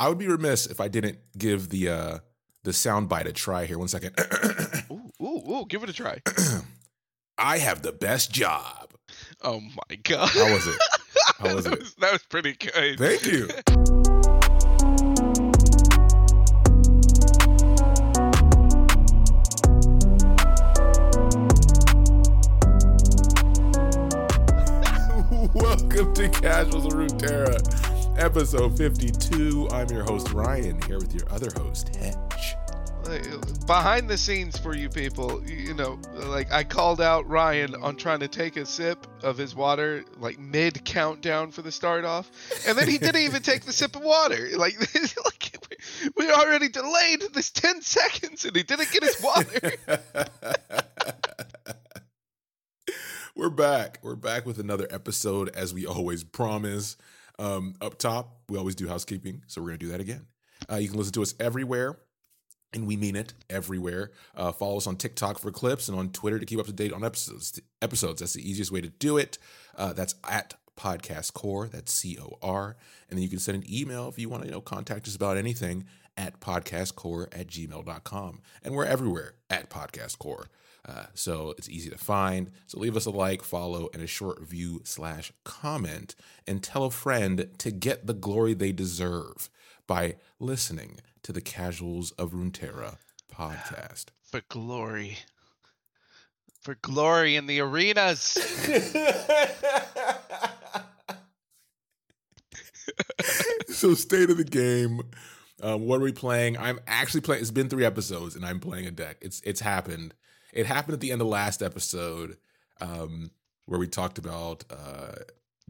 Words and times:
I 0.00 0.08
would 0.08 0.16
be 0.16 0.26
remiss 0.28 0.64
if 0.64 0.80
I 0.80 0.88
didn't 0.88 1.18
give 1.36 1.68
the 1.68 1.90
uh 1.90 2.18
the 2.64 2.70
soundbite 2.70 3.26
a 3.26 3.32
try 3.32 3.66
here. 3.66 3.78
One 3.78 3.88
second. 3.88 4.18
Ooh, 4.90 5.12
ooh, 5.22 5.52
ooh, 5.52 5.66
give 5.68 5.82
it 5.82 5.90
a 5.90 5.92
try. 5.92 6.22
I 7.38 7.58
have 7.58 7.82
the 7.82 7.92
best 7.92 8.32
job. 8.32 8.94
Oh 9.42 9.60
my 9.60 9.96
god. 10.02 10.30
How 10.30 10.52
was 10.54 10.66
it? 10.66 10.80
How 11.38 11.54
was 11.54 11.64
that, 11.64 11.74
it? 11.74 11.78
was, 11.80 11.94
that 11.96 12.12
was 12.12 12.22
pretty 12.22 12.54
good. 12.54 12.98
Thank 12.98 13.26
you. 13.26 13.48
Welcome 25.54 26.14
to 26.14 26.28
Casuals 26.28 26.86
of 26.86 26.92
Runeterra, 26.92 27.79
episode 28.20 28.76
52. 28.76 29.68
I'm 29.72 29.88
your 29.88 30.04
host, 30.04 30.30
Ryan, 30.32 30.80
here 30.82 30.98
with 30.98 31.14
your 31.14 31.24
other 31.32 31.48
host, 31.56 31.94
Hedge. 31.96 32.54
Behind 33.66 34.08
the 34.08 34.18
scenes 34.18 34.58
for 34.58 34.76
you 34.76 34.88
people, 34.90 35.42
you 35.48 35.72
know, 35.74 35.98
like 36.26 36.52
I 36.52 36.62
called 36.62 37.00
out 37.00 37.26
Ryan 37.28 37.74
on 37.76 37.96
trying 37.96 38.20
to 38.20 38.28
take 38.28 38.56
a 38.56 38.66
sip 38.66 39.06
of 39.22 39.36
his 39.38 39.54
water, 39.54 40.04
like 40.18 40.38
mid 40.38 40.84
countdown 40.84 41.50
for 41.50 41.62
the 41.62 41.72
start 41.72 42.04
off, 42.04 42.30
and 42.68 42.76
then 42.76 42.88
he 42.88 42.98
didn't 42.98 43.22
even 43.22 43.42
take 43.42 43.62
the 43.64 43.72
sip 43.72 43.96
of 43.96 44.02
water. 44.02 44.50
Like, 44.56 44.78
like 45.24 45.56
we- 45.70 45.76
we 46.16 46.30
already 46.30 46.68
delayed 46.68 47.22
this 47.32 47.50
ten 47.50 47.80
seconds, 47.80 48.44
and 48.44 48.54
he 48.54 48.62
didn't 48.62 48.92
get 48.92 49.02
his 49.02 49.20
water. 49.22 49.72
We're 53.34 53.50
back. 53.50 53.98
We're 54.02 54.14
back 54.16 54.44
with 54.44 54.58
another 54.58 54.86
episode, 54.90 55.48
as 55.50 55.72
we 55.72 55.86
always 55.86 56.22
promise. 56.22 56.96
Um, 57.40 57.74
up 57.80 57.98
top, 57.98 58.42
we 58.50 58.58
always 58.58 58.74
do 58.74 58.86
housekeeping, 58.86 59.42
so 59.46 59.60
we're 59.60 59.68
going 59.68 59.78
to 59.78 59.86
do 59.86 59.92
that 59.92 60.00
again. 60.00 60.26
Uh, 60.70 60.76
you 60.76 60.88
can 60.88 60.98
listen 60.98 61.14
to 61.14 61.22
us 61.22 61.34
everywhere, 61.40 61.98
and 62.74 62.86
we 62.86 62.96
mean 62.96 63.16
it 63.16 63.32
everywhere. 63.48 64.10
Uh, 64.36 64.52
follow 64.52 64.76
us 64.76 64.86
on 64.86 64.96
TikTok 64.96 65.38
for 65.38 65.50
clips 65.50 65.88
and 65.88 65.98
on 65.98 66.10
Twitter 66.10 66.38
to 66.38 66.44
keep 66.44 66.58
up 66.58 66.66
to 66.66 66.72
date 66.72 66.92
on 66.92 67.02
episodes. 67.02 67.58
Episodes. 67.80 68.20
That's 68.20 68.34
the 68.34 68.48
easiest 68.48 68.70
way 68.70 68.82
to 68.82 68.90
do 68.90 69.16
it. 69.16 69.38
Uh, 69.74 69.94
that's 69.94 70.14
at 70.28 70.54
Podcast 70.76 71.32
Core. 71.32 71.66
That's 71.66 71.92
C 71.92 72.18
O 72.20 72.38
R. 72.42 72.76
And 73.08 73.18
then 73.18 73.22
you 73.22 73.28
can 73.28 73.38
send 73.38 73.62
an 73.62 73.72
email 73.72 74.08
if 74.08 74.18
you 74.18 74.28
want 74.28 74.42
to 74.42 74.48
you 74.48 74.52
know 74.52 74.60
contact 74.60 75.08
us 75.08 75.16
about 75.16 75.36
anything 75.36 75.86
at 76.20 76.38
podcastcore 76.38 77.26
at 77.32 77.46
gmail.com. 77.46 78.42
And 78.62 78.74
we're 78.74 78.84
everywhere 78.84 79.36
at 79.48 79.70
Podcast 79.70 80.18
Core. 80.18 80.48
Uh, 80.86 81.06
so 81.14 81.54
it's 81.56 81.68
easy 81.68 81.88
to 81.88 81.96
find. 81.96 82.50
So 82.66 82.78
leave 82.78 82.94
us 82.96 83.06
a 83.06 83.10
like, 83.10 83.42
follow, 83.42 83.88
and 83.94 84.02
a 84.02 84.06
short 84.06 84.38
review 84.38 84.82
slash 84.84 85.32
comment, 85.44 86.14
and 86.46 86.62
tell 86.62 86.84
a 86.84 86.90
friend 86.90 87.48
to 87.56 87.70
get 87.70 88.06
the 88.06 88.12
glory 88.12 88.52
they 88.52 88.70
deserve 88.70 89.48
by 89.86 90.16
listening 90.38 91.00
to 91.22 91.32
the 91.32 91.40
Casuals 91.40 92.10
of 92.12 92.32
Runeterra 92.32 92.98
podcast. 93.32 94.06
for 94.22 94.42
glory, 94.50 95.18
for 96.60 96.76
glory 96.82 97.34
in 97.36 97.46
the 97.46 97.60
arenas. 97.60 98.20
so 103.68 103.94
state 103.94 104.28
of 104.28 104.36
the 104.36 104.44
game. 104.44 105.00
Um, 105.62 105.86
what 105.86 106.00
are 106.00 106.04
we 106.04 106.12
playing? 106.12 106.58
I'm 106.58 106.80
actually 106.86 107.20
playing. 107.20 107.42
It's 107.42 107.50
been 107.50 107.68
three 107.68 107.84
episodes, 107.84 108.36
and 108.36 108.44
I'm 108.44 108.60
playing 108.60 108.86
a 108.86 108.90
deck. 108.90 109.18
It's 109.20 109.40
it's 109.42 109.60
happened. 109.60 110.14
It 110.52 110.66
happened 110.66 110.94
at 110.94 111.00
the 111.00 111.12
end 111.12 111.20
of 111.20 111.28
last 111.28 111.62
episode, 111.62 112.36
um, 112.80 113.30
where 113.66 113.78
we 113.78 113.86
talked 113.86 114.18
about 114.18 114.64
uh, 114.70 115.16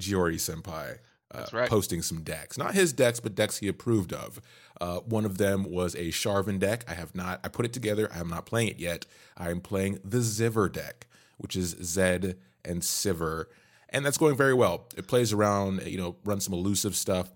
Giori 0.01 0.37
Senpai. 0.37 0.99
Uh, 1.33 1.47
right. 1.53 1.71
Posting 1.71 2.03
some 2.03 2.23
decks, 2.23 2.59
not 2.59 2.75
his 2.75 2.93
decks, 2.93 3.21
but 3.21 3.37
decks 3.37 3.59
he 3.59 3.69
approved 3.69 4.13
of. 4.13 4.41
Uh, 4.81 4.99
one 4.99 5.25
of 5.25 5.39
them 5.39 5.63
was 5.71 5.95
a 5.95 6.09
Sharvan 6.09 6.59
deck. 6.59 6.85
I 6.89 6.95
have 6.95 7.15
not. 7.15 7.39
I 7.45 7.49
put 7.49 7.65
it 7.65 7.73
together. 7.73 8.11
I 8.13 8.19
am 8.19 8.27
not 8.27 8.47
playing 8.47 8.67
it 8.67 8.81
yet. 8.81 9.07
I 9.37 9.51
am 9.51 9.61
playing 9.61 10.01
the 10.05 10.19
Ziver 10.19 10.73
deck, 10.73 11.07
which 11.39 11.55
is 11.55 11.77
Zed 11.85 12.37
and 12.65 12.83
Sivir, 12.83 13.45
and 13.91 14.05
that's 14.05 14.19
going 14.19 14.37
very 14.37 14.55
well. 14.55 14.89
It 14.97 15.07
plays 15.07 15.33
around, 15.33 15.87
you 15.87 15.99
know, 15.99 16.17
runs 16.25 16.47
some 16.47 16.55
elusive 16.55 16.97
stuff, 16.97 17.31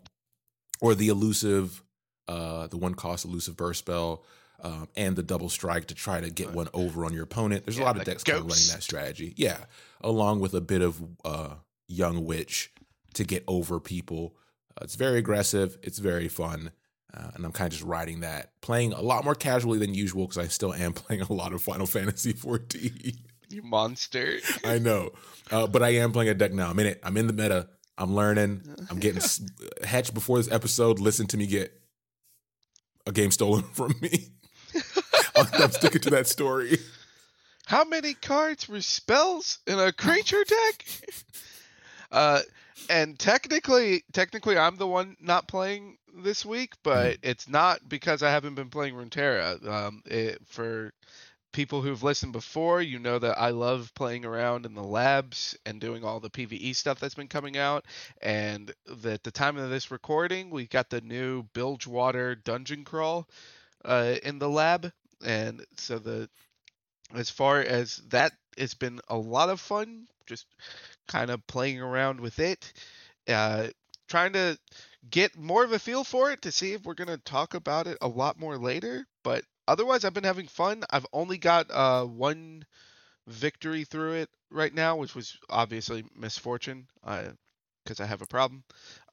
or 0.81 0.97
the 0.97 1.07
elusive, 1.07 1.84
uh, 2.29 2.67
the 2.69 2.77
one 2.77 2.95
cost 2.95 3.25
elusive 3.25 3.57
burst 3.57 3.81
spell, 3.81 4.25
um, 4.63 4.89
and 4.97 5.17
the 5.17 5.23
double 5.23 5.49
strike 5.49 5.87
to 5.87 5.95
try 5.95 6.21
to 6.21 6.31
get 6.31 6.53
one 6.53 6.69
over 6.73 7.05
on 7.05 7.13
your 7.13 7.25
opponent. 7.25 7.65
There's 7.65 7.79
a 7.79 7.83
lot 7.83 7.97
of 7.99 8.05
decks 8.05 8.25
kind 8.25 8.39
of 8.39 8.45
running 8.47 8.69
that 8.71 8.83
strategy. 8.83 9.35
Yeah, 9.37 9.59
along 10.01 10.41
with 10.41 10.55
a 10.55 10.61
bit 10.61 10.83
of 10.83 11.03
uh, 11.25 11.55
young 11.89 12.25
witch 12.25 12.73
to 13.15 13.25
get 13.25 13.45
over 13.47 13.79
people. 13.81 14.37
Uh, 14.77 14.85
it's 14.85 14.95
very 14.95 15.19
aggressive. 15.19 15.79
It's 15.83 15.99
very 15.99 16.29
fun. 16.29 16.73
Uh, 17.17 17.31
and 17.35 17.45
I'm 17.45 17.53
kind 17.53 17.69
of 17.69 17.79
just 17.79 17.85
riding 17.89 18.21
that, 18.21 18.61
playing 18.61 18.93
a 18.93 19.01
lot 19.01 19.25
more 19.25 19.37
casually 19.37 19.79
than 19.79 19.95
usual 19.95 20.25
because 20.27 20.39
I 20.39 20.49
still 20.49 20.75
am 20.75 20.93
playing 20.95 21.23
a 21.23 21.33
lot 21.33 21.53
of 21.53 21.63
Final 21.63 21.87
Fantasy 21.87 22.33
14. 22.33 23.13
you 23.51 23.63
monster. 23.63 24.39
I 24.65 24.79
know, 24.81 25.11
uh, 25.53 25.69
but 25.69 25.81
I 25.85 25.91
am 25.91 26.11
playing 26.11 26.31
a 26.31 26.35
deck 26.35 26.53
now. 26.53 26.71
I'm 26.71 26.79
in 26.81 26.87
it. 26.87 27.01
I'm 27.05 27.17
in 27.17 27.29
the 27.29 27.33
meta. 27.33 27.69
I'm 27.97 28.17
learning. 28.17 28.63
I'm 28.91 28.99
getting 28.99 29.19
s- 29.23 29.49
Hedge 29.85 30.13
before 30.13 30.39
this 30.39 30.51
episode. 30.51 30.99
Listen 30.99 31.29
to 31.29 31.37
me 31.37 31.47
get 31.47 31.81
a 33.07 33.13
game 33.13 33.31
stolen 33.31 33.63
from 33.73 33.95
me. 34.01 34.29
I'm, 35.37 35.71
sticking 35.71 36.01
to 36.03 36.11
that 36.11 36.27
story. 36.27 36.79
How 37.67 37.85
many 37.85 38.15
cards 38.15 38.69
were 38.69 38.81
spells 38.81 39.59
in 39.67 39.79
a 39.79 39.93
creature 39.93 40.45
deck? 40.45 40.85
uh, 42.13 42.41
and 42.89 43.19
technically, 43.19 44.05
technically, 44.13 44.59
I'm 44.59 44.77
the 44.77 44.87
one 44.87 45.17
not 45.21 45.49
playing 45.49 45.97
this 46.17 46.45
week, 46.45 46.75
but 46.83 47.19
it's 47.23 47.49
not 47.49 47.89
because 47.89 48.23
I 48.23 48.31
haven't 48.31 48.55
been 48.55 48.71
playing 48.71 48.95
Runeterra. 48.95 49.67
Um, 49.67 50.03
it, 50.07 50.41
for 50.47 50.93
people 51.55 51.81
who've 51.81 52.03
listened 52.03 52.33
before, 52.33 52.83
you 52.83 52.99
know 52.99 53.19
that 53.19 53.39
I 53.39 53.51
love 53.51 53.93
playing 53.95 54.27
around 54.27 54.67
in 54.67 54.75
the 54.75 54.83
labs 54.83 55.57
and 55.65 55.81
doing 55.81 56.05
all 56.05 56.21
the 56.21 56.29
PVE 56.29 56.77
stuff 56.77 57.01
that's 57.01 57.15
been 57.15 57.29
coming 57.29 57.57
out. 57.57 57.87
And 58.21 58.75
the, 58.87 59.13
at 59.13 59.23
the 59.23 59.31
time 59.31 59.57
of 59.57 59.71
this 59.71 59.91
recording, 59.91 60.51
we 60.51 60.67
got 60.67 60.91
the 60.91 61.01
new 61.01 61.45
Bilgewater 61.55 62.35
Dungeon 62.35 62.85
Crawl 62.85 63.27
uh, 63.85 64.17
in 64.25 64.39
the 64.39 64.51
lab, 64.51 64.93
and 65.25 65.65
so 65.79 65.99
the 65.99 66.29
as 67.15 67.31
far 67.31 67.61
as 67.61 68.03
that 68.09 68.33
it's 68.57 68.75
been 68.75 69.01
a 69.09 69.17
lot 69.17 69.49
of 69.49 69.61
fun 69.61 70.07
just 70.27 70.47
kind 71.07 71.31
of 71.31 71.47
playing 71.47 71.81
around 71.81 72.19
with 72.19 72.39
it 72.39 72.73
uh 73.29 73.67
trying 74.09 74.33
to 74.33 74.59
get 75.11 75.37
more 75.37 75.65
of 75.65 75.73
a 75.73 75.79
feel 75.79 76.03
for 76.03 76.33
it 76.33 76.43
to 76.43 76.51
see 76.51 76.73
if 76.73 76.83
we're 76.85 76.95
going 76.95 77.09
to 77.09 77.19
talk 77.19 77.55
about 77.55 77.87
it 77.87 77.99
a 78.01 78.09
lot 78.09 78.39
more 78.39 78.57
later 78.57 79.07
but 79.23 79.45
otherwise 79.69 80.05
i've 80.05 80.15
been 80.15 80.25
having 80.25 80.47
fun 80.47 80.83
i've 80.91 81.07
only 81.13 81.39
got 81.39 81.67
uh 81.71 82.05
one 82.05 82.65
victory 83.27 83.85
through 83.85 84.13
it 84.13 84.29
right 84.51 84.75
now 84.75 84.97
which 84.97 85.15
was 85.15 85.37
obviously 85.49 86.05
misfortune 86.17 86.87
because 87.03 88.01
i 88.01 88.05
have 88.07 88.21
a 88.23 88.27
problem 88.27 88.63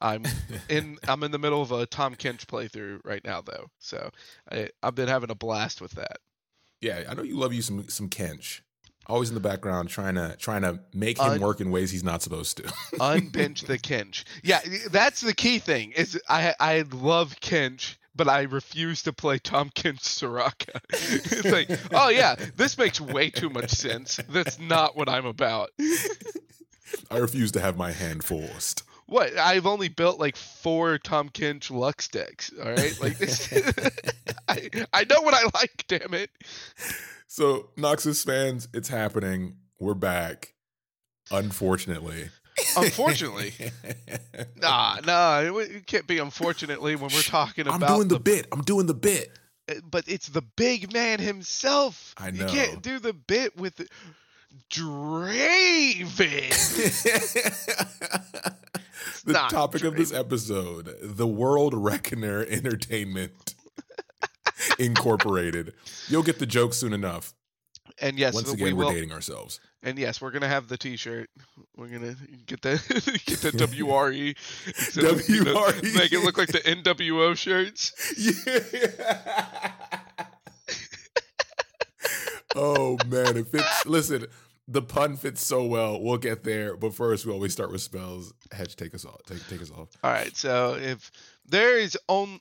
i'm 0.00 0.24
in 0.68 0.98
i'm 1.08 1.22
in 1.22 1.30
the 1.30 1.38
middle 1.38 1.62
of 1.62 1.72
a 1.72 1.86
Tahm 1.86 2.14
Kench 2.14 2.46
playthrough 2.46 3.00
right 3.04 3.24
now 3.24 3.40
though 3.40 3.66
so 3.78 4.10
I, 4.50 4.68
i've 4.82 4.94
been 4.94 5.08
having 5.08 5.30
a 5.30 5.34
blast 5.34 5.80
with 5.80 5.92
that 5.92 6.18
Yeah, 6.80 7.04
I 7.08 7.14
know 7.14 7.22
you 7.22 7.36
love 7.38 7.52
you 7.52 7.62
some 7.62 7.88
some 7.88 8.08
Kench. 8.08 8.60
Always 9.06 9.30
in 9.30 9.34
the 9.34 9.40
background, 9.40 9.88
trying 9.88 10.14
to 10.16 10.36
trying 10.36 10.62
to 10.62 10.80
make 10.92 11.18
him 11.18 11.32
Un- 11.32 11.40
work 11.40 11.60
in 11.60 11.70
ways 11.70 11.90
he's 11.92 12.04
not 12.04 12.22
supposed 12.22 12.56
to. 12.58 12.62
unbench 13.00 13.66
the 13.66 13.78
Kench. 13.78 14.24
Yeah, 14.44 14.60
that's 14.90 15.20
the 15.20 15.34
key 15.34 15.58
thing. 15.58 15.92
Is 15.92 16.20
I 16.28 16.54
I 16.60 16.84
love 16.92 17.36
Kench, 17.40 17.96
but 18.14 18.28
I 18.28 18.42
refuse 18.42 19.02
to 19.02 19.12
play 19.12 19.38
Tahm 19.38 19.70
Kench 19.70 20.00
Soraka. 20.00 20.80
it's 20.90 21.44
like, 21.50 21.70
oh 21.92 22.08
yeah, 22.08 22.36
this 22.56 22.78
makes 22.78 23.00
way 23.00 23.30
too 23.30 23.50
much 23.50 23.70
sense. 23.70 24.20
That's 24.28 24.58
not 24.58 24.96
what 24.96 25.08
I'm 25.08 25.26
about. 25.26 25.70
I 27.10 27.18
refuse 27.18 27.52
to 27.52 27.60
have 27.60 27.76
my 27.76 27.92
hand 27.92 28.24
forced. 28.24 28.82
What? 29.06 29.36
I've 29.36 29.66
only 29.66 29.88
built 29.88 30.18
like 30.18 30.36
four 30.36 30.98
Tahm 30.98 31.28
Kench 31.28 31.70
Lux 31.70 32.08
decks. 32.08 32.50
All 32.58 32.70
right, 32.70 32.96
like 33.00 33.18
this. 33.18 33.52
I 34.48 34.70
I 34.92 35.04
know 35.04 35.20
what 35.20 35.34
I 35.34 35.44
like. 35.54 35.84
Damn 35.88 36.14
it. 36.14 36.30
So, 37.26 37.70
Noxus 37.76 38.24
fans, 38.24 38.68
it's 38.74 38.88
happening. 38.88 39.56
We're 39.78 39.94
back. 39.94 40.54
Unfortunately. 41.30 42.28
Unfortunately. 42.76 43.52
Nah, 44.56 44.98
nah, 45.04 45.40
it, 45.40 45.70
it 45.70 45.86
can't 45.86 46.06
be 46.06 46.18
unfortunately 46.18 46.94
when 46.94 47.10
we're 47.12 47.22
talking 47.22 47.66
about, 47.66 47.82
I'm 47.82 47.96
doing 47.96 48.08
the 48.08 48.20
bit. 48.20 48.46
I'm 48.52 48.62
doing 48.62 48.86
the 48.86 48.94
bit. 48.94 49.30
Uh, 49.68 49.74
but 49.90 50.04
it's 50.06 50.28
the 50.28 50.42
big 50.42 50.92
man 50.92 51.18
himself. 51.18 52.14
I 52.16 52.30
know. 52.30 52.46
You 52.46 52.52
can't 52.52 52.82
do 52.82 52.98
the 53.00 53.12
bit 53.12 53.56
with 53.56 53.80
Draven. 54.70 56.50
the 59.24 59.32
not 59.32 59.50
topic 59.50 59.84
of 59.84 59.96
this 59.96 60.12
episode 60.12 60.94
the 61.02 61.26
World 61.26 61.74
Reckoner 61.74 62.44
Entertainment 62.48 63.54
Incorporated. 64.78 65.74
You'll 66.08 66.22
get 66.22 66.38
the 66.38 66.46
joke 66.46 66.74
soon 66.74 66.92
enough. 66.92 67.34
and 68.00 68.18
yes, 68.18 68.34
Once 68.34 68.48
we 68.48 68.54
again, 68.54 68.76
we're 68.76 68.84
will. 68.84 68.92
dating 68.92 69.12
ourselves. 69.12 69.60
And 69.84 69.98
yes, 69.98 70.20
we're 70.20 70.30
gonna 70.30 70.48
have 70.48 70.68
the 70.68 70.76
T-shirt. 70.76 71.28
We're 71.76 71.88
gonna 71.88 72.14
get 72.46 72.62
the 72.62 72.74
get 73.26 73.40
the 73.40 73.50
WRE, 73.66 74.36
instead 74.66 75.28
you 75.28 75.44
know, 75.44 75.54
WRE. 75.54 75.94
make 75.94 76.12
it 76.12 76.20
look 76.24 76.38
like 76.38 76.48
the 76.48 76.60
NWO 76.60 77.36
shirts. 77.36 77.92
Yeah. 78.16 79.72
oh 82.54 82.96
man, 83.08 83.36
it 83.36 83.48
fits. 83.48 83.84
Listen, 83.86 84.26
the 84.68 84.82
pun 84.82 85.16
fits 85.16 85.44
so 85.44 85.64
well. 85.64 86.00
We'll 86.00 86.18
get 86.18 86.44
there, 86.44 86.76
but 86.76 86.94
first 86.94 87.26
we 87.26 87.32
always 87.32 87.52
start 87.52 87.72
with 87.72 87.82
spells. 87.82 88.32
Hedge, 88.52 88.76
take 88.76 88.94
us 88.94 89.04
off. 89.04 89.20
Take 89.26 89.46
take 89.48 89.62
us 89.62 89.72
off. 89.72 89.88
All 90.04 90.12
right, 90.12 90.36
so 90.36 90.74
if 90.74 91.10
there 91.44 91.76
is 91.76 91.98
on 92.06 92.38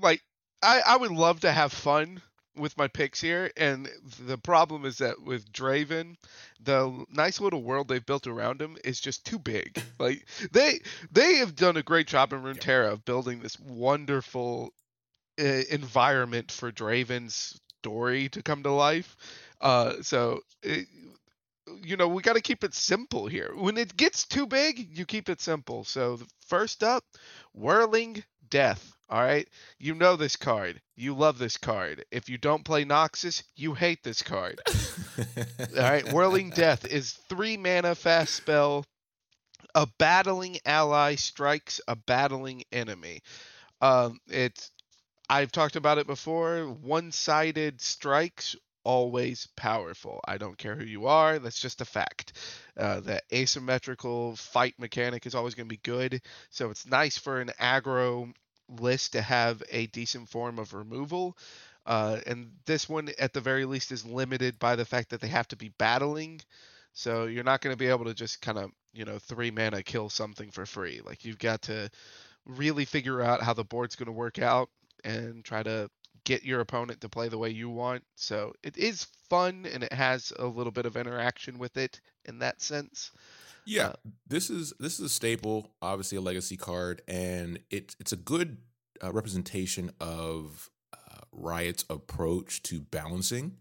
like 0.00 0.22
I 0.62 0.80
I 0.86 0.96
would 0.96 1.10
love 1.10 1.40
to 1.40 1.50
have 1.50 1.72
fun 1.72 2.22
with 2.58 2.76
my 2.76 2.88
picks 2.88 3.20
here 3.20 3.50
and 3.56 3.88
the 4.26 4.38
problem 4.38 4.84
is 4.84 4.98
that 4.98 5.22
with 5.22 5.52
Draven 5.52 6.16
the 6.60 7.04
nice 7.10 7.40
little 7.40 7.62
world 7.62 7.88
they've 7.88 8.04
built 8.04 8.26
around 8.26 8.60
him 8.60 8.76
is 8.84 9.00
just 9.00 9.24
too 9.26 9.38
big. 9.38 9.82
Like 9.98 10.26
they 10.52 10.80
they 11.10 11.36
have 11.36 11.56
done 11.56 11.76
a 11.76 11.82
great 11.82 12.06
job 12.06 12.32
in 12.32 12.42
Runeterra 12.42 12.92
of 12.92 13.04
building 13.04 13.40
this 13.40 13.58
wonderful 13.58 14.72
uh, 15.40 15.44
environment 15.70 16.52
for 16.52 16.72
Draven's 16.72 17.60
story 17.80 18.28
to 18.30 18.42
come 18.42 18.62
to 18.64 18.72
life. 18.72 19.16
Uh 19.60 20.02
so 20.02 20.40
it, 20.62 20.88
you 21.82 21.96
know, 21.96 22.08
we 22.08 22.22
got 22.22 22.34
to 22.34 22.40
keep 22.40 22.64
it 22.64 22.74
simple 22.74 23.26
here. 23.26 23.52
When 23.54 23.76
it 23.78 23.96
gets 23.96 24.26
too 24.26 24.46
big, 24.46 24.96
you 24.98 25.06
keep 25.06 25.28
it 25.28 25.40
simple. 25.40 25.84
So, 25.84 26.20
first 26.46 26.82
up, 26.82 27.04
Whirling 27.52 28.24
Death. 28.50 28.97
All 29.10 29.22
right. 29.22 29.48
You 29.78 29.94
know 29.94 30.16
this 30.16 30.36
card. 30.36 30.80
You 30.96 31.14
love 31.14 31.38
this 31.38 31.56
card. 31.56 32.04
If 32.10 32.28
you 32.28 32.36
don't 32.36 32.64
play 32.64 32.84
Noxus, 32.84 33.42
you 33.56 33.74
hate 33.74 34.02
this 34.02 34.22
card. 34.22 34.60
All 34.68 35.82
right. 35.82 36.12
Whirling 36.12 36.50
Death 36.54 36.84
is 36.84 37.12
three 37.28 37.56
mana 37.56 37.94
fast 37.94 38.34
spell. 38.34 38.84
A 39.74 39.86
battling 39.98 40.58
ally 40.66 41.14
strikes 41.14 41.80
a 41.88 41.96
battling 41.96 42.64
enemy. 42.72 43.20
Um, 43.80 44.18
it's 44.28 44.70
I've 45.30 45.52
talked 45.52 45.76
about 45.76 45.98
it 45.98 46.06
before. 46.06 46.64
One-sided 46.64 47.80
strikes 47.80 48.56
always 48.84 49.46
powerful. 49.56 50.20
I 50.26 50.38
don't 50.38 50.56
care 50.56 50.74
who 50.74 50.84
you 50.84 51.06
are. 51.06 51.38
That's 51.38 51.60
just 51.60 51.82
a 51.82 51.84
fact. 51.84 52.32
Uh, 52.76 53.00
the 53.00 53.20
asymmetrical 53.32 54.36
fight 54.36 54.74
mechanic 54.78 55.26
is 55.26 55.34
always 55.34 55.54
going 55.54 55.68
to 55.68 55.74
be 55.74 55.80
good. 55.82 56.22
So 56.50 56.70
it's 56.70 56.86
nice 56.86 57.18
for 57.18 57.40
an 57.40 57.50
aggro 57.60 58.32
list 58.68 59.12
to 59.12 59.22
have 59.22 59.62
a 59.70 59.86
decent 59.88 60.28
form 60.28 60.58
of 60.58 60.74
removal. 60.74 61.36
Uh, 61.86 62.18
and 62.26 62.50
this 62.66 62.88
one, 62.88 63.08
at 63.18 63.32
the 63.32 63.40
very 63.40 63.64
least, 63.64 63.92
is 63.92 64.04
limited 64.04 64.58
by 64.58 64.76
the 64.76 64.84
fact 64.84 65.10
that 65.10 65.20
they 65.20 65.28
have 65.28 65.48
to 65.48 65.56
be 65.56 65.70
battling. 65.78 66.40
So 66.92 67.24
you're 67.26 67.44
not 67.44 67.60
going 67.60 67.72
to 67.72 67.78
be 67.78 67.86
able 67.88 68.04
to 68.06 68.14
just 68.14 68.42
kind 68.42 68.58
of, 68.58 68.70
you 68.92 69.04
know, 69.04 69.18
three 69.18 69.50
mana 69.50 69.82
kill 69.82 70.08
something 70.10 70.50
for 70.50 70.66
free. 70.66 71.00
Like 71.04 71.24
you've 71.24 71.38
got 71.38 71.62
to 71.62 71.90
really 72.46 72.84
figure 72.84 73.22
out 73.22 73.42
how 73.42 73.54
the 73.54 73.64
board's 73.64 73.96
going 73.96 74.06
to 74.06 74.12
work 74.12 74.38
out 74.38 74.68
and 75.04 75.44
try 75.44 75.62
to 75.62 75.88
get 76.24 76.44
your 76.44 76.60
opponent 76.60 77.00
to 77.00 77.08
play 77.08 77.28
the 77.28 77.38
way 77.38 77.50
you 77.50 77.70
want. 77.70 78.04
So 78.16 78.52
it 78.62 78.76
is 78.76 79.06
fun 79.30 79.66
and 79.72 79.82
it 79.82 79.92
has 79.92 80.32
a 80.38 80.46
little 80.46 80.72
bit 80.72 80.86
of 80.86 80.96
interaction 80.96 81.58
with 81.58 81.76
it 81.76 82.00
in 82.26 82.40
that 82.40 82.60
sense. 82.60 83.12
Yeah, 83.68 83.92
this 84.26 84.48
is 84.48 84.72
this 84.80 84.98
is 84.98 85.04
a 85.04 85.08
staple, 85.10 85.74
obviously 85.82 86.16
a 86.16 86.22
legacy 86.22 86.56
card, 86.56 87.02
and 87.06 87.60
it's 87.70 87.94
it's 88.00 88.12
a 88.12 88.16
good 88.16 88.56
uh, 89.04 89.12
representation 89.12 89.90
of 90.00 90.70
uh, 90.94 91.20
Riot's 91.32 91.84
approach 91.90 92.62
to 92.62 92.80
balancing. 92.80 93.58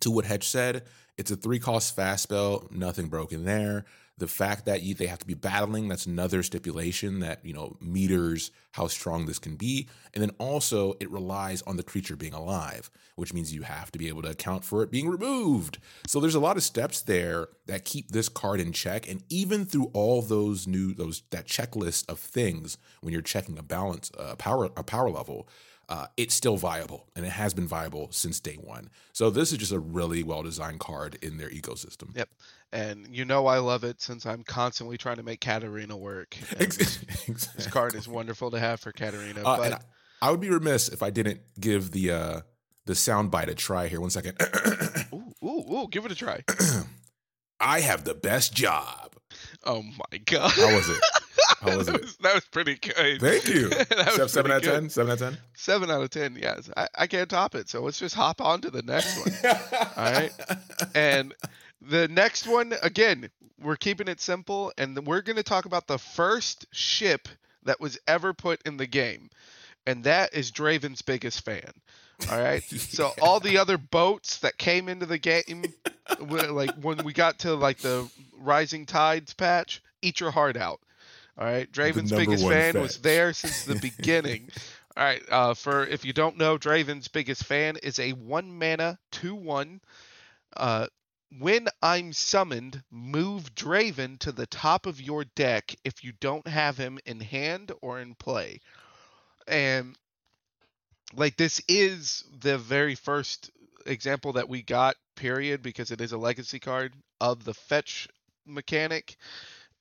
To 0.00 0.10
what 0.10 0.24
Hedge 0.24 0.48
said, 0.48 0.84
it's 1.16 1.30
a 1.30 1.36
three 1.36 1.58
cost 1.58 1.94
fast 1.94 2.24
spell, 2.24 2.68
nothing 2.70 3.08
broken 3.08 3.44
there. 3.44 3.84
The 4.18 4.26
fact 4.28 4.66
that 4.66 4.82
you, 4.82 4.94
they 4.94 5.06
have 5.06 5.18
to 5.20 5.26
be 5.26 5.34
battling, 5.34 5.88
that's 5.88 6.06
another 6.06 6.42
stipulation 6.42 7.20
that, 7.20 7.44
you 7.44 7.52
know, 7.52 7.76
meters 7.80 8.50
how 8.72 8.86
strong 8.86 9.26
this 9.26 9.38
can 9.38 9.56
be. 9.56 9.88
And 10.14 10.22
then 10.22 10.30
also 10.38 10.94
it 11.00 11.10
relies 11.10 11.62
on 11.62 11.76
the 11.76 11.82
creature 11.82 12.14
being 12.14 12.34
alive, 12.34 12.90
which 13.16 13.32
means 13.32 13.52
you 13.52 13.62
have 13.62 13.90
to 13.92 13.98
be 13.98 14.08
able 14.08 14.22
to 14.22 14.30
account 14.30 14.64
for 14.64 14.82
it 14.82 14.90
being 14.90 15.08
removed. 15.08 15.78
So 16.06 16.20
there's 16.20 16.34
a 16.34 16.40
lot 16.40 16.56
of 16.56 16.62
steps 16.62 17.00
there 17.00 17.48
that 17.66 17.84
keep 17.84 18.10
this 18.10 18.28
card 18.28 18.60
in 18.60 18.72
check. 18.72 19.08
And 19.08 19.22
even 19.28 19.64
through 19.64 19.90
all 19.92 20.22
those 20.22 20.66
new 20.66 20.94
those 20.94 21.22
that 21.30 21.46
checklist 21.46 22.08
of 22.08 22.18
things 22.18 22.78
when 23.00 23.12
you're 23.12 23.22
checking 23.22 23.58
a 23.58 23.62
balance, 23.62 24.10
a 24.16 24.36
power, 24.36 24.66
a 24.76 24.84
power 24.84 25.10
level, 25.10 25.48
uh, 25.92 26.06
it's 26.16 26.34
still 26.34 26.56
viable 26.56 27.06
and 27.14 27.26
it 27.26 27.32
has 27.32 27.52
been 27.52 27.66
viable 27.66 28.08
since 28.12 28.40
day 28.40 28.54
one. 28.54 28.88
So 29.12 29.28
this 29.28 29.52
is 29.52 29.58
just 29.58 29.72
a 29.72 29.78
really 29.78 30.22
well 30.22 30.42
designed 30.42 30.80
card 30.80 31.18
in 31.20 31.36
their 31.36 31.50
ecosystem. 31.50 32.16
Yep. 32.16 32.30
And 32.72 33.08
you 33.10 33.26
know 33.26 33.46
I 33.46 33.58
love 33.58 33.84
it 33.84 34.00
since 34.00 34.24
I'm 34.24 34.42
constantly 34.42 34.96
trying 34.96 35.16
to 35.16 35.22
make 35.22 35.42
Katarina 35.42 35.94
work. 35.94 36.34
And 36.58 37.36
This 37.36 37.66
card 37.70 37.94
is 37.94 38.08
wonderful 38.08 38.50
to 38.52 38.58
have 38.58 38.80
for 38.80 38.90
Katarina. 38.90 39.42
Uh, 39.44 39.58
but 39.58 39.72
I, 39.74 40.28
I 40.28 40.30
would 40.30 40.40
be 40.40 40.48
remiss 40.48 40.88
if 40.88 41.02
I 41.02 41.10
didn't 41.10 41.40
give 41.60 41.90
the 41.90 42.10
uh, 42.10 42.40
the 42.86 42.94
soundbite 42.94 43.48
a 43.48 43.54
try 43.54 43.88
here. 43.88 44.00
One 44.00 44.08
second. 44.08 44.40
ooh, 45.12 45.34
ooh, 45.44 45.74
ooh, 45.74 45.88
give 45.90 46.06
it 46.06 46.12
a 46.12 46.14
try. 46.14 46.42
I 47.60 47.80
have 47.80 48.04
the 48.04 48.14
best 48.14 48.54
job. 48.54 49.14
Oh 49.62 49.82
my 49.82 50.18
god. 50.24 50.52
How 50.52 50.74
was 50.74 50.88
it? 50.88 51.02
How 51.60 51.76
was 51.76 51.86
that, 51.86 51.96
it? 51.96 52.00
was, 52.02 52.16
that 52.18 52.34
was 52.34 52.44
pretty 52.46 52.76
good. 52.76 53.20
Thank 53.20 53.48
you. 53.48 53.70
Seven, 54.12 54.28
seven 54.28 54.50
out 54.50 54.58
of 54.58 54.62
ten. 54.62 54.90
Seven 54.90 55.10
out 55.10 55.14
of 55.14 55.18
ten. 55.18 55.38
Seven 55.54 55.90
out 55.90 56.02
of 56.02 56.10
ten. 56.10 56.36
Yes, 56.40 56.70
I, 56.76 56.88
I 56.96 57.06
can't 57.06 57.28
top 57.28 57.54
it. 57.54 57.68
So 57.68 57.82
let's 57.82 57.98
just 57.98 58.14
hop 58.14 58.40
on 58.40 58.60
to 58.62 58.70
the 58.70 58.82
next 58.82 59.18
one. 59.18 59.34
All 59.96 60.12
right. 60.12 60.32
And 60.94 61.34
the 61.80 62.08
next 62.08 62.46
one, 62.46 62.74
again, 62.82 63.30
we're 63.60 63.76
keeping 63.76 64.08
it 64.08 64.20
simple, 64.20 64.72
and 64.78 65.06
we're 65.06 65.22
going 65.22 65.36
to 65.36 65.42
talk 65.42 65.64
about 65.64 65.86
the 65.86 65.98
first 65.98 66.66
ship 66.72 67.28
that 67.64 67.80
was 67.80 67.98
ever 68.08 68.32
put 68.32 68.60
in 68.66 68.76
the 68.76 68.86
game, 68.86 69.30
and 69.86 70.04
that 70.04 70.34
is 70.34 70.50
Draven's 70.50 71.02
biggest 71.02 71.44
fan. 71.44 71.72
All 72.30 72.40
right. 72.40 72.62
So 72.92 73.12
all 73.22 73.40
the 73.40 73.58
other 73.58 73.78
boats 73.78 74.38
that 74.38 74.58
came 74.58 74.88
into 74.88 75.06
the 75.06 75.18
game, 75.18 75.64
like 76.20 76.74
when 76.74 77.04
we 77.04 77.12
got 77.12 77.38
to 77.40 77.54
like 77.54 77.78
the 77.78 78.08
Rising 78.38 78.84
Tides 78.86 79.32
patch, 79.32 79.82
eat 80.02 80.20
your 80.20 80.30
heart 80.30 80.56
out. 80.56 80.80
All 81.38 81.46
right. 81.46 81.70
Draven's 81.70 82.12
biggest 82.12 82.46
fan 82.46 82.80
was 82.80 82.98
there 82.98 83.32
since 83.32 83.64
the 83.64 83.74
beginning. 83.96 84.50
All 84.96 85.04
right. 85.04 85.22
Uh, 85.30 85.54
for 85.54 85.86
if 85.86 86.04
you 86.04 86.12
don't 86.12 86.36
know, 86.36 86.58
Draven's 86.58 87.08
biggest 87.08 87.44
fan 87.44 87.76
is 87.82 87.98
a 87.98 88.12
one 88.12 88.58
mana 88.58 88.98
two 89.10 89.34
one. 89.34 89.80
Uh, 90.56 90.86
when 91.38 91.68
I'm 91.80 92.12
summoned, 92.12 92.82
move 92.90 93.54
Draven 93.54 94.18
to 94.20 94.32
the 94.32 94.46
top 94.46 94.84
of 94.84 95.00
your 95.00 95.24
deck 95.24 95.74
if 95.84 96.04
you 96.04 96.12
don't 96.20 96.46
have 96.46 96.76
him 96.76 96.98
in 97.06 97.20
hand 97.20 97.72
or 97.80 98.00
in 98.00 98.14
play. 98.14 98.60
And 99.48 99.96
like 101.14 101.36
this 101.36 101.60
is 101.68 102.24
the 102.40 102.58
very 102.58 102.94
first 102.94 103.50
example 103.86 104.34
that 104.34 104.48
we 104.48 104.62
got, 104.62 104.96
period, 105.16 105.62
because 105.62 105.90
it 105.90 106.00
is 106.00 106.12
a 106.12 106.18
legacy 106.18 106.58
card 106.58 106.94
of 107.20 107.44
the 107.44 107.54
fetch 107.54 108.08
mechanic 108.46 109.16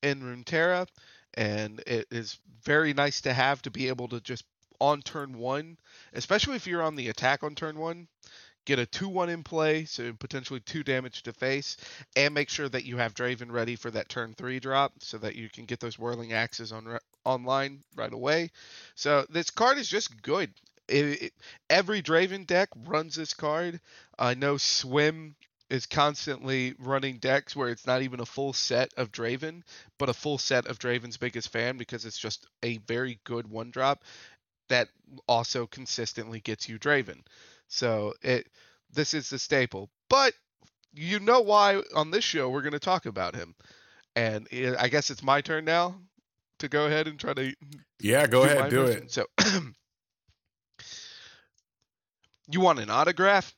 in 0.02 0.22
Runeterra. 0.22 0.88
And 1.36 1.82
it 1.88 2.08
is 2.12 2.40
very 2.64 2.94
nice 2.94 3.22
to 3.22 3.34
have 3.34 3.62
to 3.64 3.72
be 3.72 3.88
able 3.88 4.08
to 4.10 4.22
just 4.22 4.44
on 4.80 5.02
turn 5.02 5.38
one, 5.38 5.78
especially 6.14 6.56
if 6.56 6.68
you're 6.68 6.82
on 6.82 6.96
the 6.96 7.10
attack 7.10 7.44
on 7.44 7.54
turn 7.56 7.78
one, 7.78 8.08
get 8.66 8.80
a 8.80 8.86
2 8.86 9.08
1 9.10 9.30
in 9.30 9.44
play, 9.44 9.86
so 9.86 10.12
potentially 10.14 10.60
2 10.60 10.84
damage 10.84 11.24
to 11.24 11.34
face, 11.34 11.78
and 12.16 12.34
make 12.34 12.50
sure 12.50 12.68
that 12.70 12.86
you 12.86 12.98
have 12.98 13.14
Draven 13.14 13.52
ready 13.52 13.76
for 13.76 13.92
that 13.92 14.10
turn 14.10 14.34
3 14.34 14.60
drop 14.60 14.94
so 15.00 15.18
that 15.20 15.36
you 15.36 15.50
can 15.50 15.66
get 15.66 15.80
those 15.80 16.00
Whirling 16.00 16.34
Axes 16.34 16.72
on 16.72 16.98
online 17.26 17.84
right 17.96 18.12
away. 18.14 18.52
So 18.96 19.26
this 19.30 19.50
card 19.52 19.78
is 19.78 19.88
just 19.88 20.22
good. 20.22 20.52
It, 20.88 21.22
it- 21.22 21.34
every 21.70 22.02
Draven 22.02 22.46
deck 22.46 22.70
runs 22.86 23.16
this 23.16 23.34
card. 23.34 23.80
I 24.18 24.34
know 24.34 24.58
Swim 24.58 25.36
is 25.72 25.86
constantly 25.86 26.76
running 26.78 27.18
decks 27.18 27.56
where 27.56 27.70
it's 27.70 27.88
not 27.88 28.02
even 28.02 28.20
a 28.20 28.26
full 28.26 28.52
set 28.52 28.94
of 28.98 29.10
Draven, 29.10 29.64
but 29.98 30.10
a 30.10 30.14
full 30.14 30.38
set 30.38 30.68
of 30.68 30.78
Draven's 30.78 31.16
biggest 31.16 31.50
fan 31.50 31.78
because 31.78 32.06
it's 32.06 32.18
just 32.18 32.46
a 32.62 32.78
very 32.80 33.20
good 33.24 33.50
one 33.50 33.72
drop 33.72 34.04
that 34.68 34.90
also 35.28 35.66
consistently 35.66 36.42
gets 36.42 36.68
you 36.68 36.78
Draven. 36.78 37.22
So 37.70 38.14
it 38.22 38.48
this 38.94 39.14
is 39.14 39.30
the 39.30 39.40
staple. 39.40 39.90
But 40.10 40.34
you 40.94 41.22
know 41.22 41.40
why 41.40 41.82
on 41.96 42.12
this 42.12 42.26
show 42.26 42.50
we're 42.50 42.62
going 42.62 42.74
to 42.74 42.80
talk 42.80 43.06
about 43.06 43.34
him. 43.34 43.56
And 44.16 44.50
i 44.52 44.76
I 44.78 44.88
guess 44.90 45.10
it's 45.10 45.24
my 45.24 45.40
turn 45.40 45.64
now 45.64 45.96
to 46.60 46.68
go 46.68 46.86
ahead 46.86 47.08
and 47.08 47.18
try 47.18 47.34
to 47.34 47.56
yeah, 48.02 48.28
go 48.28 48.44
ahead, 48.44 48.70
do 48.70 48.86
version. 48.86 49.04
it. 49.04 49.12
So 49.12 49.26
you 52.52 52.60
want 52.60 52.80
an 52.80 52.90
autograph? 52.90 53.56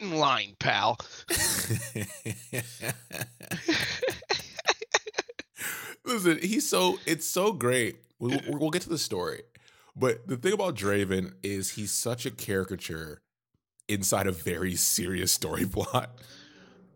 Get 0.00 0.10
in 0.10 0.18
line, 0.18 0.56
pal. 0.58 0.98
Listen, 6.04 6.38
he's 6.42 6.68
so 6.68 6.98
it's 7.06 7.26
so 7.26 7.52
great. 7.52 7.96
We'll, 8.18 8.40
we'll 8.48 8.70
get 8.70 8.82
to 8.82 8.88
the 8.88 8.98
story, 8.98 9.42
but 9.96 10.26
the 10.26 10.36
thing 10.36 10.52
about 10.52 10.74
Draven 10.74 11.34
is 11.42 11.70
he's 11.70 11.92
such 11.92 12.26
a 12.26 12.30
caricature 12.30 13.22
inside 13.88 14.26
a 14.26 14.32
very 14.32 14.74
serious 14.74 15.32
story 15.32 15.64
plot. 15.66 16.10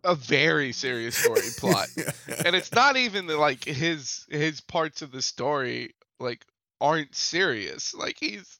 a 0.02 0.14
very 0.14 0.72
serious 0.72 1.16
story 1.16 1.42
plot, 1.58 1.88
and 2.44 2.54
it's 2.56 2.72
not 2.72 2.96
even 2.96 3.26
the, 3.26 3.36
like 3.36 3.64
his 3.64 4.26
his 4.28 4.60
parts 4.60 5.02
of 5.02 5.12
the 5.12 5.22
story 5.22 5.94
like 6.20 6.44
aren't 6.80 7.14
serious. 7.14 7.94
Like 7.94 8.16
he's 8.18 8.58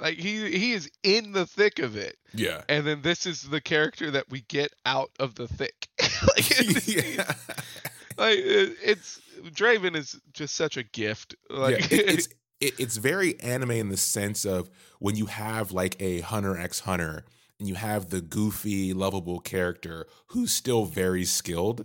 like 0.00 0.16
he 0.16 0.50
he 0.56 0.72
is 0.72 0.90
in 1.02 1.32
the 1.32 1.46
thick 1.46 1.78
of 1.78 1.96
it, 1.96 2.16
yeah. 2.34 2.62
and 2.68 2.86
then 2.86 3.02
this 3.02 3.26
is 3.26 3.42
the 3.42 3.60
character 3.60 4.10
that 4.10 4.30
we 4.30 4.42
get 4.42 4.72
out 4.86 5.10
of 5.18 5.34
the 5.34 5.46
thick. 5.48 5.88
like, 6.00 6.10
it's, 6.60 6.88
yeah. 7.16 7.32
like 8.18 8.38
it, 8.38 8.76
it's 8.82 9.20
Draven 9.50 9.96
is 9.96 10.18
just 10.32 10.54
such 10.54 10.76
a 10.76 10.82
gift. 10.82 11.34
Like 11.48 11.90
yeah, 11.90 11.98
it- 11.98 12.08
it's 12.14 12.28
it, 12.60 12.74
it's 12.78 12.96
very 12.98 13.38
anime 13.40 13.72
in 13.72 13.88
the 13.88 13.96
sense 13.96 14.44
of 14.44 14.70
when 14.98 15.16
you 15.16 15.26
have 15.26 15.72
like 15.72 15.96
a 16.00 16.20
hunter 16.20 16.56
x 16.58 16.80
hunter 16.80 17.24
and 17.58 17.68
you 17.68 17.74
have 17.74 18.10
the 18.10 18.20
goofy 18.20 18.92
lovable 18.92 19.40
character 19.40 20.06
who's 20.28 20.52
still 20.52 20.84
very 20.84 21.24
skilled 21.24 21.84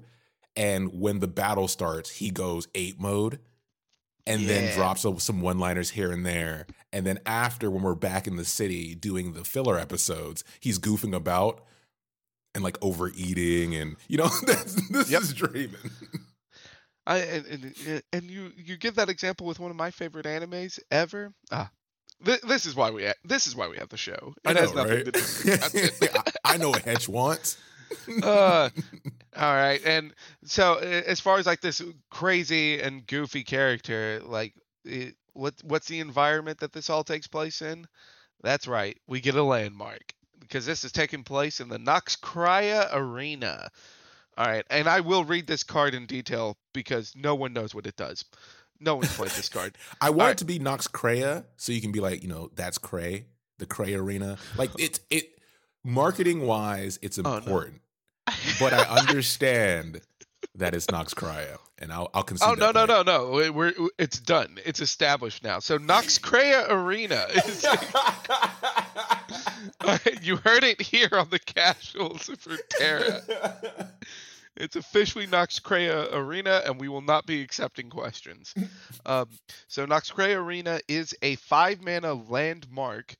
and 0.55 0.89
when 0.99 1.19
the 1.19 1.27
battle 1.27 1.67
starts 1.67 2.11
he 2.17 2.29
goes 2.29 2.67
ape 2.75 2.99
mode 2.99 3.39
and 4.27 4.47
then 4.49 4.73
drops 4.75 5.01
some- 5.01 5.19
some 5.19 5.41
one 5.41 5.59
liners 5.59 5.91
here 5.91 6.11
and 6.11 6.25
there 6.25 6.65
and 6.91 7.05
then 7.05 7.19
after 7.25 7.69
when 7.69 7.83
we're 7.83 7.95
back 7.95 8.25
in 8.27 8.35
the 8.37 8.45
city 8.45 8.95
doing 8.95 9.33
the 9.33 9.43
filler 9.43 9.77
episodes 9.77 10.43
he's 10.59 10.79
goofing 10.79 11.15
about 11.15 11.61
and 12.53 12.63
like 12.63 12.77
overeating 12.81 13.75
and 13.75 13.95
you 14.07 14.17
know 14.17 14.27
that's, 14.45 14.75
this 14.89 15.11
Yep. 15.11 15.21
is 15.21 15.33
Draven. 15.33 15.91
I 17.07 17.17
and, 17.19 17.45
and 17.87 18.03
and 18.13 18.23
you 18.31 18.51
you 18.57 18.77
give 18.77 18.95
that 18.95 19.09
example 19.09 19.45
with 19.45 19.59
one 19.59 19.69
of 19.69 19.77
my 19.77 19.91
favorite 19.91 20.25
animes 20.25 20.79
ever. 20.89 21.31
Ah, 21.51 21.69
th- 22.25 22.41
this 22.41 22.65
is 22.65 22.75
why 22.75 22.89
we 22.89 23.05
ha- 23.05 23.13
this 23.23 23.45
is 23.45 23.55
why 23.55 23.67
we 23.67 23.77
have 23.77 23.89
the 23.89 23.97
show. 23.97 24.33
It 24.43 24.47
I 24.49 24.53
know, 24.53 24.61
has 24.61 24.73
nothing 24.73 24.91
right? 24.95 25.05
to 25.05 25.11
do 25.11 25.19
with. 25.19 26.17
I, 26.45 26.53
I 26.55 26.57
know 26.57 26.71
what 26.71 26.81
Hedge 26.81 27.07
wants. 27.07 27.57
uh, 28.23 28.69
all 29.37 29.53
right, 29.53 29.81
and 29.85 30.13
so 30.43 30.75
as 30.75 31.19
far 31.19 31.37
as 31.37 31.45
like 31.45 31.61
this 31.61 31.81
crazy 32.09 32.79
and 32.79 33.05
goofy 33.05 33.43
character, 33.43 34.21
like 34.23 34.53
it, 34.85 35.15
what 35.33 35.53
what's 35.63 35.87
the 35.87 35.99
environment 35.99 36.59
that 36.59 36.71
this 36.71 36.89
all 36.89 37.03
takes 37.03 37.27
place 37.27 37.61
in? 37.61 37.85
That's 38.41 38.67
right, 38.67 38.97
we 39.07 39.19
get 39.19 39.35
a 39.35 39.43
landmark 39.43 40.13
because 40.39 40.65
this 40.65 40.83
is 40.83 40.91
taking 40.91 41.23
place 41.23 41.59
in 41.59 41.69
the 41.69 41.77
Noxkraya 41.77 42.89
Arena. 42.93 43.69
All 44.37 44.45
right, 44.45 44.65
and 44.69 44.87
I 44.87 44.99
will 44.99 45.23
read 45.23 45.47
this 45.47 45.63
card 45.63 45.93
in 45.93 46.05
detail 46.05 46.57
because 46.73 47.13
no 47.15 47.35
one 47.35 47.53
knows 47.53 47.73
what 47.73 47.87
it 47.87 47.95
does. 47.95 48.25
No 48.79 48.95
one's 48.95 49.15
played 49.15 49.31
this 49.31 49.49
card. 49.49 49.77
I 50.01 50.09
want 50.09 50.19
Alright. 50.19 50.31
it 50.33 50.37
to 50.39 50.45
be 50.45 50.59
Nox 50.59 50.87
Crea, 50.87 51.43
so 51.57 51.71
you 51.71 51.81
can 51.81 51.91
be 51.91 52.01
like, 52.01 52.23
you 52.23 52.29
know, 52.29 52.51
that's 52.55 52.77
Cray, 52.77 53.25
the 53.57 53.65
Cray 53.65 53.95
Arena. 53.95 54.37
Like 54.57 54.71
it's 54.77 54.99
it 55.09 55.39
marketing 55.83 56.45
wise, 56.45 56.99
it's 57.01 57.17
oh, 57.19 57.21
no. 57.21 57.41
Important, 58.27 58.59
but 58.59 58.73
I 58.73 58.83
understand 58.99 60.01
that 60.55 60.73
it's 60.73 60.89
Nox 60.91 61.13
Crea, 61.13 61.55
and 61.79 61.91
I'll 61.91 62.09
I'll 62.13 62.23
concede. 62.23 62.47
Oh 62.49 62.53
no 62.53 62.71
that 62.71 62.87
no 62.87 62.95
point. 62.95 63.07
no 63.07 63.25
no! 63.25 63.31
We- 63.31 63.49
We're 63.49 63.73
it's 63.97 64.19
done. 64.19 64.57
It's 64.65 64.79
established 64.81 65.43
now. 65.43 65.59
So 65.59 65.77
Nox 65.77 66.17
Crea 66.17 66.63
Arena. 66.69 67.25
Is, 67.33 67.65
you 70.21 70.37
heard 70.37 70.63
it 70.63 70.81
here 70.81 71.09
on 71.13 71.29
the 71.29 71.39
Casuals 71.39 72.23
for 72.39 72.55
Terra. 72.69 73.21
It's 74.57 74.77
officially 74.77 75.27
Nox 75.27 75.59
Crea 75.59 75.89
Arena, 75.89 76.61
and 76.65 76.79
we 76.79 76.87
will 76.87 77.01
not 77.01 77.25
be 77.25 77.41
accepting 77.41 77.89
questions. 77.89 78.53
Um, 79.05 79.27
so 79.67 79.85
Nox 79.85 80.09
Crea 80.09 80.33
Arena 80.33 80.79
is 80.87 81.13
a 81.21 81.35
five 81.35 81.81
mana 81.81 82.13
landmark. 82.13 83.17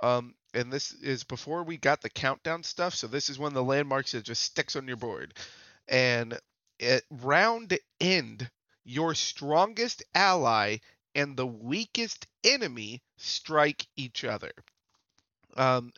Um, 0.00 0.34
and 0.56 0.72
this 0.72 0.92
is 0.94 1.22
before 1.22 1.62
we 1.62 1.76
got 1.76 2.00
the 2.00 2.10
countdown 2.10 2.62
stuff. 2.62 2.94
So 2.94 3.06
this 3.06 3.28
is 3.28 3.38
one 3.38 3.48
of 3.48 3.54
the 3.54 3.62
landmarks 3.62 4.12
that 4.12 4.24
just 4.24 4.42
sticks 4.42 4.74
on 4.74 4.88
your 4.88 4.96
board. 4.96 5.34
And 5.86 6.38
at 6.80 7.02
round 7.10 7.78
end, 8.00 8.50
your 8.84 9.14
strongest 9.14 10.02
ally 10.14 10.78
and 11.14 11.36
the 11.36 11.46
weakest 11.46 12.26
enemy 12.44 13.02
strike 13.16 13.86
each 13.96 14.24
other. 14.24 14.52
Um, 15.56 15.92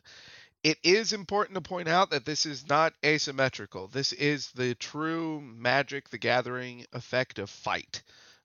it 0.65 0.79
is 0.83 1.12
important 1.12 1.55
to 1.55 1.61
point 1.61 1.88
out 1.88 2.11
that 2.11 2.25
this 2.25 2.45
is 2.47 2.69
not 2.69 2.93
asymmetrical. 3.05 3.88
This 3.88 4.12
is 4.12 4.50
the 4.53 4.75
true 4.75 5.41
Magic 5.41 6.09
the 6.09 6.19
Gathering 6.19 6.85
effect 6.93 7.38
of 7.38 7.49
fight. 7.49 8.03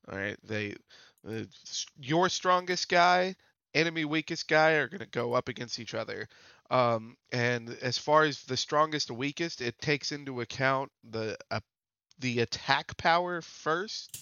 All 0.08 0.18
right, 0.18 0.38
they 0.44 0.76
uh, 1.28 1.44
your 2.00 2.30
strongest 2.30 2.90
guy, 2.90 3.36
enemy 3.74 4.06
weakest 4.06 4.48
guy 4.48 4.72
are 4.74 4.88
going 4.88 5.00
to 5.00 5.06
go 5.06 5.34
up 5.34 5.50
against 5.50 5.80
each 5.80 5.94
other. 5.94 6.28
Um, 6.70 7.18
and 7.32 7.70
as 7.82 7.98
far 7.98 8.24
as 8.24 8.44
the 8.44 8.58
strongest 8.58 9.10
and 9.10 9.18
weakest, 9.18 9.62
it 9.62 9.80
takes 9.80 10.12
into 10.12 10.42
account 10.42 10.92
the 11.10 11.38
uh, 11.52 11.60
the 12.20 12.40
attack 12.40 12.96
power 12.98 13.42
first, 13.42 14.18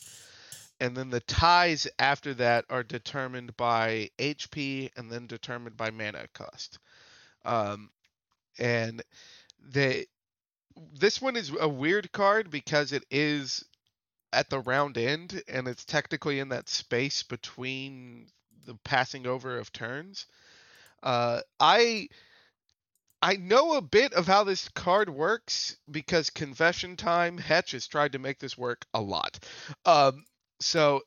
and 0.79 0.96
then 0.96 1.10
the 1.10 1.20
ties 1.20 1.88
after 2.00 2.34
that 2.36 2.65
are 2.70 2.84
determined 2.84 3.55
by 3.58 4.10
HP 4.17 4.89
and 4.96 5.12
then 5.12 5.27
determined 5.27 5.77
by 5.77 5.91
mana 5.91 6.25
cost. 6.34 6.79
Um, 7.46 7.89
and 8.58 9.01
they 9.60 10.08
this 10.93 11.22
one 11.22 11.36
is 11.36 11.51
a 11.60 11.67
weird 11.67 12.12
card 12.12 12.50
because 12.50 12.91
it 12.91 13.03
is 13.12 13.63
at 14.34 14.50
the 14.50 14.60
round 14.60 14.98
end 14.98 15.43
and 15.48 15.67
it's 15.67 15.86
technically 15.86 16.39
in 16.39 16.50
that 16.50 16.70
space 16.70 17.24
between 17.24 18.27
the 18.65 18.75
passing 18.84 19.27
over 19.27 19.58
of 19.58 19.72
turns. 19.72 20.25
Uh, 21.03 21.41
I 21.60 22.08
I 23.22 23.36
know 23.36 23.75
a 23.75 23.82
bit 23.82 24.13
of 24.13 24.25
how 24.25 24.44
this 24.44 24.68
card 24.70 25.10
works 25.10 25.77
because 25.89 26.30
Confession 26.32 26.96
Time 26.96 27.38
Hedge 27.38 27.72
has 27.72 27.88
tried 27.88 28.13
to 28.13 28.20
make 28.20 28.39
this 28.39 28.58
work 28.58 28.86
a 28.94 29.01
lot. 29.01 29.39
Um, 29.86 30.25
so 30.60 31.01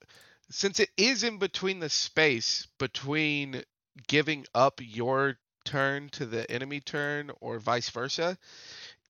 since 0.50 0.78
it 0.78 0.90
is 0.96 1.24
in 1.24 1.38
between 1.38 1.80
the 1.80 1.88
space 1.88 2.68
between 2.78 3.62
giving 4.06 4.46
up 4.54 4.80
your 4.80 5.38
turn 5.64 6.08
to 6.10 6.26
the 6.26 6.48
enemy 6.50 6.80
turn 6.80 7.30
or 7.40 7.58
vice 7.58 7.88
versa, 7.90 8.38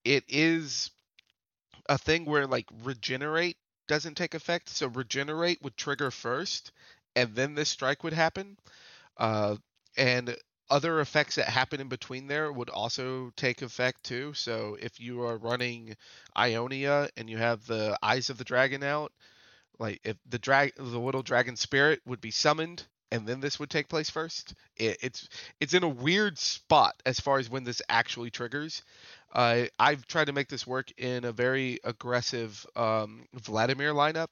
it 0.05 0.25
is 0.29 0.91
a 1.89 1.99
thing 1.99 2.25
where 2.25 2.47
like 2.47 2.67
regenerate 2.83 3.57
doesn't 3.87 4.17
take 4.17 4.35
effect. 4.35 4.69
So 4.69 4.87
regenerate 4.87 5.61
would 5.63 5.77
trigger 5.77 6.11
first, 6.11 6.73
and 7.16 7.35
then 7.35 7.54
this 7.54 7.68
strike 7.68 8.04
would 8.04 8.12
happen. 8.12 8.56
Uh, 9.16 9.56
and 9.97 10.37
other 10.71 11.00
effects 11.00 11.37
that 11.37 11.49
happen 11.49 11.80
in 11.80 11.88
between 11.88 12.26
there 12.26 12.50
would 12.50 12.71
also 12.71 13.30
take 13.37 13.62
effect 13.62 14.02
too. 14.02 14.33
So 14.35 14.76
if 14.80 14.99
you 14.99 15.23
are 15.23 15.37
running 15.37 15.97
Ionia 16.37 17.09
and 17.16 17.28
you 17.28 17.37
have 17.38 17.66
the 17.66 17.99
Eyes 18.02 18.30
of 18.30 18.38
the 18.38 18.44
Dragon 18.44 18.83
out, 18.83 19.12
like 19.78 20.00
if 20.04 20.16
the 20.28 20.38
drag 20.38 20.75
the 20.76 20.99
little 20.99 21.23
dragon 21.23 21.56
spirit 21.56 22.00
would 22.06 22.21
be 22.21 22.30
summoned 22.30 22.85
and 23.11 23.26
then 23.26 23.40
this 23.40 23.61
would 23.61 23.71
take 23.71 23.88
place 23.88 24.11
first. 24.11 24.54
It, 24.76 24.99
it's 25.00 25.28
it's 25.61 25.75
in 25.75 25.85
a 25.85 25.88
weird 25.88 26.38
spot 26.38 27.00
as 27.06 27.21
far 27.21 27.38
as 27.38 27.50
when 27.50 27.64
this 27.64 27.83
actually 27.88 28.30
triggers. 28.30 28.83
Uh, 29.33 29.64
I've 29.78 30.06
tried 30.06 30.26
to 30.26 30.33
make 30.33 30.49
this 30.49 30.66
work 30.66 30.90
in 30.97 31.25
a 31.25 31.33
very 31.33 31.78
aggressive 31.85 32.66
um, 32.75 33.26
Vladimir 33.35 33.92
lineup, 33.92 34.28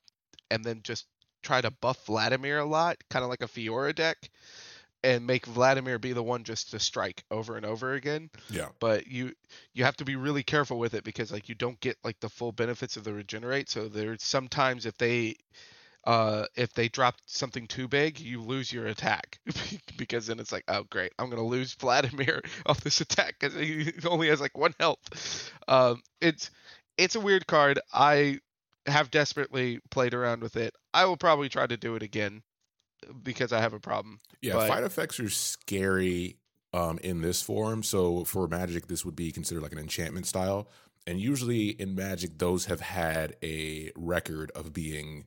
and 0.50 0.64
then 0.64 0.80
just 0.82 1.06
try 1.42 1.60
to 1.60 1.70
buff 1.70 2.06
Vladimir 2.06 2.58
a 2.58 2.64
lot, 2.64 2.96
kind 3.10 3.22
of 3.22 3.30
like 3.30 3.42
a 3.42 3.48
Fiora 3.48 3.94
deck, 3.94 4.30
and 5.04 5.26
make 5.26 5.46
Vladimir 5.46 5.98
be 5.98 6.12
the 6.12 6.22
one 6.22 6.44
just 6.44 6.70
to 6.70 6.78
strike 6.78 7.24
over 7.30 7.56
and 7.56 7.66
over 7.66 7.94
again. 7.94 8.30
Yeah. 8.50 8.68
But 8.78 9.06
you 9.06 9.32
you 9.74 9.84
have 9.84 9.96
to 9.96 10.04
be 10.04 10.16
really 10.16 10.42
careful 10.42 10.78
with 10.78 10.94
it 10.94 11.04
because 11.04 11.32
like 11.32 11.48
you 11.48 11.54
don't 11.54 11.80
get 11.80 11.96
like 12.04 12.20
the 12.20 12.28
full 12.28 12.52
benefits 12.52 12.96
of 12.96 13.04
the 13.04 13.12
regenerate. 13.12 13.68
So 13.68 13.88
there's 13.88 14.22
sometimes 14.22 14.86
if 14.86 14.96
they 14.98 15.36
uh, 16.04 16.46
if 16.56 16.72
they 16.74 16.88
drop 16.88 17.14
something 17.26 17.66
too 17.66 17.86
big, 17.86 18.18
you 18.18 18.40
lose 18.40 18.72
your 18.72 18.86
attack 18.86 19.38
because 19.96 20.26
then 20.26 20.40
it's 20.40 20.52
like, 20.52 20.64
oh 20.68 20.84
great, 20.90 21.12
I'm 21.18 21.30
gonna 21.30 21.46
lose 21.46 21.74
Vladimir 21.74 22.42
off 22.66 22.80
this 22.80 23.00
attack 23.00 23.36
because 23.38 23.54
he 23.54 23.92
only 24.06 24.28
has 24.28 24.40
like 24.40 24.56
one 24.56 24.74
health. 24.78 25.52
Um, 25.68 26.02
it's 26.20 26.50
it's 26.98 27.14
a 27.14 27.20
weird 27.20 27.46
card. 27.46 27.80
I 27.92 28.40
have 28.86 29.10
desperately 29.10 29.80
played 29.90 30.14
around 30.14 30.42
with 30.42 30.56
it. 30.56 30.74
I 30.92 31.04
will 31.04 31.16
probably 31.16 31.48
try 31.48 31.66
to 31.66 31.76
do 31.76 31.94
it 31.94 32.02
again 32.02 32.42
because 33.22 33.52
I 33.52 33.60
have 33.60 33.72
a 33.72 33.80
problem. 33.80 34.18
Yeah, 34.40 34.54
But- 34.54 34.68
fight 34.68 34.84
effects 34.84 35.20
are 35.20 35.30
scary 35.30 36.38
um, 36.72 36.98
in 37.02 37.20
this 37.20 37.42
form. 37.42 37.82
So 37.82 38.24
for 38.24 38.48
Magic, 38.48 38.86
this 38.86 39.04
would 39.04 39.16
be 39.16 39.30
considered 39.30 39.62
like 39.62 39.72
an 39.72 39.78
enchantment 39.78 40.26
style. 40.26 40.68
And 41.06 41.20
usually 41.20 41.68
in 41.68 41.94
Magic, 41.94 42.38
those 42.38 42.66
have 42.66 42.80
had 42.80 43.36
a 43.42 43.90
record 43.96 44.50
of 44.54 44.72
being 44.72 45.26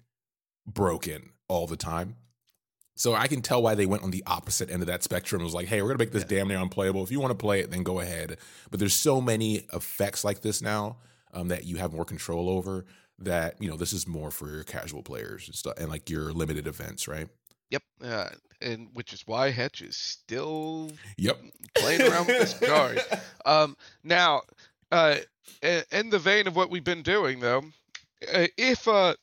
broken 0.66 1.32
all 1.48 1.68
the 1.68 1.78
time. 1.78 2.16
So 2.98 3.14
I 3.14 3.28
can 3.28 3.42
tell 3.42 3.62
why 3.62 3.76
they 3.76 3.86
went 3.86 4.04
on 4.04 4.12
the 4.12 4.24
opposite 4.26 4.72
end 4.72 4.82
of 4.82 4.88
that 4.88 5.04
spectrum. 5.04 5.42
It 5.42 5.46
was 5.46 5.54
like, 5.54 5.68
hey, 5.68 5.82
we're 5.82 5.90
gonna 5.90 6.00
make 6.00 6.14
this 6.14 6.24
damn 6.24 6.48
near 6.48 6.60
unplayable. 6.60 7.04
If 7.04 7.12
you 7.12 7.20
want 7.20 7.32
to 7.32 7.36
play 7.38 7.60
it, 7.60 7.70
then 7.70 7.84
go 7.84 8.00
ahead. 8.00 8.38
But 8.72 8.80
there's 8.80 8.94
so 8.94 9.20
many 9.20 9.68
effects 9.74 10.24
like 10.24 10.42
this 10.42 10.62
now 10.62 10.98
um, 11.36 11.50
that 11.50 11.66
you 11.66 11.78
have 11.78 11.94
more 11.94 12.06
control 12.06 12.50
over. 12.50 12.86
That 13.20 13.62
you 13.62 13.70
know, 13.70 13.78
this 13.78 13.94
is 13.94 14.08
more 14.08 14.32
for 14.32 14.50
your 14.50 14.64
casual 14.64 15.04
players 15.04 15.48
and 15.48 15.56
stuff, 15.56 15.76
and 15.78 15.90
like 15.90 16.10
your 16.10 16.34
limited 16.34 16.68
events, 16.68 17.08
right? 17.08 17.28
Yep, 17.70 17.84
uh, 18.04 18.30
and 18.62 18.90
which 18.94 19.14
is 19.14 19.24
why 19.26 19.52
Hedge 19.52 19.82
is 19.82 19.96
still 19.96 20.92
Yep. 21.18 21.38
playing 21.76 22.02
around 22.02 22.28
with 22.28 22.40
this 22.40 22.60
card. 22.70 23.02
Um, 23.46 23.78
now, 24.04 24.42
Uh, 24.92 25.18
in 25.92 26.10
the 26.10 26.20
vein 26.20 26.48
of 26.48 26.56
what 26.56 26.70
we've 26.70 26.84
been 26.84 27.04
doing, 27.04 27.40
though, 27.40 27.64
uh, 28.34 28.48
if 28.58 28.88
uh, 28.88 29.16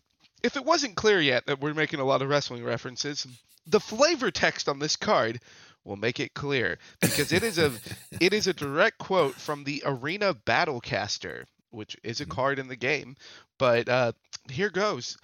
if 0.43 0.57
it 0.57 0.65
wasn't 0.65 0.97
clear 0.97 1.21
yet 1.21 1.47
that 1.47 1.61
we're 1.61 1.75
making 1.75 2.01
a 2.01 2.05
lot 2.05 2.23
of 2.23 2.29
wrestling 2.29 2.65
references, 2.65 3.27
the 3.67 3.79
flavor 3.81 4.31
text 4.31 4.69
on 4.69 4.79
this 4.79 4.97
card 4.97 5.41
will 5.85 5.97
make 5.97 6.19
it 6.21 6.33
clear 6.35 6.79
because 7.01 7.33
it 7.33 7.43
is 7.43 7.59
a 7.59 7.73
it 8.21 8.33
is 8.33 8.47
a 8.47 8.53
direct 8.55 8.99
quote 8.99 9.35
from 9.35 9.65
the 9.65 9.83
Arena 9.85 10.35
Battlecaster, 10.35 11.45
which 11.73 11.97
is 12.05 12.21
a 12.21 12.27
card 12.27 12.59
in 12.59 12.69
the 12.69 12.77
game. 12.77 13.17
But 13.59 13.89
uh, 13.89 14.13
here 14.49 14.71
goes. 14.71 15.19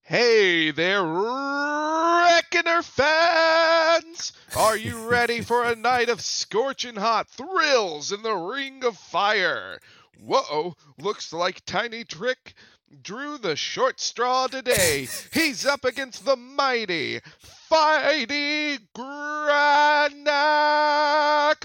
Hey 0.08 0.70
there, 0.70 1.02
Reckoner 1.02 2.80
fans! 2.80 4.32
Are 4.56 4.76
you 4.76 5.08
ready 5.08 5.40
for 5.40 5.64
a 5.64 5.74
night 5.90 6.08
of 6.08 6.20
scorching 6.20 6.94
hot 6.94 7.26
thrills 7.26 8.12
in 8.12 8.22
the 8.22 8.36
ring 8.36 8.84
of 8.84 8.96
fire? 8.96 9.80
Whoa, 10.24 10.76
looks 10.96 11.32
like 11.32 11.64
Tiny 11.64 12.04
Trick 12.04 12.54
drew 13.02 13.36
the 13.36 13.56
short 13.56 13.98
straw 13.98 14.46
today. 14.46 15.08
He's 15.32 15.66
up 15.66 15.84
against 15.84 16.24
the 16.24 16.36
mighty, 16.36 17.20
fighty 17.68 18.78
Granak 18.94 20.08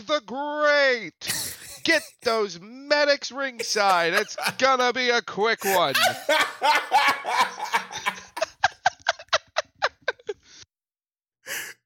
the 0.08 0.22
Great. 0.25 1.58
Get 1.84 2.04
those 2.24 2.60
medics 2.62 3.32
ringside. 3.32 4.14
It's 4.14 4.36
gonna 4.58 4.94
be 4.94 5.10
a 5.10 5.22
quick 5.22 5.64
one. 5.64 5.94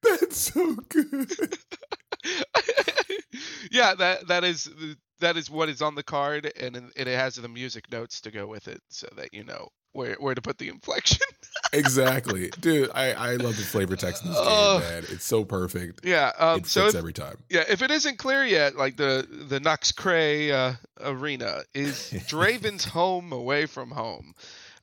That's 0.02 0.36
so 0.36 0.76
good. 0.88 1.32
yeah, 3.70 3.94
that 3.94 4.28
that 4.28 4.44
is 4.44 4.68
that 5.20 5.36
is 5.36 5.50
what 5.50 5.68
is 5.68 5.82
on 5.82 5.94
the 5.94 6.02
card, 6.02 6.52
and 6.58 6.92
it 6.96 7.06
has 7.06 7.36
the 7.36 7.48
music 7.48 7.90
notes 7.90 8.20
to 8.22 8.30
go 8.30 8.46
with 8.46 8.68
it, 8.68 8.80
so 8.88 9.08
that 9.16 9.32
you 9.32 9.44
know 9.44 9.68
where 9.92 10.14
where 10.14 10.34
to 10.34 10.42
put 10.42 10.58
the 10.58 10.68
inflection. 10.68 11.26
exactly, 11.72 12.50
dude. 12.60 12.90
I 12.94 13.12
I 13.12 13.36
love 13.36 13.56
the 13.56 13.62
flavor 13.62 13.96
text 13.96 14.24
in 14.24 14.30
this 14.30 14.38
uh, 14.40 14.78
game, 14.78 14.88
man. 14.88 15.04
It's 15.10 15.24
so 15.24 15.44
perfect. 15.44 16.04
Yeah, 16.04 16.32
um, 16.38 16.60
it 16.60 16.66
so 16.66 16.86
if, 16.86 16.94
every 16.94 17.12
time. 17.12 17.38
Yeah, 17.48 17.64
if 17.68 17.82
it 17.82 17.90
isn't 17.90 18.18
clear 18.18 18.44
yet, 18.44 18.76
like 18.76 18.96
the 18.96 19.26
the 19.48 19.60
Nux 19.60 19.92
Cray 19.96 20.52
uh, 20.52 20.74
arena 21.00 21.62
is 21.74 22.10
Draven's 22.28 22.84
home 22.84 23.32
away 23.32 23.66
from 23.66 23.90
home, 23.90 24.34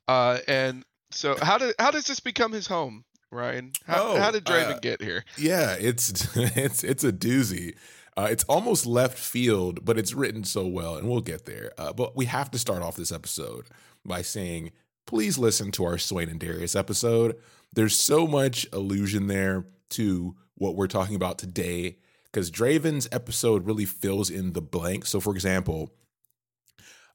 uh, 0.08 0.38
and 0.48 0.84
so 1.10 1.36
how 1.40 1.58
did 1.58 1.74
how 1.78 1.90
does 1.90 2.06
this 2.06 2.20
become 2.20 2.52
his 2.52 2.66
home? 2.66 3.04
Ryan? 3.30 3.72
How, 3.86 4.02
oh, 4.02 4.16
how 4.16 4.30
did 4.30 4.44
Draven 4.44 4.76
uh, 4.76 4.78
get 4.78 5.02
here? 5.02 5.24
Yeah, 5.36 5.76
it's 5.78 6.28
it's 6.36 6.84
it's 6.84 7.04
a 7.04 7.12
doozy. 7.12 7.74
Uh, 8.16 8.28
it's 8.30 8.44
almost 8.44 8.86
left 8.86 9.18
field, 9.18 9.84
but 9.84 9.98
it's 9.98 10.14
written 10.14 10.44
so 10.44 10.66
well, 10.66 10.96
and 10.96 11.08
we'll 11.08 11.20
get 11.20 11.46
there. 11.46 11.72
Uh, 11.76 11.92
but 11.92 12.16
we 12.16 12.26
have 12.26 12.48
to 12.52 12.58
start 12.58 12.80
off 12.80 12.94
this 12.94 13.10
episode 13.10 13.66
by 14.04 14.22
saying, 14.22 14.70
please 15.06 15.38
listen 15.38 15.70
to 15.72 15.84
our 15.84 15.98
Swain 15.98 16.28
and 16.28 16.40
Darius 16.40 16.76
episode. 16.76 17.36
There's 17.72 17.98
so 17.98 18.26
much 18.26 18.66
allusion 18.72 19.26
there 19.26 19.66
to 19.90 20.36
what 20.54 20.76
we're 20.76 20.86
talking 20.86 21.16
about 21.16 21.38
today, 21.38 21.98
because 22.24 22.50
Draven's 22.50 23.08
episode 23.12 23.66
really 23.66 23.84
fills 23.84 24.30
in 24.30 24.52
the 24.52 24.62
blank. 24.62 25.06
So, 25.06 25.20
for 25.20 25.32
example, 25.32 25.92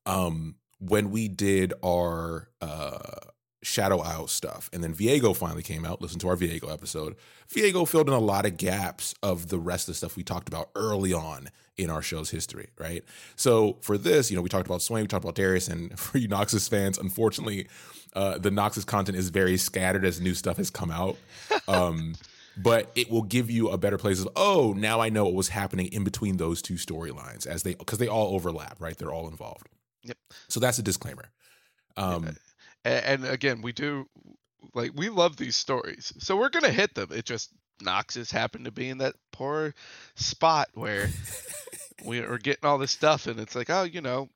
um, 0.05 0.55
when 0.79 1.11
we 1.11 1.27
did 1.27 1.73
our 1.83 2.49
uh, 2.61 3.29
Shadow 3.61 3.99
Isle 3.99 4.27
stuff. 4.27 4.69
And 4.71 4.83
then 4.83 4.93
Viego 4.93 5.35
finally 5.35 5.63
came 5.63 5.85
out. 5.85 6.01
Listen 6.01 6.19
to 6.19 6.29
our 6.29 6.37
Viego 6.37 6.71
episode. 6.71 7.15
Viego 7.53 7.87
filled 7.87 8.07
in 8.07 8.13
a 8.13 8.19
lot 8.19 8.45
of 8.45 8.57
gaps 8.57 9.13
of 9.21 9.49
the 9.49 9.59
rest 9.59 9.87
of 9.87 9.93
the 9.93 9.97
stuff 9.97 10.15
we 10.15 10.23
talked 10.23 10.47
about 10.47 10.69
early 10.75 11.13
on 11.13 11.49
in 11.79 11.89
our 11.89 12.01
show's 12.01 12.29
history, 12.29 12.69
right? 12.77 13.03
So 13.35 13.77
for 13.81 13.97
this, 13.97 14.29
you 14.29 14.35
know, 14.35 14.41
we 14.41 14.49
talked 14.49 14.67
about 14.67 14.81
Swain, 14.81 15.03
we 15.03 15.07
talked 15.07 15.23
about 15.23 15.35
Darius, 15.35 15.67
and 15.67 15.97
for 15.99 16.17
you 16.17 16.27
Noxus 16.27 16.69
fans, 16.69 16.97
unfortunately, 16.97 17.67
uh, 18.13 18.37
the 18.37 18.49
Noxus 18.49 18.85
content 18.85 19.17
is 19.17 19.29
very 19.29 19.57
scattered 19.57 20.03
as 20.05 20.19
new 20.19 20.33
stuff 20.33 20.57
has 20.57 20.69
come 20.69 20.91
out. 20.91 21.17
Um, 21.67 22.15
but 22.57 22.91
it 22.95 23.11
will 23.11 23.21
give 23.21 23.49
you 23.49 23.69
a 23.69 23.77
better 23.77 23.97
place 23.97 24.19
of, 24.19 24.27
oh, 24.35 24.73
now 24.75 24.99
I 24.99 25.09
know 25.09 25.25
what 25.25 25.33
was 25.33 25.49
happening 25.49 25.85
in 25.87 26.03
between 26.03 26.37
those 26.37 26.61
two 26.61 26.73
storylines 26.73 27.45
as 27.45 27.63
they 27.63 27.75
because 27.75 27.99
they 27.99 28.07
all 28.07 28.33
overlap, 28.33 28.81
right? 28.81 28.97
They're 28.97 29.13
all 29.13 29.27
involved. 29.27 29.67
Yep. 30.03 30.17
So 30.47 30.59
that's 30.59 30.79
a 30.79 30.83
disclaimer. 30.83 31.29
Um, 31.95 32.35
and, 32.83 33.05
and 33.05 33.25
again, 33.25 33.61
we 33.61 33.71
do 33.71 34.07
like 34.73 34.91
we 34.95 35.09
love 35.09 35.37
these 35.37 35.55
stories, 35.55 36.11
so 36.17 36.35
we're 36.35 36.49
gonna 36.49 36.71
hit 36.71 36.95
them. 36.95 37.09
It 37.11 37.25
just 37.25 37.53
Noxus 37.79 38.31
happened 38.31 38.65
to 38.65 38.71
be 38.71 38.89
in 38.89 38.99
that 38.99 39.15
poor 39.31 39.73
spot 40.15 40.69
where 40.73 41.09
we 42.05 42.19
are 42.19 42.37
getting 42.37 42.65
all 42.65 42.77
this 42.77 42.91
stuff, 42.91 43.27
and 43.27 43.39
it's 43.39 43.55
like, 43.55 43.69
oh, 43.69 43.83
you 43.83 44.01
know, 44.01 44.29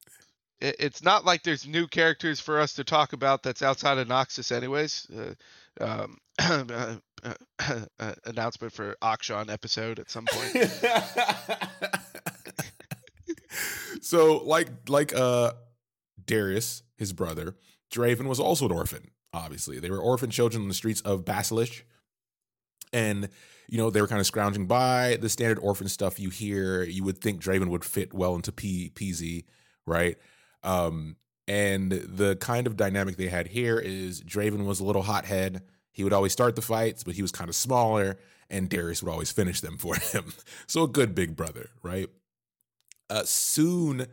it, 0.60 0.76
it's 0.80 1.04
not 1.04 1.26
like 1.26 1.44
there's 1.44 1.68
new 1.68 1.88
characters 1.88 2.40
for 2.40 2.60
us 2.60 2.74
to 2.74 2.84
talk 2.84 3.14
about 3.14 3.44
that's 3.44 3.62
outside 3.62 3.98
of 3.98 4.08
Noxus, 4.08 4.52
anyways. 4.52 5.08
Uh, 5.10 5.34
um, 5.82 6.18
uh, 6.40 6.96
uh, 8.00 8.14
announcement 8.26 8.74
for 8.74 8.96
Akshan 9.02 9.52
episode 9.52 10.00
at 10.00 10.10
some 10.10 10.26
point. 10.26 10.72
so, 14.02 14.38
like, 14.44 14.70
like 14.90 15.14
uh, 15.14 15.54
Darius, 16.26 16.84
his 16.98 17.14
brother, 17.14 17.56
Draven 17.94 18.28
was 18.28 18.40
also 18.40 18.66
an 18.66 18.72
orphan, 18.72 19.12
obviously. 19.34 19.80
They 19.80 19.90
were 19.90 20.00
orphan 20.00 20.32
children 20.32 20.64
in 20.64 20.68
the 20.68 20.74
streets 20.74 21.02
of 21.02 21.24
Basilich. 21.26 21.84
And, 22.94 23.30
you 23.68 23.78
know, 23.78 23.90
they 23.90 24.02
were 24.02 24.08
kind 24.08 24.22
of 24.22 24.28
scrounging 24.28 24.68
by 24.68 25.18
the 25.20 25.30
standard 25.30 25.60
orphan 25.60 25.90
stuff 25.90 26.20
you 26.20 26.30
hear. 26.30 26.84
You 26.84 27.04
would 27.04 27.20
think 27.20 27.42
Draven 27.42 27.70
would 27.70 27.84
fit 27.84 28.14
well 28.14 28.36
into 28.36 28.52
P- 28.52 28.92
PZ, 28.94 29.44
right? 29.86 30.18
Um, 30.64 31.18
and 31.48 31.92
the 31.92 32.36
kind 32.38 32.68
of 32.68 32.78
dynamic 32.78 33.18
they 33.18 33.28
had 33.28 33.48
here 33.48 33.78
is 33.80 34.22
Draven 34.22 34.66
was 34.66 34.80
a 34.80 34.86
little 34.86 35.02
hothead. 35.02 35.64
He 35.92 36.04
would 36.04 36.14
always 36.14 36.32
start 36.32 36.56
the 36.56 36.62
fights, 36.62 37.04
but 37.04 37.16
he 37.16 37.22
was 37.22 37.32
kind 37.32 37.50
of 37.50 37.56
smaller, 37.56 38.18
and 38.50 38.70
Darius 38.70 39.04
would 39.04 39.12
always 39.12 39.32
finish 39.32 39.60
them 39.62 39.78
for 39.80 39.96
him. 39.96 40.34
so 40.68 40.84
a 40.84 40.88
good 40.88 41.14
big 41.14 41.36
brother, 41.36 41.70
right? 41.82 42.10
Uh, 43.10 43.24
soon 43.26 44.08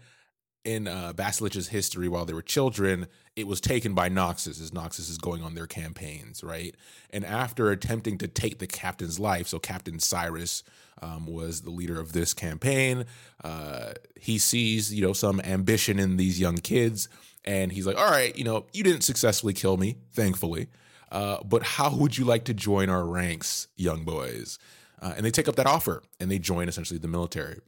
in 0.65 0.87
uh, 0.87 1.13
Basilich's 1.15 1.69
history, 1.69 2.09
while 2.09 2.25
they 2.25 2.35
were 2.35 2.43
children, 2.43 3.07
it 3.35 3.47
was 3.47 3.61
taken 3.61 3.95
by 3.95 4.11
Noxus 4.11 4.61
as 4.61 4.71
Noxus 4.73 5.09
is 5.09 5.19
going 5.19 5.43
on 5.43 5.55
their 5.55 5.67
campaigns, 5.67 6.45
right? 6.45 6.75
And 7.11 7.25
after 7.25 7.71
attempting 7.71 8.19
to 8.19 8.29
take 8.29 8.59
the 8.59 8.67
captain's 8.67 9.19
life, 9.19 9.49
so 9.49 9.59
Captain 9.59 9.99
Cyrus 9.99 10.63
um, 11.01 11.27
was 11.27 11.63
the 11.63 11.71
leader 11.71 11.99
of 11.99 12.13
this 12.13 12.35
campaign. 12.35 13.07
Uh, 13.43 13.93
he 14.21 14.39
sees, 14.39 14.93
you 14.93 15.03
know, 15.03 15.15
some 15.15 15.41
ambition 15.41 15.99
in 15.99 16.17
these 16.19 16.39
young 16.39 16.57
kids, 16.57 17.09
and 17.45 17.73
he's 17.73 17.87
like, 17.87 17.97
"All 17.97 18.11
right, 18.11 18.37
you 18.37 18.45
know, 18.45 18.67
you 18.73 18.85
didn't 18.85 19.03
successfully 19.03 19.55
kill 19.55 19.79
me, 19.79 19.97
thankfully, 20.13 20.69
uh, 21.11 21.39
but 21.43 21.63
how 21.63 21.95
would 21.97 22.19
you 22.19 22.27
like 22.27 22.45
to 22.45 22.55
join 22.55 22.91
our 22.91 23.07
ranks, 23.07 23.69
young 23.77 24.05
boys?" 24.05 24.59
Uh, 25.01 25.15
and 25.17 25.25
they 25.25 25.31
take 25.31 25.49
up 25.49 25.57
that 25.57 25.67
offer 25.67 26.03
and 26.19 26.31
they 26.31 26.39
join 26.39 26.69
essentially 26.69 26.99
the 26.99 27.09
military. 27.09 27.61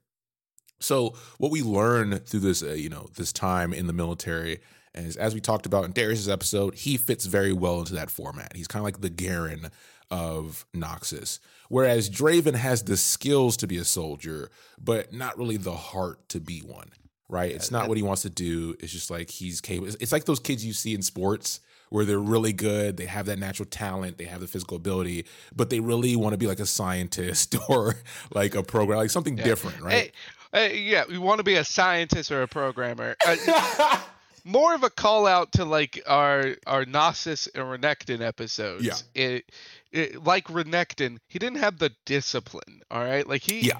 So 0.82 1.14
what 1.38 1.50
we 1.50 1.62
learn 1.62 2.18
through 2.18 2.40
this, 2.40 2.62
uh, 2.62 2.72
you 2.72 2.88
know, 2.88 3.08
this 3.16 3.32
time 3.32 3.72
in 3.72 3.86
the 3.86 3.92
military 3.92 4.60
is, 4.94 5.16
as 5.16 5.34
we 5.34 5.40
talked 5.40 5.66
about 5.66 5.84
in 5.84 5.92
Darius's 5.92 6.28
episode, 6.28 6.74
he 6.74 6.96
fits 6.96 7.26
very 7.26 7.52
well 7.52 7.80
into 7.80 7.94
that 7.94 8.10
format. 8.10 8.52
He's 8.54 8.68
kind 8.68 8.80
of 8.80 8.84
like 8.84 9.00
the 9.00 9.10
Garen 9.10 9.70
of 10.10 10.66
Noxus, 10.74 11.38
whereas 11.68 12.10
Draven 12.10 12.54
has 12.54 12.82
the 12.84 12.96
skills 12.96 13.56
to 13.58 13.66
be 13.66 13.78
a 13.78 13.84
soldier, 13.84 14.50
but 14.78 15.12
not 15.12 15.38
really 15.38 15.56
the 15.56 15.74
heart 15.74 16.28
to 16.30 16.40
be 16.40 16.60
one. 16.60 16.90
Right? 17.28 17.52
It's 17.52 17.70
not 17.70 17.88
what 17.88 17.96
he 17.96 18.02
wants 18.02 18.22
to 18.22 18.30
do. 18.30 18.76
It's 18.78 18.92
just 18.92 19.10
like 19.10 19.30
he's 19.30 19.62
capable. 19.62 19.94
It's 20.00 20.12
like 20.12 20.26
those 20.26 20.38
kids 20.38 20.66
you 20.66 20.74
see 20.74 20.94
in 20.94 21.00
sports 21.00 21.60
where 21.88 22.04
they're 22.04 22.18
really 22.18 22.52
good, 22.52 22.98
they 22.98 23.06
have 23.06 23.24
that 23.24 23.38
natural 23.38 23.66
talent, 23.66 24.18
they 24.18 24.24
have 24.24 24.40
the 24.40 24.46
physical 24.46 24.76
ability, 24.76 25.24
but 25.54 25.70
they 25.70 25.80
really 25.80 26.14
want 26.14 26.34
to 26.34 26.38
be 26.38 26.46
like 26.46 26.60
a 26.60 26.66
scientist 26.66 27.56
or 27.70 27.94
like 28.34 28.54
a 28.54 28.62
program, 28.62 28.98
like 28.98 29.08
something 29.08 29.38
yeah. 29.38 29.44
different, 29.44 29.80
right? 29.80 29.92
Hey 29.92 30.12
uh, 30.54 30.68
yeah, 30.72 31.04
we 31.08 31.18
want 31.18 31.38
to 31.38 31.44
be 31.44 31.54
a 31.54 31.64
scientist 31.64 32.30
or 32.30 32.42
a 32.42 32.48
programmer. 32.48 33.16
Uh, 33.26 34.00
more 34.44 34.74
of 34.74 34.82
a 34.82 34.90
call 34.90 35.26
out 35.26 35.52
to 35.52 35.64
like 35.64 36.02
our 36.06 36.56
our 36.66 36.84
Nasus 36.84 37.48
and 37.54 37.64
Renekton 37.64 38.20
episodes. 38.20 38.84
Yeah. 38.84 39.22
It, 39.22 39.52
it, 39.90 40.24
like 40.24 40.46
Renekton, 40.46 41.18
he 41.28 41.38
didn't 41.38 41.58
have 41.58 41.78
the 41.78 41.92
discipline. 42.04 42.82
All 42.90 43.02
right, 43.02 43.26
like 43.26 43.42
he. 43.42 43.60
Yeah. 43.60 43.78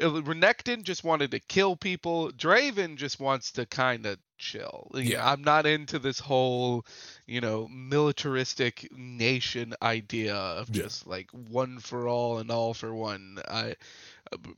Uh, 0.00 0.22
Renekton 0.22 0.84
just 0.84 1.02
wanted 1.02 1.32
to 1.32 1.40
kill 1.40 1.74
people. 1.74 2.30
Draven 2.30 2.96
just 2.96 3.18
wants 3.18 3.52
to 3.52 3.66
kind 3.66 4.06
of 4.06 4.18
chill. 4.38 4.90
Yeah. 4.94 5.28
I'm 5.28 5.42
not 5.42 5.66
into 5.66 5.98
this 5.98 6.20
whole, 6.20 6.86
you 7.26 7.40
know, 7.40 7.68
militaristic 7.68 8.88
nation 8.96 9.74
idea 9.82 10.34
of 10.34 10.70
just 10.70 11.04
yeah. 11.04 11.10
like 11.10 11.30
one 11.32 11.80
for 11.80 12.08
all 12.08 12.38
and 12.38 12.50
all 12.50 12.74
for 12.74 12.94
one. 12.94 13.38
I 13.48 13.74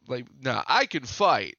like 0.09 0.27
no, 0.41 0.63
I 0.67 0.87
can 0.87 1.05
fight, 1.05 1.57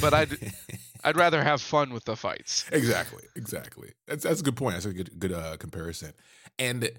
but 0.00 0.14
I'd 0.14 0.36
I'd 1.04 1.16
rather 1.16 1.42
have 1.42 1.62
fun 1.62 1.92
with 1.92 2.04
the 2.04 2.16
fights. 2.16 2.66
Exactly, 2.72 3.24
exactly. 3.36 3.92
That's 4.06 4.24
that's 4.24 4.40
a 4.40 4.44
good 4.44 4.56
point. 4.56 4.74
That's 4.74 4.86
a 4.86 4.92
good 4.92 5.18
good 5.18 5.32
uh, 5.32 5.56
comparison. 5.56 6.12
And 6.58 6.90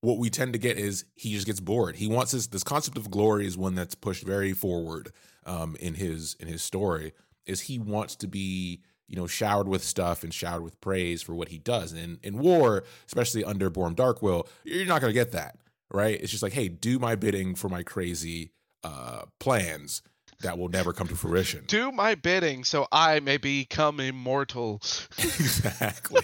what 0.00 0.18
we 0.18 0.30
tend 0.30 0.52
to 0.52 0.58
get 0.58 0.78
is 0.78 1.04
he 1.14 1.32
just 1.32 1.46
gets 1.46 1.60
bored. 1.60 1.96
He 1.96 2.06
wants 2.06 2.32
this 2.32 2.46
this 2.46 2.62
concept 2.62 2.96
of 2.96 3.10
glory 3.10 3.46
is 3.46 3.56
one 3.56 3.74
that's 3.74 3.94
pushed 3.94 4.24
very 4.24 4.52
forward 4.52 5.12
um, 5.44 5.76
in 5.80 5.94
his 5.94 6.36
in 6.38 6.48
his 6.48 6.62
story. 6.62 7.12
is 7.46 7.62
he 7.62 7.78
wants 7.78 8.16
to 8.16 8.28
be 8.28 8.82
you 9.08 9.16
know 9.16 9.26
showered 9.26 9.68
with 9.68 9.82
stuff 9.82 10.22
and 10.22 10.32
showered 10.32 10.62
with 10.62 10.80
praise 10.80 11.22
for 11.22 11.34
what 11.34 11.48
he 11.48 11.58
does. 11.58 11.92
And 11.92 12.18
in 12.22 12.38
war, 12.38 12.84
especially 13.06 13.44
under 13.44 13.70
Boram 13.70 13.94
Darkwill, 13.94 14.46
you're 14.64 14.86
not 14.86 15.00
going 15.00 15.10
to 15.10 15.18
get 15.18 15.32
that, 15.32 15.58
right? 15.90 16.20
It's 16.20 16.30
just 16.30 16.42
like, 16.42 16.52
hey, 16.52 16.68
do 16.68 16.98
my 16.98 17.14
bidding 17.14 17.54
for 17.54 17.68
my 17.68 17.82
crazy 17.82 18.52
uh, 18.86 19.24
plans 19.40 20.02
that 20.42 20.58
will 20.58 20.68
never 20.68 20.92
come 20.92 21.08
to 21.08 21.16
fruition. 21.16 21.64
Do 21.66 21.90
my 21.90 22.14
bidding 22.14 22.64
so 22.64 22.86
I 22.92 23.20
may 23.20 23.36
become 23.36 24.00
immortal. 24.00 24.76
exactly. 25.18 26.22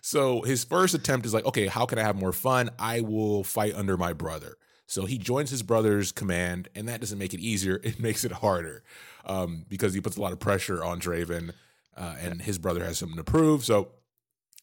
so 0.00 0.42
his 0.42 0.64
first 0.64 0.94
attempt 0.94 1.26
is 1.26 1.34
like, 1.34 1.44
okay, 1.44 1.66
how 1.66 1.86
can 1.86 1.98
I 1.98 2.02
have 2.02 2.16
more 2.16 2.32
fun? 2.32 2.70
I 2.78 3.02
will 3.02 3.44
fight 3.44 3.74
under 3.74 3.96
my 3.96 4.12
brother. 4.12 4.56
So 4.86 5.04
he 5.04 5.18
joins 5.18 5.50
his 5.50 5.62
brother's 5.62 6.10
command, 6.10 6.68
and 6.74 6.88
that 6.88 7.00
doesn't 7.00 7.18
make 7.18 7.34
it 7.34 7.40
easier. 7.40 7.80
It 7.84 8.00
makes 8.00 8.24
it 8.24 8.32
harder 8.32 8.82
um, 9.24 9.64
because 9.68 9.94
he 9.94 10.00
puts 10.00 10.16
a 10.16 10.20
lot 10.20 10.32
of 10.32 10.40
pressure 10.40 10.82
on 10.82 10.98
Draven, 10.98 11.52
uh, 11.96 12.16
and 12.20 12.42
his 12.42 12.58
brother 12.58 12.84
has 12.84 12.98
something 12.98 13.18
to 13.18 13.24
prove. 13.24 13.64
So 13.64 13.90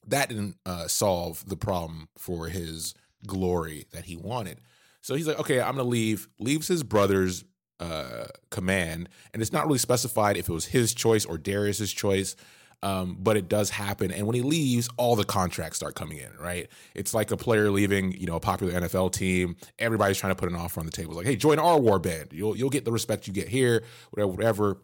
that 0.05 0.29
didn't 0.29 0.57
uh, 0.65 0.87
solve 0.87 1.47
the 1.47 1.55
problem 1.55 2.09
for 2.17 2.47
his 2.47 2.93
glory 3.25 3.85
that 3.91 4.05
he 4.05 4.17
wanted. 4.17 4.59
So 5.07 5.15
he's 5.15 5.25
like, 5.25 5.39
okay, 5.39 5.61
I'm 5.61 5.77
gonna 5.77 5.87
leave. 5.87 6.27
Leaves 6.37 6.67
his 6.67 6.83
brother's 6.83 7.45
uh, 7.79 8.25
command, 8.51 9.07
and 9.31 9.41
it's 9.41 9.53
not 9.53 9.65
really 9.65 9.77
specified 9.77 10.35
if 10.35 10.49
it 10.49 10.51
was 10.51 10.65
his 10.65 10.93
choice 10.93 11.23
or 11.23 11.37
Darius's 11.37 11.93
choice. 11.93 12.35
Um, 12.83 13.15
but 13.17 13.37
it 13.37 13.47
does 13.47 13.69
happen. 13.69 14.11
And 14.11 14.27
when 14.27 14.35
he 14.35 14.41
leaves, 14.41 14.89
all 14.97 15.15
the 15.15 15.23
contracts 15.23 15.77
start 15.77 15.95
coming 15.95 16.17
in, 16.17 16.29
right? 16.37 16.67
It's 16.93 17.13
like 17.13 17.31
a 17.31 17.37
player 17.37 17.71
leaving, 17.71 18.11
you 18.11 18.27
know, 18.27 18.35
a 18.35 18.41
popular 18.41 18.73
NFL 18.73 19.13
team. 19.13 19.55
Everybody's 19.79 20.17
trying 20.17 20.31
to 20.31 20.39
put 20.39 20.49
an 20.49 20.55
offer 20.55 20.81
on 20.81 20.85
the 20.85 20.91
table. 20.91 21.11
It's 21.11 21.17
like, 21.19 21.25
hey, 21.25 21.37
join 21.37 21.57
our 21.57 21.79
war 21.79 21.99
band. 21.99 22.33
You'll 22.33 22.57
you'll 22.57 22.69
get 22.69 22.83
the 22.83 22.91
respect 22.91 23.27
you 23.27 23.33
get 23.33 23.47
here, 23.47 23.85
whatever, 24.11 24.31
whatever. 24.31 24.81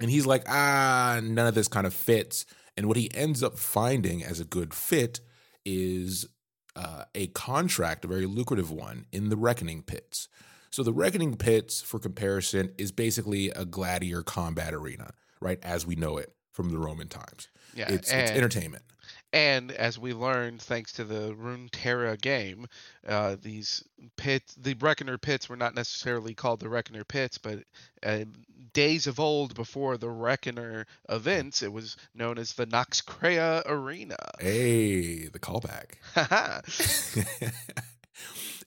And 0.00 0.10
he's 0.10 0.26
like, 0.26 0.44
ah, 0.50 1.18
none 1.22 1.46
of 1.46 1.54
this 1.54 1.66
kind 1.66 1.86
of 1.86 1.94
fits. 1.94 2.44
And 2.76 2.88
what 2.88 2.98
he 2.98 3.10
ends 3.14 3.42
up 3.42 3.58
finding 3.58 4.22
as 4.22 4.38
a 4.38 4.44
good 4.44 4.74
fit 4.74 5.20
is 5.64 6.28
uh, 6.76 7.04
a 7.14 7.28
contract, 7.28 8.04
a 8.04 8.08
very 8.08 8.26
lucrative 8.26 8.70
one, 8.70 9.06
in 9.12 9.28
the 9.28 9.36
Reckoning 9.36 9.82
Pits. 9.82 10.28
So 10.70 10.82
the 10.82 10.92
Reckoning 10.92 11.36
Pits, 11.36 11.80
for 11.80 11.98
comparison, 11.98 12.72
is 12.78 12.92
basically 12.92 13.50
a 13.50 13.64
gladiator 13.64 14.22
combat 14.22 14.72
arena, 14.72 15.12
right? 15.40 15.58
As 15.62 15.84
we 15.86 15.96
know 15.96 16.16
it 16.16 16.32
from 16.52 16.70
the 16.70 16.78
Roman 16.78 17.08
times. 17.08 17.48
Yeah, 17.74 17.92
It's, 17.92 18.12
it's 18.12 18.30
entertainment. 18.30 18.84
And 19.32 19.70
as 19.70 19.98
we 19.98 20.12
learned 20.12 20.60
thanks 20.60 20.92
to 20.94 21.04
the 21.04 21.34
Runeterra 21.34 22.20
game, 22.20 22.66
uh, 23.06 23.36
these 23.40 23.84
pits, 24.16 24.54
the 24.56 24.74
Reckoner 24.74 25.18
pits, 25.18 25.48
were 25.48 25.56
not 25.56 25.74
necessarily 25.74 26.34
called 26.34 26.60
the 26.60 26.68
Reckoner 26.68 27.04
pits, 27.04 27.38
but 27.38 27.60
uh, 28.02 28.24
days 28.72 29.06
of 29.06 29.20
old 29.20 29.54
before 29.54 29.96
the 29.96 30.10
Reckoner 30.10 30.86
events, 31.08 31.62
it 31.62 31.72
was 31.72 31.96
known 32.14 32.38
as 32.38 32.54
the 32.54 32.66
Noxkraya 32.66 33.62
Arena. 33.66 34.16
Hey, 34.40 35.28
the 35.28 35.38
callback. 35.38 35.94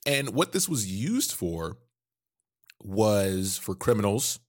And 0.05 0.33
what 0.33 0.51
this 0.51 0.67
was 0.67 0.91
used 0.91 1.31
for 1.31 1.77
was 2.81 3.57
for 3.57 3.75
criminals 3.75 4.39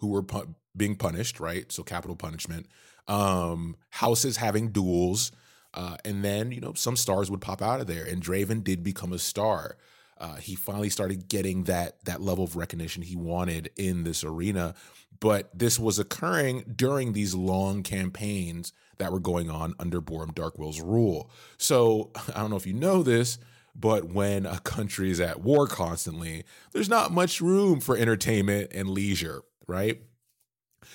who 0.00 0.08
were 0.08 0.22
pu- 0.22 0.54
being 0.76 0.96
punished, 0.96 1.38
right? 1.40 1.70
So 1.70 1.82
capital 1.82 2.16
punishment. 2.16 2.66
Um, 3.06 3.76
houses 3.90 4.36
having 4.36 4.70
duels, 4.70 5.32
uh, 5.78 5.96
and 6.04 6.24
then 6.24 6.50
you 6.50 6.60
know 6.60 6.74
some 6.74 6.96
stars 6.96 7.30
would 7.30 7.40
pop 7.40 7.62
out 7.62 7.80
of 7.80 7.86
there. 7.86 8.04
And 8.04 8.22
Draven 8.22 8.64
did 8.64 8.82
become 8.82 9.12
a 9.12 9.18
star. 9.18 9.76
Uh, 10.18 10.34
he 10.34 10.56
finally 10.56 10.90
started 10.90 11.28
getting 11.28 11.64
that 11.64 12.04
that 12.04 12.20
level 12.20 12.42
of 12.42 12.56
recognition 12.56 13.02
he 13.02 13.14
wanted 13.14 13.70
in 13.76 14.02
this 14.02 14.24
arena. 14.24 14.74
But 15.20 15.56
this 15.56 15.78
was 15.78 16.00
occurring 16.00 16.74
during 16.76 17.12
these 17.12 17.34
long 17.34 17.84
campaigns 17.84 18.72
that 18.98 19.12
were 19.12 19.20
going 19.20 19.50
on 19.50 19.74
under 19.78 20.00
Boram 20.00 20.32
Darkwill's 20.32 20.80
rule. 20.80 21.30
So 21.58 22.10
I 22.34 22.40
don't 22.40 22.50
know 22.50 22.56
if 22.56 22.66
you 22.66 22.74
know 22.74 23.04
this, 23.04 23.38
but 23.76 24.12
when 24.12 24.46
a 24.46 24.58
country 24.58 25.12
is 25.12 25.20
at 25.20 25.42
war 25.42 25.68
constantly, 25.68 26.44
there's 26.72 26.88
not 26.88 27.12
much 27.12 27.40
room 27.40 27.78
for 27.78 27.96
entertainment 27.96 28.72
and 28.74 28.90
leisure, 28.90 29.42
right? 29.68 30.02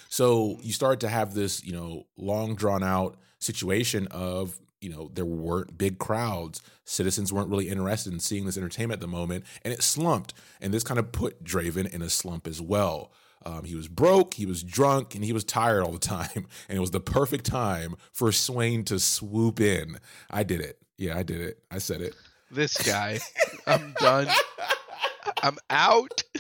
So 0.10 0.60
you 0.62 0.74
start 0.74 1.00
to 1.02 1.08
have 1.08 1.34
this, 1.34 1.64
you 1.64 1.72
know, 1.72 2.04
long 2.18 2.56
drawn 2.56 2.84
out 2.84 3.18
situation 3.40 4.08
of, 4.12 4.60
you 4.84 4.90
know, 4.90 5.10
there 5.14 5.26
weren't 5.26 5.78
big 5.78 5.98
crowds. 5.98 6.62
Citizens 6.84 7.32
weren't 7.32 7.50
really 7.50 7.70
interested 7.70 8.12
in 8.12 8.20
seeing 8.20 8.46
this 8.46 8.58
entertainment 8.58 8.98
at 8.98 9.02
the 9.02 9.08
moment, 9.08 9.46
and 9.64 9.74
it 9.74 9.82
slumped. 9.82 10.34
And 10.62 10.74
this 10.74 10.84
kind 10.84 11.00
of 11.00 11.12
put 11.12 11.44
Draven 11.44 11.92
in 11.92 12.02
a 12.02 12.10
slump 12.10 12.46
as 12.46 12.62
well. 12.62 13.12
Um, 13.46 13.64
he 13.64 13.76
was 13.76 13.88
broke, 13.88 14.36
he 14.36 14.46
was 14.46 14.64
drunk, 14.64 15.16
and 15.16 15.24
he 15.24 15.34
was 15.34 15.44
tired 15.44 15.84
all 15.84 15.92
the 15.92 16.00
time. 16.18 16.48
And 16.68 16.78
it 16.78 16.82
was 16.82 16.92
the 16.92 17.00
perfect 17.00 17.46
time 17.46 17.96
for 18.12 18.32
Swain 18.32 18.84
to 18.86 19.00
swoop 19.00 19.60
in. 19.60 20.00
I 20.30 20.44
did 20.44 20.62
it. 20.62 20.80
Yeah, 20.98 21.18
I 21.18 21.24
did 21.24 21.42
it. 21.42 21.60
I 21.72 21.80
said 21.80 22.02
it. 22.02 22.16
this 22.52 22.78
guy. 22.78 23.20
I'm 23.66 23.94
done. 24.00 24.28
I'm 25.42 25.58
out. 25.70 26.24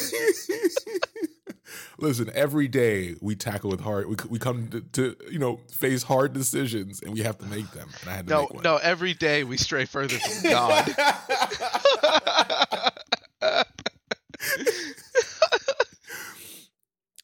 Listen, 1.98 2.30
every 2.34 2.66
day 2.66 3.14
we 3.20 3.34
tackle 3.36 3.70
with 3.70 3.80
hard. 3.80 4.08
We 4.08 4.16
we 4.28 4.38
come 4.38 4.68
to, 4.68 4.80
to 4.80 5.16
you 5.30 5.38
know 5.38 5.60
face 5.72 6.02
hard 6.02 6.32
decisions, 6.32 7.00
and 7.02 7.12
we 7.14 7.20
have 7.20 7.38
to 7.38 7.46
make 7.46 7.70
them. 7.72 7.88
And 8.00 8.10
I 8.10 8.14
had 8.16 8.26
to 8.26 8.32
No, 8.32 8.40
make 8.42 8.54
one. 8.54 8.62
no, 8.64 8.76
every 8.78 9.14
day 9.14 9.44
we 9.44 9.56
stray 9.56 9.84
further 9.84 10.18
from 10.18 10.50
God. 10.50 10.94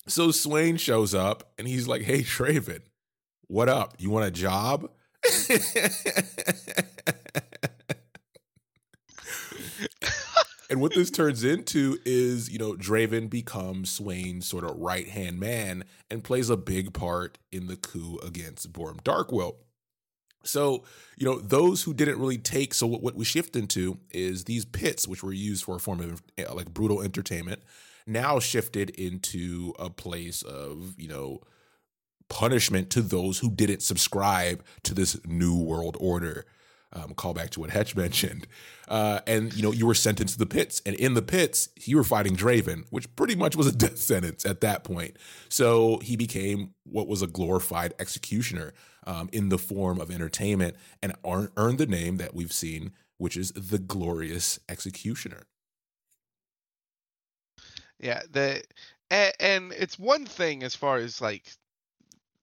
so 0.06 0.30
Swain 0.30 0.76
shows 0.76 1.14
up, 1.14 1.52
and 1.58 1.66
he's 1.66 1.88
like, 1.88 2.02
"Hey, 2.02 2.20
Draven, 2.22 2.82
what 3.48 3.68
up? 3.68 3.94
You 3.98 4.10
want 4.10 4.26
a 4.26 4.30
job?" 4.30 4.90
And 10.68 10.80
what 10.80 10.94
this 10.94 11.10
turns 11.10 11.44
into 11.44 11.98
is, 12.04 12.50
you 12.50 12.58
know, 12.58 12.72
Draven 12.72 13.30
becomes 13.30 13.90
Swain's 13.90 14.48
sort 14.48 14.64
of 14.64 14.76
right 14.76 15.08
hand 15.08 15.38
man 15.38 15.84
and 16.10 16.24
plays 16.24 16.50
a 16.50 16.56
big 16.56 16.92
part 16.92 17.38
in 17.52 17.68
the 17.68 17.76
coup 17.76 18.18
against 18.24 18.72
Boram 18.72 19.00
Darkwill. 19.02 19.56
So, 20.42 20.84
you 21.16 21.26
know, 21.26 21.38
those 21.38 21.82
who 21.82 21.94
didn't 21.94 22.18
really 22.18 22.38
take, 22.38 22.74
so 22.74 22.86
what, 22.86 23.02
what 23.02 23.16
we 23.16 23.24
shift 23.24 23.56
into 23.56 23.98
is 24.10 24.44
these 24.44 24.64
pits, 24.64 25.06
which 25.06 25.22
were 25.22 25.32
used 25.32 25.64
for 25.64 25.76
a 25.76 25.80
form 25.80 26.00
of 26.00 26.22
uh, 26.38 26.54
like 26.54 26.72
brutal 26.72 27.02
entertainment, 27.02 27.62
now 28.06 28.38
shifted 28.38 28.90
into 28.90 29.72
a 29.78 29.90
place 29.90 30.42
of, 30.42 30.94
you 30.96 31.08
know, 31.08 31.40
punishment 32.28 32.90
to 32.90 33.02
those 33.02 33.38
who 33.38 33.50
didn't 33.50 33.82
subscribe 33.82 34.64
to 34.82 34.94
this 34.94 35.16
new 35.26 35.56
world 35.56 35.96
order. 36.00 36.44
Um, 36.96 37.12
call 37.14 37.34
back 37.34 37.50
to 37.50 37.60
what 37.60 37.70
Hedge 37.70 37.94
mentioned. 38.04 38.46
Uh, 38.88 39.20
and, 39.26 39.54
you 39.54 39.62
know, 39.62 39.72
you 39.72 39.86
were 39.86 39.94
sentenced 39.94 40.34
to 40.34 40.38
the 40.38 40.46
pits. 40.46 40.80
And 40.86 40.96
in 40.96 41.14
the 41.14 41.22
pits, 41.22 41.68
you 41.84 41.96
were 41.96 42.04
fighting 42.04 42.36
Draven, 42.36 42.86
which 42.90 43.14
pretty 43.16 43.34
much 43.34 43.54
was 43.54 43.66
a 43.66 43.72
death 43.76 43.98
sentence 43.98 44.46
at 44.46 44.62
that 44.62 44.84
point. 44.84 45.16
So 45.48 45.98
he 45.98 46.16
became 46.16 46.74
what 46.84 47.06
was 47.06 47.20
a 47.20 47.26
glorified 47.26 47.92
executioner 47.98 48.72
um, 49.06 49.28
in 49.32 49.50
the 49.50 49.58
form 49.58 50.00
of 50.00 50.10
entertainment 50.10 50.76
and 51.02 51.14
earn, 51.26 51.50
earned 51.56 51.78
the 51.78 51.86
name 51.86 52.16
that 52.16 52.34
we've 52.34 52.52
seen, 52.52 52.92
which 53.18 53.36
is 53.36 53.52
the 53.52 53.78
Glorious 53.78 54.58
Executioner. 54.68 55.46
Yeah, 57.98 58.22
the 58.30 58.62
and, 59.10 59.32
and 59.40 59.72
it's 59.72 59.98
one 59.98 60.26
thing 60.26 60.62
as 60.62 60.74
far 60.74 60.96
as 60.96 61.20
like 61.20 61.50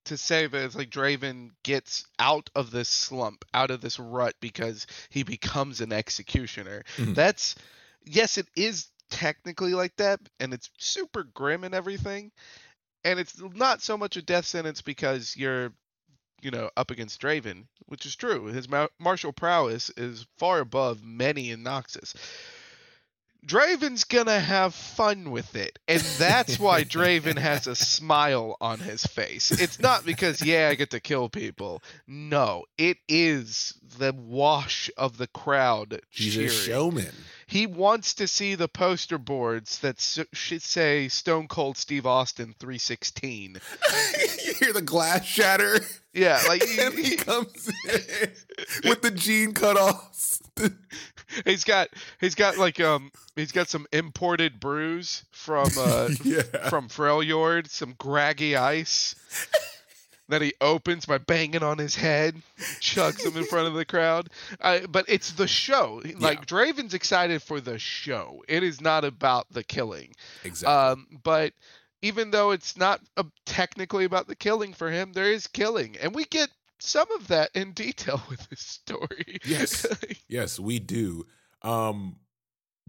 to 0.05 0.17
say 0.17 0.47
that 0.47 0.65
it's 0.65 0.75
like 0.75 0.89
Draven 0.89 1.51
gets 1.63 2.05
out 2.19 2.49
of 2.55 2.71
this 2.71 2.89
slump, 2.89 3.45
out 3.53 3.71
of 3.71 3.81
this 3.81 3.99
rut 3.99 4.35
because 4.39 4.87
he 5.09 5.23
becomes 5.23 5.81
an 5.81 5.93
executioner. 5.93 6.83
Mhm. 6.97 7.15
That's 7.15 7.55
yes, 8.05 8.37
it 8.37 8.47
is 8.55 8.87
technically 9.09 9.73
like 9.73 9.95
that, 9.97 10.19
and 10.39 10.53
it's 10.53 10.69
super 10.77 11.23
grim 11.23 11.63
and 11.63 11.75
everything. 11.75 12.31
And 13.03 13.19
it's 13.19 13.41
not 13.41 13.81
so 13.81 13.97
much 13.97 14.15
a 14.17 14.21
death 14.21 14.45
sentence 14.45 14.81
because 14.81 15.35
you're, 15.35 15.73
you 16.41 16.51
know, 16.51 16.69
up 16.77 16.89
against 16.89 17.21
Draven, 17.21 17.67
which 17.87 18.05
is 18.05 18.15
true. 18.15 18.45
His 18.45 18.67
martial 18.99 19.33
prowess 19.33 19.89
is 19.97 20.25
far 20.37 20.59
above 20.59 21.03
many 21.03 21.51
in 21.51 21.63
Noxus. 21.63 22.15
Draven's 23.45 24.05
gonna 24.05 24.39
have 24.39 24.73
fun 24.73 25.31
with 25.31 25.55
it, 25.55 25.77
and 25.87 26.01
that's 26.17 26.57
why 26.59 26.83
Draven 26.85 27.37
has 27.37 27.67
a 27.67 27.75
smile 27.75 28.55
on 28.61 28.79
his 28.79 29.03
face. 29.05 29.51
It's 29.51 29.79
not 29.79 30.05
because 30.05 30.41
yeah, 30.41 30.69
I 30.69 30.75
get 30.75 30.91
to 30.91 30.99
kill 30.99 31.29
people. 31.29 31.81
No, 32.07 32.63
it 32.77 32.97
is 33.09 33.73
the 33.97 34.13
wash 34.13 34.89
of 34.97 35.17
the 35.17 35.27
crowd 35.27 35.99
He's 36.09 36.33
cheering. 36.33 36.47
a 36.49 36.51
showman. 36.51 37.13
He 37.45 37.67
wants 37.67 38.13
to 38.15 38.27
see 38.27 38.55
the 38.55 38.67
poster 38.69 39.17
boards 39.17 39.79
that 39.79 39.99
should 40.33 40.61
say 40.63 41.07
Stone 41.09 41.47
Cold 41.49 41.77
Steve 41.77 42.05
Austin 42.07 42.55
316. 42.59 43.57
you 44.45 44.53
hear 44.53 44.73
the 44.73 44.81
glass 44.81 45.25
shatter, 45.25 45.79
Yeah, 46.13 46.41
like 46.47 46.63
and 46.79 46.93
he 46.97 47.15
comes 47.17 47.67
in 47.87 48.31
with 48.89 49.01
the 49.03 49.11
jean 49.11 49.53
cutoffs. 49.53 50.41
He's 51.45 51.63
got 51.63 51.89
he's 52.19 52.35
got 52.35 52.57
like 52.57 52.79
um 52.79 53.11
he's 53.35 53.51
got 53.51 53.69
some 53.69 53.87
imported 53.91 54.59
brews 54.59 55.23
from 55.31 55.69
uh 55.77 56.09
yeah. 56.23 56.41
from 56.69 56.89
Freljord, 56.89 57.69
some 57.69 57.93
graggy 57.93 58.57
ice 58.57 59.15
that 60.29 60.41
he 60.41 60.53
opens 60.61 61.05
by 61.05 61.17
banging 61.17 61.63
on 61.63 61.77
his 61.77 61.95
head, 61.95 62.35
chugs 62.79 63.25
him 63.25 63.37
in 63.37 63.45
front 63.45 63.67
of 63.67 63.73
the 63.73 63.85
crowd. 63.85 64.29
Uh, 64.61 64.79
but 64.89 65.05
it's 65.07 65.31
the 65.33 65.47
show. 65.47 66.01
Like 66.17 66.45
Draven's 66.45 66.93
excited 66.93 67.41
for 67.41 67.59
the 67.59 67.77
show. 67.77 68.43
It 68.47 68.63
is 68.63 68.81
not 68.81 69.03
about 69.03 69.47
the 69.51 69.63
killing. 69.63 70.15
exactly. 70.43 70.73
Um, 70.73 71.19
but 71.23 71.53
even 72.01 72.31
though 72.31 72.51
it's 72.51 72.77
not 72.77 73.01
uh, 73.17 73.23
technically 73.45 74.05
about 74.05 74.27
the 74.27 74.35
killing 74.35 74.73
for 74.73 74.89
him, 74.89 75.13
there 75.13 75.31
is 75.31 75.47
killing, 75.47 75.97
and 76.01 76.15
we 76.15 76.25
get 76.25 76.49
some 76.85 77.09
of 77.13 77.27
that 77.29 77.49
in 77.55 77.71
detail 77.71 78.21
with 78.29 78.47
this 78.49 78.59
story. 78.61 79.39
Yes. 79.45 79.85
yes, 80.27 80.59
we 80.59 80.79
do. 80.79 81.25
Um, 81.61 82.17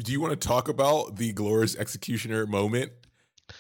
do 0.03 0.11
you 0.13 0.21
want 0.21 0.39
to 0.39 0.49
talk 0.49 0.69
about 0.69 1.17
the 1.17 1.33
glorious 1.33 1.77
executioner 1.77 2.47
moment? 2.47 2.91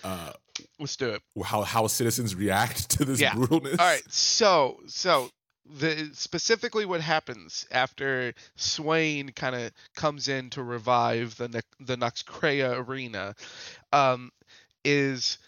Uh, 0.02 0.32
Let's 0.78 0.96
do 0.96 1.10
it. 1.10 1.22
how 1.44 1.62
how 1.62 1.86
citizens 1.86 2.34
react 2.34 2.90
to 2.98 3.04
this 3.04 3.20
Yeah. 3.20 3.32
brutalness? 3.34 3.78
All 3.78 3.86
right, 3.86 4.02
so 4.08 4.80
so 4.86 5.30
the 5.66 6.10
specifically 6.12 6.84
what 6.84 7.00
happens 7.00 7.66
after 7.70 8.34
Swain 8.56 9.30
kind 9.30 9.54
of 9.56 9.72
comes 9.94 10.28
in 10.28 10.50
to 10.50 10.62
revive 10.62 11.36
the 11.36 11.62
the 11.80 11.96
Noxkraya 11.96 12.86
arena 12.86 13.34
um, 13.92 14.30
is 14.84 15.38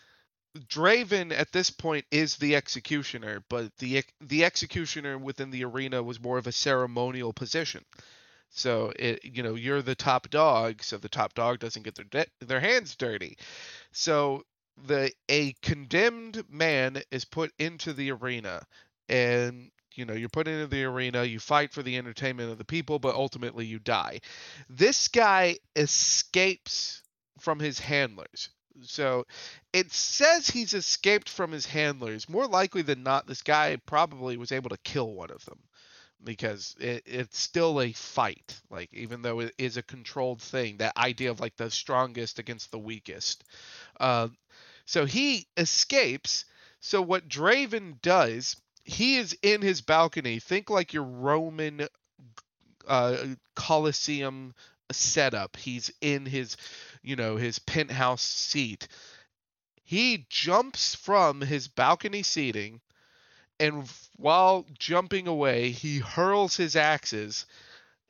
Draven 0.68 1.32
at 1.32 1.52
this 1.52 1.70
point 1.70 2.04
is 2.10 2.36
the 2.36 2.56
executioner, 2.56 3.42
but 3.48 3.76
the 3.78 4.04
the 4.20 4.44
executioner 4.44 5.18
within 5.18 5.50
the 5.50 5.64
arena 5.64 6.02
was 6.02 6.20
more 6.20 6.38
of 6.38 6.46
a 6.46 6.52
ceremonial 6.52 7.32
position. 7.32 7.84
So 8.50 8.92
it 8.98 9.24
you 9.24 9.42
know 9.42 9.54
you're 9.54 9.82
the 9.82 9.94
top 9.94 10.30
dog, 10.30 10.82
so 10.82 10.98
the 10.98 11.08
top 11.08 11.34
dog 11.34 11.58
doesn't 11.58 11.82
get 11.82 11.94
their 11.94 12.04
de- 12.04 12.46
their 12.46 12.60
hands 12.60 12.96
dirty. 12.96 13.38
So 13.92 14.44
the 14.76 15.12
a 15.28 15.52
condemned 15.62 16.44
man 16.50 17.02
is 17.10 17.24
put 17.24 17.52
into 17.58 17.92
the 17.92 18.10
arena 18.12 18.62
and 19.08 19.70
you 19.94 20.04
know 20.04 20.12
you're 20.12 20.28
put 20.28 20.48
into 20.48 20.66
the 20.66 20.84
arena 20.84 21.24
you 21.24 21.38
fight 21.38 21.72
for 21.72 21.82
the 21.82 21.96
entertainment 21.96 22.50
of 22.50 22.58
the 22.58 22.64
people 22.64 22.98
but 22.98 23.14
ultimately 23.14 23.64
you 23.64 23.78
die 23.78 24.20
this 24.68 25.08
guy 25.08 25.56
escapes 25.76 27.02
from 27.40 27.58
his 27.58 27.78
handlers 27.78 28.50
so 28.82 29.26
it 29.72 29.90
says 29.92 30.48
he's 30.48 30.74
escaped 30.74 31.28
from 31.28 31.52
his 31.52 31.66
handlers 31.66 32.28
more 32.28 32.46
likely 32.46 32.82
than 32.82 33.02
not 33.02 33.26
this 33.26 33.42
guy 33.42 33.76
probably 33.86 34.36
was 34.36 34.52
able 34.52 34.70
to 34.70 34.78
kill 34.78 35.12
one 35.12 35.30
of 35.30 35.44
them 35.44 35.58
because 36.24 36.74
it, 36.80 37.02
it's 37.06 37.38
still 37.38 37.80
a 37.80 37.92
fight 37.92 38.58
like 38.70 38.88
even 38.92 39.22
though 39.22 39.40
it 39.40 39.54
is 39.58 39.76
a 39.76 39.82
controlled 39.82 40.40
thing 40.40 40.78
that 40.78 40.96
idea 40.96 41.30
of 41.30 41.40
like 41.40 41.56
the 41.56 41.70
strongest 41.70 42.38
against 42.38 42.70
the 42.70 42.78
weakest 42.78 43.44
uh, 44.00 44.28
so 44.86 45.04
he 45.04 45.48
escapes. 45.56 46.44
So 46.80 47.02
what 47.02 47.28
Draven 47.28 48.00
does, 48.00 48.56
he 48.84 49.16
is 49.16 49.36
in 49.42 49.60
his 49.60 49.80
balcony. 49.80 50.38
Think 50.38 50.70
like 50.70 50.92
your 50.92 51.02
Roman 51.02 51.86
uh, 52.86 53.16
Colosseum 53.56 54.54
setup. 54.92 55.56
He's 55.56 55.92
in 56.00 56.26
his, 56.26 56.56
you 57.02 57.16
know, 57.16 57.36
his 57.36 57.58
penthouse 57.58 58.22
seat. 58.22 58.88
He 59.84 60.26
jumps 60.28 60.94
from 60.94 61.40
his 61.40 61.68
balcony 61.68 62.22
seating, 62.22 62.80
and 63.60 63.88
while 64.16 64.66
jumping 64.78 65.28
away, 65.28 65.70
he 65.70 65.98
hurls 65.98 66.56
his 66.56 66.76
axes 66.76 67.46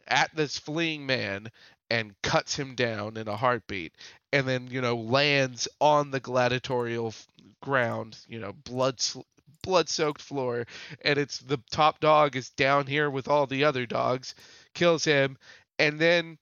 at 0.07 0.35
this 0.35 0.59
fleeing 0.59 1.07
man 1.07 1.51
and 1.91 2.21
cuts 2.23 2.57
him 2.57 2.75
down 2.75 3.17
in 3.17 3.29
a 3.29 3.37
heartbeat 3.37 3.93
and 4.33 4.47
then 4.47 4.69
you 4.69 4.81
know 4.81 4.97
lands 4.97 5.69
on 5.81 6.11
the 6.11 6.21
gladiatorial 6.21 7.15
ground 7.63 8.17
you 8.29 8.39
know 8.39 8.53
blood 8.65 9.01
sl- 9.01 9.21
blood 9.63 9.89
soaked 9.89 10.23
floor 10.23 10.67
and 11.05 11.19
it's 11.19 11.39
the 11.39 11.59
top 11.71 12.01
dog 12.01 12.37
is 12.37 12.51
down 12.51 12.87
here 12.87 13.11
with 13.11 13.29
all 13.29 13.47
the 13.47 13.65
other 13.65 13.87
dogs 13.87 14.35
kills 14.75 15.05
him 15.05 15.37
and 15.79 15.99
then 15.99 16.39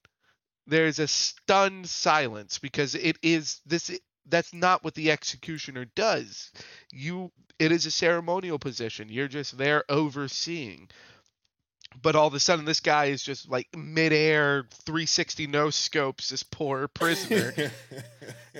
there's 0.67 0.99
a 0.99 1.07
stunned 1.07 1.87
silence 1.87 2.59
because 2.59 2.95
it 2.95 3.17
is 3.21 3.61
this 3.65 3.91
that's 4.27 4.53
not 4.53 4.83
what 4.83 4.95
the 4.95 5.11
executioner 5.11 5.85
does. 5.95 6.51
You 6.91 7.31
it 7.59 7.71
is 7.71 7.85
a 7.85 7.91
ceremonial 7.91 8.59
position. 8.59 9.09
You're 9.09 9.27
just 9.27 9.57
there 9.57 9.83
overseeing. 9.89 10.89
But 12.01 12.15
all 12.15 12.27
of 12.27 12.33
a 12.33 12.41
sudden 12.41 12.65
this 12.65 12.81
guy 12.81 13.05
is 13.05 13.23
just 13.23 13.49
like 13.49 13.67
midair 13.75 14.65
360 14.85 15.47
no 15.47 15.69
scopes 15.69 16.29
this 16.29 16.43
poor 16.43 16.87
prisoner. 16.87 17.53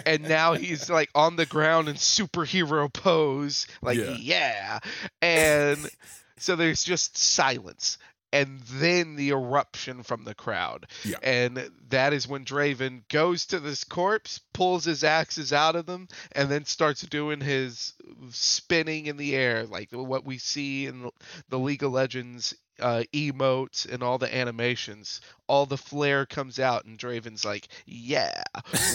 And 0.06 0.24
now 0.24 0.54
he's 0.54 0.89
like 0.89 1.10
on 1.15 1.38
the 1.38 1.46
ground 1.46 1.88
in 1.88 1.96
superhero 1.96 2.91
pose 2.91 3.65
like 3.82 3.98
Yeah. 3.98 4.18
yeah, 4.20 4.80
and 5.22 5.89
so 6.38 6.58
there's 6.58 6.84
just 6.84 7.18
silence 7.18 7.98
and 8.36 8.60
then 8.62 9.15
the 9.15 9.30
eruption 9.30 10.04
from 10.04 10.24
the 10.24 10.36
crowd 10.36 10.88
Yeah. 11.04 11.17
and 11.24 11.69
that 11.89 12.13
is 12.13 12.28
when 12.28 12.43
Draven 12.45 13.02
goes 13.10 13.45
to 13.48 13.60
this 13.60 13.84
corpse 13.84 14.39
pulls 14.54 14.86
his 14.86 15.04
axes 15.04 15.54
out 15.54 15.76
of 15.76 15.86
them 15.86 16.08
and 16.34 16.50
then 16.50 16.65
starts 16.65 17.02
doing 17.02 17.41
his 17.41 17.93
spinning 18.32 19.06
in 19.06 19.17
the 19.17 19.36
air 19.36 19.65
like 19.65 19.89
what 19.91 20.26
we 20.26 20.38
see 20.38 20.86
in 20.86 21.10
the 21.50 21.60
League 21.60 21.84
of 21.84 21.91
Legends 21.91 22.54
uh, 22.80 23.04
emotes 23.13 23.89
and 23.89 24.04
all 24.04 24.17
the 24.17 24.36
animations, 24.36 25.21
all 25.48 25.65
the 25.65 25.78
flare 25.78 26.26
comes 26.26 26.60
out, 26.60 26.84
and 26.84 27.00
Draven's 27.00 27.45
like, 27.45 27.69
"Yeah, 27.86 28.43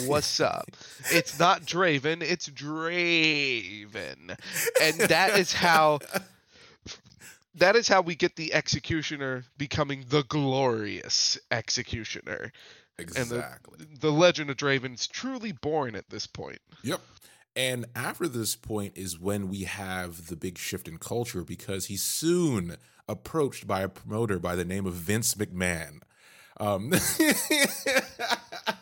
what's 0.05 0.39
up?" 0.39 0.67
it's 1.11 1.39
not 1.39 1.63
Draven, 1.63 2.21
it's 2.23 2.51
Draven, 2.51 4.37
and 4.83 4.99
that 5.09 5.39
is 5.39 5.55
how 5.55 6.01
that 7.55 7.77
is 7.77 7.89
how 7.89 8.01
we 8.01 8.15
get 8.15 8.37
the 8.37 8.55
executioner 8.55 9.45
becoming 9.59 10.05
the 10.09 10.23
glorious 10.25 11.39
executioner. 11.51 12.53
exactly. 12.99 13.87
The 14.01 14.13
legend 14.13 14.51
of 14.51 14.57
Draven's 14.57 15.07
truly 15.07 15.53
born 15.53 15.95
at 15.95 16.11
this 16.11 16.27
point. 16.27 16.61
Yep. 16.83 17.01
And 17.57 17.87
after 17.97 18.29
this 18.29 18.55
point 18.55 18.97
is 18.97 19.19
when 19.19 19.49
we 19.49 19.65
have 19.65 20.29
the 20.29 20.37
big 20.37 20.57
shift 20.57 20.87
in 20.87 20.99
culture 20.99 21.43
because 21.43 21.87
he's 21.87 22.03
soon 22.03 22.77
approached 23.09 23.67
by 23.67 23.81
a 23.81 23.89
promoter 23.89 24.39
by 24.39 24.55
the 24.55 24.65
name 24.65 24.87
of 24.87 24.95
Vince 24.95 25.35
McMahon. 25.35 26.03
Um, 26.59 26.93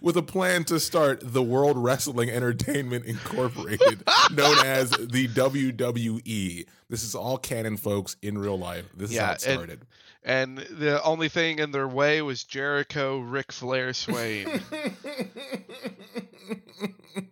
with 0.00 0.16
a 0.16 0.22
plan 0.22 0.64
to 0.64 0.78
start 0.80 1.20
the 1.22 1.42
World 1.42 1.76
Wrestling 1.76 2.30
Entertainment 2.30 3.04
Incorporated, 3.04 4.02
known 4.32 4.58
as 4.64 4.90
the 4.90 5.28
WWE. 5.28 6.66
This 6.88 7.02
is 7.04 7.14
all 7.14 7.38
canon, 7.38 7.76
folks, 7.76 8.16
in 8.22 8.38
real 8.38 8.58
life. 8.58 8.84
This 8.96 9.10
is 9.10 9.16
Yeah, 9.16 9.26
how 9.26 9.32
it 9.32 9.46
and- 9.46 9.54
started. 9.58 9.80
And 10.24 10.58
the 10.58 11.02
only 11.02 11.28
thing 11.28 11.58
in 11.58 11.72
their 11.72 11.88
way 11.88 12.22
was 12.22 12.44
Jericho, 12.44 13.18
Ric 13.18 13.50
Flair, 13.50 13.92
Swain. 13.92 14.46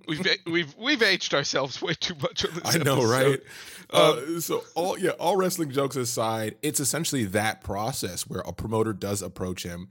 we've 0.09 0.27
we've 0.47 0.75
we've 0.77 1.03
aged 1.03 1.35
ourselves 1.35 1.81
way 1.81 1.95
too 1.95 2.15
much 2.21 2.45
on 2.45 2.55
this. 2.55 2.75
I 2.75 2.79
know, 2.79 2.97
episode. 2.99 3.11
right? 3.13 3.41
Um, 3.93 4.37
Uh, 4.37 4.41
so 4.41 4.65
all 4.75 4.99
yeah, 4.99 5.11
all 5.11 5.37
wrestling 5.37 5.71
jokes 5.71 5.95
aside, 5.97 6.57
it's 6.63 6.81
essentially 6.81 7.25
that 7.27 7.63
process 7.63 8.23
where 8.29 8.41
a 8.41 8.53
promoter 8.53 8.93
does 8.93 9.23
approach 9.23 9.63
him, 9.63 9.91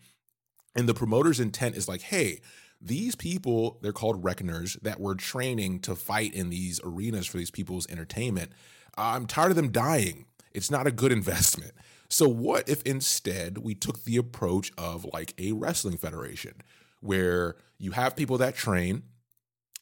and 0.76 0.88
the 0.88 0.94
promoter's 0.94 1.40
intent 1.40 1.76
is 1.76 1.88
like, 1.88 2.02
hey, 2.02 2.42
these 2.82 3.16
people, 3.16 3.78
they're 3.82 3.92
called 3.92 4.24
reckoners 4.24 4.78
that 4.82 5.00
were 5.00 5.16
training 5.16 5.80
to 5.82 5.96
fight 5.96 6.34
in 6.34 6.50
these 6.50 6.80
arenas 6.84 7.28
for 7.28 7.38
these 7.38 7.52
people's 7.52 7.90
entertainment. 7.90 8.52
I'm 8.98 9.26
tired 9.26 9.52
of 9.52 9.56
them 9.56 9.72
dying. 9.72 10.26
It's 10.54 10.72
not 10.72 10.88
a 10.88 10.92
good 10.92 11.12
investment. 11.20 11.74
So 12.10 12.28
what 12.28 12.68
if 12.68 12.82
instead 12.84 13.60
we 13.60 13.76
took 13.76 14.04
the 14.04 14.18
approach 14.18 14.72
of 14.78 15.06
like 15.14 15.34
a 15.38 15.52
wrestling 15.52 15.98
federation 15.98 16.56
where 17.02 17.56
you 17.78 17.92
have 17.92 18.16
people 18.16 18.38
that 18.40 18.56
train 18.56 19.04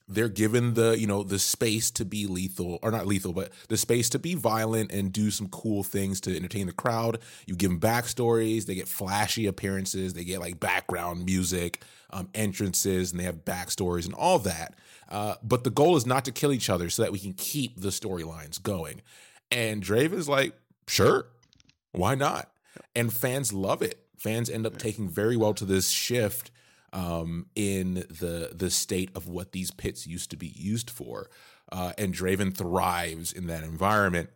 they're 0.07 0.29
given 0.29 0.73
the 0.73 0.97
you 0.97 1.05
know 1.05 1.23
the 1.23 1.39
space 1.39 1.91
to 1.91 2.05
be 2.05 2.27
lethal 2.27 2.79
or 2.81 2.91
not 2.91 3.05
lethal 3.05 3.33
but 3.33 3.51
the 3.67 3.77
space 3.77 4.09
to 4.09 4.19
be 4.19 4.35
violent 4.35 4.91
and 4.91 5.11
do 5.11 5.29
some 5.29 5.49
cool 5.49 5.83
things 5.83 6.21
to 6.21 6.35
entertain 6.35 6.67
the 6.67 6.73
crowd. 6.73 7.19
You 7.45 7.55
give 7.55 7.69
them 7.69 7.79
backstories 7.79 8.65
they 8.65 8.75
get 8.75 8.87
flashy 8.87 9.47
appearances 9.47 10.13
they 10.13 10.23
get 10.23 10.39
like 10.39 10.59
background 10.59 11.25
music 11.25 11.83
um, 12.11 12.29
entrances 12.33 13.11
and 13.11 13.19
they 13.19 13.25
have 13.25 13.43
backstories 13.43 14.05
and 14.05 14.13
all 14.13 14.39
that. 14.39 14.75
Uh, 15.09 15.35
but 15.43 15.63
the 15.63 15.69
goal 15.69 15.97
is 15.97 16.05
not 16.05 16.23
to 16.25 16.31
kill 16.31 16.53
each 16.53 16.69
other 16.69 16.89
so 16.89 17.01
that 17.01 17.11
we 17.11 17.19
can 17.19 17.33
keep 17.33 17.79
the 17.79 17.89
storylines 17.89 18.61
going. 18.61 19.01
And 19.51 19.81
Draven's 19.81 20.29
like 20.29 20.53
sure 20.87 21.27
why 21.91 22.15
not? 22.15 22.51
And 22.95 23.11
fans 23.11 23.51
love 23.51 23.81
it. 23.81 23.99
Fans 24.17 24.49
end 24.49 24.65
up 24.65 24.77
taking 24.77 25.09
very 25.09 25.35
well 25.35 25.53
to 25.53 25.65
this 25.65 25.89
shift 25.89 26.51
um, 26.93 27.47
in 27.55 27.95
the 28.09 28.51
the 28.53 28.69
state 28.69 29.09
of 29.15 29.27
what 29.27 29.51
these 29.51 29.71
pits 29.71 30.07
used 30.07 30.31
to 30.31 30.37
be 30.37 30.53
used 30.55 30.89
for. 30.89 31.29
Uh, 31.71 31.91
and 31.97 32.13
Draven 32.13 32.55
thrives 32.55 33.33
in 33.33 33.47
that 33.47 33.63
environment, 33.63 34.29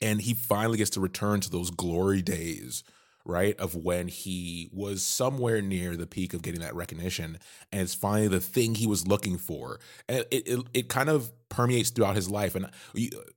and 0.00 0.20
he 0.20 0.34
finally 0.34 0.78
gets 0.78 0.90
to 0.90 1.00
return 1.00 1.40
to 1.40 1.50
those 1.50 1.70
glory 1.70 2.20
days 2.22 2.84
right? 3.24 3.58
Of 3.58 3.74
when 3.74 4.08
he 4.08 4.68
was 4.72 5.02
somewhere 5.02 5.62
near 5.62 5.96
the 5.96 6.06
peak 6.06 6.34
of 6.34 6.42
getting 6.42 6.60
that 6.60 6.74
recognition, 6.74 7.38
and 7.70 7.82
it's 7.82 7.94
finally 7.94 8.28
the 8.28 8.40
thing 8.40 8.74
he 8.74 8.86
was 8.86 9.06
looking 9.06 9.38
for, 9.38 9.78
and 10.08 10.24
it 10.30 10.48
it, 10.48 10.66
it 10.74 10.88
kind 10.88 11.08
of 11.08 11.30
permeates 11.48 11.90
throughout 11.90 12.16
his 12.16 12.30
life. 12.30 12.54
And 12.54 12.68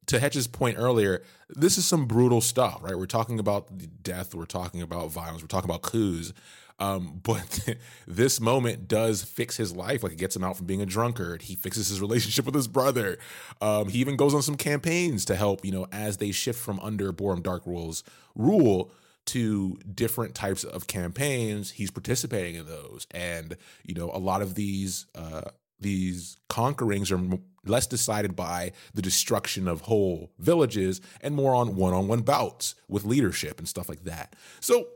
to 0.07 0.19
Hedge's 0.19 0.47
point 0.47 0.77
earlier, 0.79 1.21
this 1.49 1.77
is 1.77 1.85
some 1.85 2.05
brutal 2.05 2.41
stuff, 2.41 2.79
right? 2.81 2.97
We're 2.97 3.05
talking 3.05 3.39
about 3.39 3.69
death, 4.03 4.33
we're 4.33 4.45
talking 4.45 4.81
about 4.81 5.11
violence, 5.11 5.41
we're 5.41 5.47
talking 5.47 5.69
about 5.69 5.81
coups. 5.81 6.33
Um, 6.79 7.19
but 7.23 7.77
this 8.07 8.39
moment 8.39 8.87
does 8.87 9.23
fix 9.23 9.57
his 9.57 9.75
life. 9.75 10.03
Like 10.03 10.13
it 10.13 10.17
gets 10.17 10.35
him 10.35 10.43
out 10.43 10.57
from 10.57 10.65
being 10.65 10.81
a 10.81 10.85
drunkard. 10.85 11.43
He 11.43 11.55
fixes 11.55 11.89
his 11.89 12.01
relationship 12.01 12.45
with 12.45 12.55
his 12.55 12.67
brother. 12.67 13.17
Um, 13.61 13.89
he 13.89 13.99
even 13.99 14.15
goes 14.15 14.33
on 14.33 14.41
some 14.41 14.55
campaigns 14.55 15.25
to 15.25 15.35
help, 15.35 15.65
you 15.65 15.71
know, 15.71 15.87
as 15.91 16.17
they 16.17 16.31
shift 16.31 16.59
from 16.59 16.79
under 16.81 17.11
Boram 17.11 17.41
Darkwill's 17.41 18.03
rule 18.35 18.91
to 19.25 19.79
different 19.93 20.35
types 20.35 20.63
of 20.63 20.87
campaigns. 20.87 21.71
He's 21.71 21.91
participating 21.91 22.55
in 22.55 22.65
those, 22.67 23.07
and 23.11 23.57
you 23.83 23.95
know, 23.95 24.11
a 24.13 24.19
lot 24.19 24.41
of 24.41 24.55
these 24.55 25.07
uh, 25.15 25.49
these 25.79 26.37
conquerings 26.49 27.11
are 27.11 27.39
less 27.65 27.87
decided 27.87 28.35
by 28.35 28.71
the 28.93 29.01
destruction 29.01 29.67
of 29.67 29.81
whole 29.81 30.31
villages 30.39 31.01
and 31.21 31.35
more 31.35 31.55
on 31.55 31.75
one-on-one 31.75 32.21
bouts 32.21 32.75
with 32.87 33.03
leadership 33.03 33.57
and 33.57 33.67
stuff 33.67 33.89
like 33.89 34.03
that. 34.03 34.35
So 34.59 34.87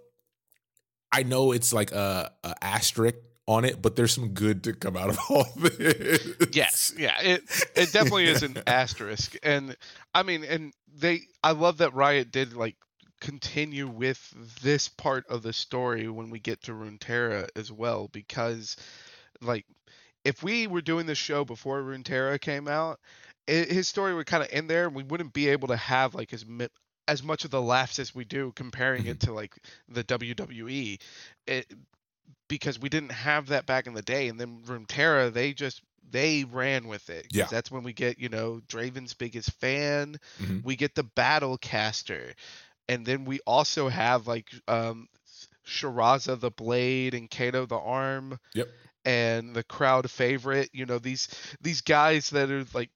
I 1.12 1.24
know 1.24 1.52
it's 1.52 1.74
like 1.74 1.92
a, 1.92 2.32
a 2.44 2.56
asterisk 2.62 3.16
on 3.48 3.66
it, 3.66 3.82
but 3.82 3.96
there's 3.96 4.14
some 4.14 4.30
good 4.30 4.64
to 4.66 4.74
come 4.74 4.96
out 4.96 5.10
of 5.10 5.20
all 5.30 5.48
this. 5.56 6.36
Yes, 6.52 6.94
yeah, 6.98 7.20
it 7.20 7.44
it 7.76 7.92
definitely 7.92 8.26
is 8.26 8.44
an 8.44 8.62
asterisk, 8.68 9.36
and 9.42 9.76
I 10.14 10.24
mean, 10.24 10.44
and 10.44 10.74
they, 10.96 11.22
I 11.44 11.52
love 11.52 11.78
that 11.78 11.94
Riot 11.94 12.32
did 12.32 12.54
like 12.54 12.76
continue 13.20 13.88
with 13.88 14.34
this 14.62 14.88
part 14.88 15.26
of 15.28 15.42
the 15.42 15.52
story 15.52 16.08
when 16.08 16.30
we 16.30 16.40
get 16.40 16.62
to 16.64 16.74
Runeterra 16.74 17.50
as 17.56 17.72
well, 17.72 18.08
because 18.12 18.78
like 19.42 19.66
if 20.24 20.44
we 20.44 20.68
were 20.68 20.82
doing 20.82 21.08
this 21.08 21.18
show 21.18 21.44
before 21.44 21.82
Runeterra 21.82 22.40
came 22.40 22.68
out, 22.68 23.00
it, 23.48 23.72
his 23.72 23.88
story 23.88 24.14
would 24.14 24.28
kind 24.28 24.44
of 24.44 24.50
end 24.52 24.70
there, 24.70 24.86
and 24.86 24.96
we 24.96 25.04
wouldn't 25.04 25.34
be 25.34 25.50
able 25.50 25.70
to 25.70 25.76
have 25.76 26.14
like 26.14 26.34
as 26.34 26.46
as 27.10 27.24
much 27.24 27.44
of 27.44 27.52
the 27.52 27.62
laughs 27.62 27.98
as 27.98 28.14
we 28.14 28.24
do 28.24 28.54
comparing 28.56 29.02
mm-hmm. 29.02 29.12
it 29.12 29.20
to 29.22 29.34
like 29.34 29.58
the 29.90 30.04
WWE. 30.04 31.00
It, 31.48 31.74
because 32.48 32.80
we 32.80 32.90
didn't 32.90 33.12
have 33.12 33.48
that 33.48 33.66
back 33.66 33.88
in 33.88 33.94
the 33.94 34.02
day 34.02 34.28
and 34.28 34.40
then 34.40 34.62
Runeterra 34.66 35.32
they 35.32 35.54
just 35.54 35.82
they 36.12 36.44
ran 36.44 36.88
with 36.88 37.10
it 37.10 37.28
yeah 37.30 37.46
that's 37.46 37.70
when 37.70 37.84
we 37.84 37.94
get 37.94 38.18
you 38.18 38.28
know 38.28 38.60
Draven's 38.68 39.14
biggest 39.14 39.52
fan 39.60 40.18
mm-hmm. 40.42 40.60
we 40.64 40.76
get 40.76 40.96
the 40.96 41.04
battle 41.04 41.58
caster 41.58 42.34
and 42.88 43.06
then 43.06 43.26
we 43.26 43.40
also 43.46 43.88
have 43.88 44.28
like 44.28 44.50
um 44.68 45.08
Shiraza 45.68 46.40
the 46.40 46.50
blade 46.50 47.14
and 47.14 47.30
Kato 47.30 47.68
the 47.68 47.78
arm 47.78 48.40
yep 48.56 48.68
and 49.06 49.56
the 49.56 49.64
crowd 49.64 50.10
favorite 50.10 50.70
you 50.74 50.88
know 50.88 50.98
these 50.98 51.28
these 51.62 51.82
guys 51.82 52.32
that 52.32 52.50
are 52.50 52.66
like 52.74 52.90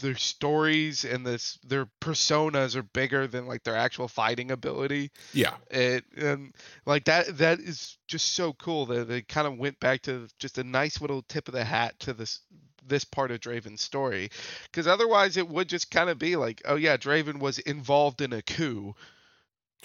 their 0.00 0.16
stories 0.16 1.04
and 1.04 1.26
this 1.26 1.58
their 1.64 1.86
personas 2.00 2.76
are 2.76 2.82
bigger 2.82 3.26
than 3.26 3.46
like 3.46 3.62
their 3.62 3.76
actual 3.76 4.08
fighting 4.08 4.50
ability. 4.50 5.10
Yeah. 5.32 5.54
It 5.70 6.04
and 6.16 6.54
like 6.86 7.04
that 7.04 7.38
that 7.38 7.60
is 7.60 7.96
just 8.06 8.32
so 8.32 8.52
cool 8.52 8.86
that 8.86 9.08
they 9.08 9.22
kind 9.22 9.46
of 9.46 9.58
went 9.58 9.80
back 9.80 10.02
to 10.02 10.28
just 10.38 10.58
a 10.58 10.64
nice 10.64 11.00
little 11.00 11.22
tip 11.22 11.48
of 11.48 11.54
the 11.54 11.64
hat 11.64 11.98
to 12.00 12.12
this 12.12 12.40
this 12.86 13.04
part 13.04 13.30
of 13.30 13.40
Draven's 13.40 13.80
story. 13.80 14.30
Because 14.64 14.86
otherwise 14.86 15.36
it 15.36 15.48
would 15.48 15.68
just 15.68 15.90
kind 15.90 16.10
of 16.10 16.18
be 16.18 16.36
like 16.36 16.62
oh 16.64 16.76
yeah 16.76 16.96
Draven 16.96 17.38
was 17.38 17.58
involved 17.58 18.20
in 18.20 18.32
a 18.32 18.42
coup. 18.42 18.94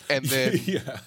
And 0.09 0.25
then 0.25 0.59
yeah. 0.65 0.99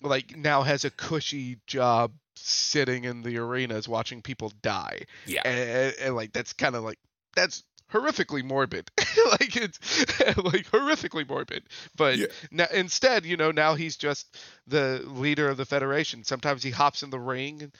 like 0.00 0.36
now 0.36 0.62
has 0.62 0.84
a 0.84 0.90
cushy 0.90 1.58
job 1.66 2.12
sitting 2.36 3.04
in 3.04 3.22
the 3.22 3.38
arenas 3.38 3.88
watching 3.88 4.22
people 4.22 4.52
die. 4.62 5.02
Yeah. 5.26 5.42
And, 5.44 5.58
and, 5.58 5.94
and 6.00 6.16
like 6.16 6.32
that's 6.32 6.52
kind 6.52 6.74
of 6.74 6.82
like 6.82 6.98
that's 7.34 7.62
horrifically 7.92 8.42
morbid. 8.42 8.90
Like 9.40 9.56
it's 9.56 9.98
like 10.36 10.70
horrifically 10.70 11.26
morbid. 11.26 11.62
But 11.96 12.18
yeah. 12.18 12.26
now, 12.50 12.66
instead 12.72 13.24
you 13.24 13.36
know 13.36 13.50
now 13.50 13.74
he's 13.74 13.96
just 13.96 14.36
the 14.66 15.02
leader 15.06 15.48
of 15.48 15.56
the 15.56 15.64
federation. 15.64 16.24
Sometimes 16.24 16.62
he 16.62 16.70
hops 16.70 17.02
in 17.02 17.10
the 17.10 17.20
ring 17.20 17.62
and 17.62 17.76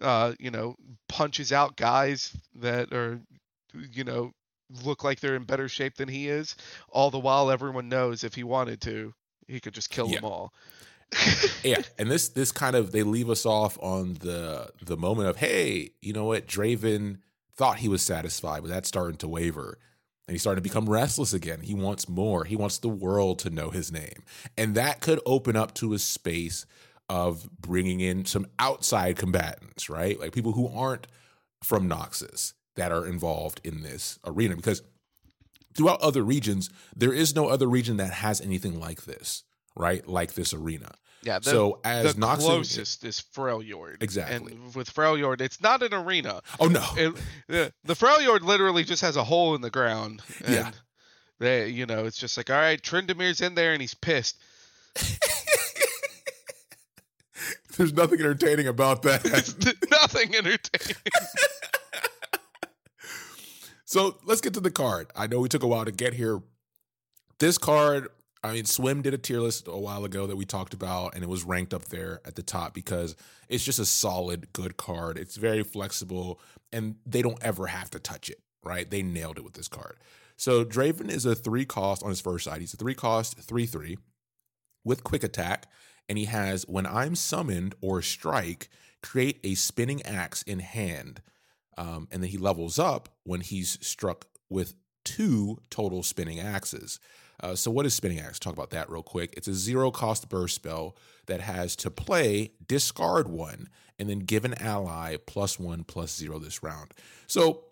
uh, 0.00 0.32
you 0.40 0.50
know 0.50 0.76
punches 1.08 1.52
out 1.52 1.76
guys 1.76 2.36
that 2.56 2.92
are 2.92 3.20
you 3.74 4.02
know 4.02 4.32
look 4.84 5.04
like 5.04 5.20
they're 5.20 5.36
in 5.36 5.44
better 5.44 5.68
shape 5.68 5.96
than 5.96 6.08
he 6.08 6.28
is. 6.28 6.56
All 6.88 7.10
the 7.10 7.18
while 7.18 7.50
everyone 7.50 7.88
knows 7.88 8.24
if 8.24 8.34
he 8.34 8.44
wanted 8.44 8.80
to 8.82 9.14
he 9.46 9.60
could 9.60 9.74
just 9.74 9.90
kill 9.90 10.08
yeah. 10.08 10.16
them 10.16 10.24
all. 10.24 10.52
Yeah 11.62 11.82
and 11.98 12.10
this 12.10 12.28
this 12.28 12.52
kind 12.52 12.76
of 12.76 12.92
they 12.92 13.02
leave 13.02 13.30
us 13.30 13.46
off 13.46 13.78
on 13.80 14.14
the 14.14 14.70
the 14.82 14.96
moment 14.96 15.28
of 15.28 15.36
hey 15.36 15.90
you 16.00 16.12
know 16.12 16.24
what? 16.24 16.46
Draven 16.46 17.18
thought 17.58 17.78
he 17.78 17.88
was 17.88 18.02
satisfied, 18.02 18.62
but 18.62 18.70
that's 18.70 18.88
starting 18.88 19.18
to 19.18 19.28
waver. 19.28 19.78
And 20.26 20.34
he's 20.34 20.42
starting 20.42 20.62
to 20.62 20.68
become 20.68 20.88
restless 20.88 21.32
again. 21.32 21.60
He 21.60 21.74
wants 21.74 22.08
more. 22.08 22.44
He 22.44 22.54
wants 22.54 22.78
the 22.78 22.88
world 22.88 23.38
to 23.40 23.50
know 23.50 23.70
his 23.70 23.90
name. 23.90 24.22
And 24.56 24.74
that 24.74 25.00
could 25.00 25.20
open 25.26 25.56
up 25.56 25.74
to 25.74 25.92
a 25.92 25.98
space 25.98 26.66
of 27.08 27.48
bringing 27.60 28.00
in 28.00 28.26
some 28.26 28.46
outside 28.58 29.16
combatants, 29.16 29.88
right? 29.88 30.20
Like 30.20 30.32
people 30.32 30.52
who 30.52 30.68
aren't 30.68 31.06
from 31.64 31.88
Noxus 31.88 32.52
that 32.76 32.92
are 32.92 33.06
involved 33.06 33.60
in 33.64 33.82
this 33.82 34.18
arena. 34.24 34.54
Because 34.54 34.82
throughout 35.74 36.00
other 36.00 36.22
regions, 36.22 36.70
there 36.94 37.12
is 37.12 37.34
no 37.34 37.48
other 37.48 37.66
region 37.66 37.96
that 37.96 38.12
has 38.12 38.40
anything 38.40 38.78
like 38.78 39.04
this, 39.04 39.44
right? 39.74 40.06
Like 40.06 40.34
this 40.34 40.52
arena. 40.52 40.92
Yeah. 41.22 41.40
The, 41.40 41.50
so 41.50 41.80
as 41.84 42.14
the 42.14 42.36
closest 42.36 43.04
is 43.04 43.22
Freljord. 43.34 44.02
Exactly. 44.02 44.52
And 44.52 44.74
with 44.74 44.92
Freljord, 44.92 45.40
it's 45.40 45.60
not 45.60 45.82
an 45.82 45.94
arena. 45.94 46.42
Oh 46.60 46.66
no. 46.66 46.86
It, 46.96 47.14
the, 47.48 47.72
the 47.84 47.94
Freljord 47.94 48.42
literally 48.42 48.84
just 48.84 49.02
has 49.02 49.16
a 49.16 49.24
hole 49.24 49.54
in 49.54 49.60
the 49.60 49.70
ground. 49.70 50.22
And 50.44 50.54
yeah. 50.54 50.70
They, 51.38 51.68
you 51.68 51.86
know, 51.86 52.04
it's 52.04 52.18
just 52.18 52.36
like, 52.36 52.50
all 52.50 52.56
right, 52.56 52.80
Tryndamere's 52.80 53.40
in 53.40 53.54
there 53.54 53.72
and 53.72 53.80
he's 53.80 53.94
pissed. 53.94 54.36
There's 57.76 57.92
nothing 57.92 58.18
entertaining 58.18 58.66
about 58.66 59.02
that. 59.02 59.24
nothing 59.90 60.34
entertaining. 60.34 60.96
so 63.84 64.16
let's 64.24 64.40
get 64.40 64.54
to 64.54 64.60
the 64.60 64.72
card. 64.72 65.12
I 65.14 65.28
know 65.28 65.38
we 65.38 65.48
took 65.48 65.62
a 65.62 65.68
while 65.68 65.84
to 65.84 65.92
get 65.92 66.14
here. 66.14 66.40
This 67.38 67.56
card 67.56 68.08
I 68.42 68.52
mean, 68.52 68.64
Swim 68.66 69.02
did 69.02 69.14
a 69.14 69.18
tier 69.18 69.40
list 69.40 69.66
a 69.66 69.78
while 69.78 70.04
ago 70.04 70.26
that 70.26 70.36
we 70.36 70.44
talked 70.44 70.72
about, 70.72 71.14
and 71.14 71.24
it 71.24 71.28
was 71.28 71.44
ranked 71.44 71.74
up 71.74 71.86
there 71.86 72.20
at 72.24 72.36
the 72.36 72.42
top 72.42 72.72
because 72.72 73.16
it's 73.48 73.64
just 73.64 73.80
a 73.80 73.84
solid, 73.84 74.52
good 74.52 74.76
card. 74.76 75.18
It's 75.18 75.36
very 75.36 75.64
flexible, 75.64 76.40
and 76.72 76.96
they 77.04 77.22
don't 77.22 77.42
ever 77.42 77.66
have 77.66 77.90
to 77.90 77.98
touch 77.98 78.30
it, 78.30 78.40
right? 78.62 78.88
They 78.88 79.02
nailed 79.02 79.38
it 79.38 79.44
with 79.44 79.54
this 79.54 79.68
card. 79.68 79.96
So 80.36 80.64
Draven 80.64 81.10
is 81.10 81.26
a 81.26 81.34
three 81.34 81.64
cost 81.64 82.04
on 82.04 82.10
his 82.10 82.20
first 82.20 82.44
side. 82.44 82.60
He's 82.60 82.74
a 82.74 82.76
three 82.76 82.94
cost, 82.94 83.38
three 83.40 83.66
three 83.66 83.98
with 84.84 85.02
quick 85.02 85.24
attack, 85.24 85.66
and 86.08 86.16
he 86.16 86.26
has 86.26 86.64
when 86.68 86.86
I'm 86.86 87.16
summoned 87.16 87.74
or 87.80 88.02
strike, 88.02 88.68
create 89.02 89.40
a 89.42 89.56
spinning 89.56 90.00
axe 90.02 90.42
in 90.42 90.60
hand. 90.60 91.22
Um, 91.76 92.08
and 92.10 92.22
then 92.22 92.30
he 92.30 92.38
levels 92.38 92.78
up 92.78 93.08
when 93.24 93.40
he's 93.40 93.84
struck 93.86 94.26
with 94.48 94.74
two 95.04 95.58
total 95.70 96.02
spinning 96.02 96.40
axes. 96.40 97.00
Uh, 97.40 97.54
so, 97.54 97.70
what 97.70 97.86
is 97.86 97.94
Spinning 97.94 98.20
Axe? 98.20 98.38
Talk 98.38 98.52
about 98.52 98.70
that 98.70 98.90
real 98.90 99.02
quick. 99.02 99.34
It's 99.36 99.48
a 99.48 99.54
zero 99.54 99.90
cost 99.90 100.28
burst 100.28 100.54
spell 100.54 100.96
that 101.26 101.40
has 101.40 101.76
to 101.76 101.90
play, 101.90 102.52
discard 102.66 103.28
one, 103.28 103.68
and 103.98 104.08
then 104.08 104.20
give 104.20 104.44
an 104.44 104.54
ally 104.60 105.16
plus 105.26 105.58
one, 105.58 105.84
plus 105.84 106.14
zero 106.14 106.38
this 106.38 106.62
round. 106.62 106.92
So, 107.26 107.64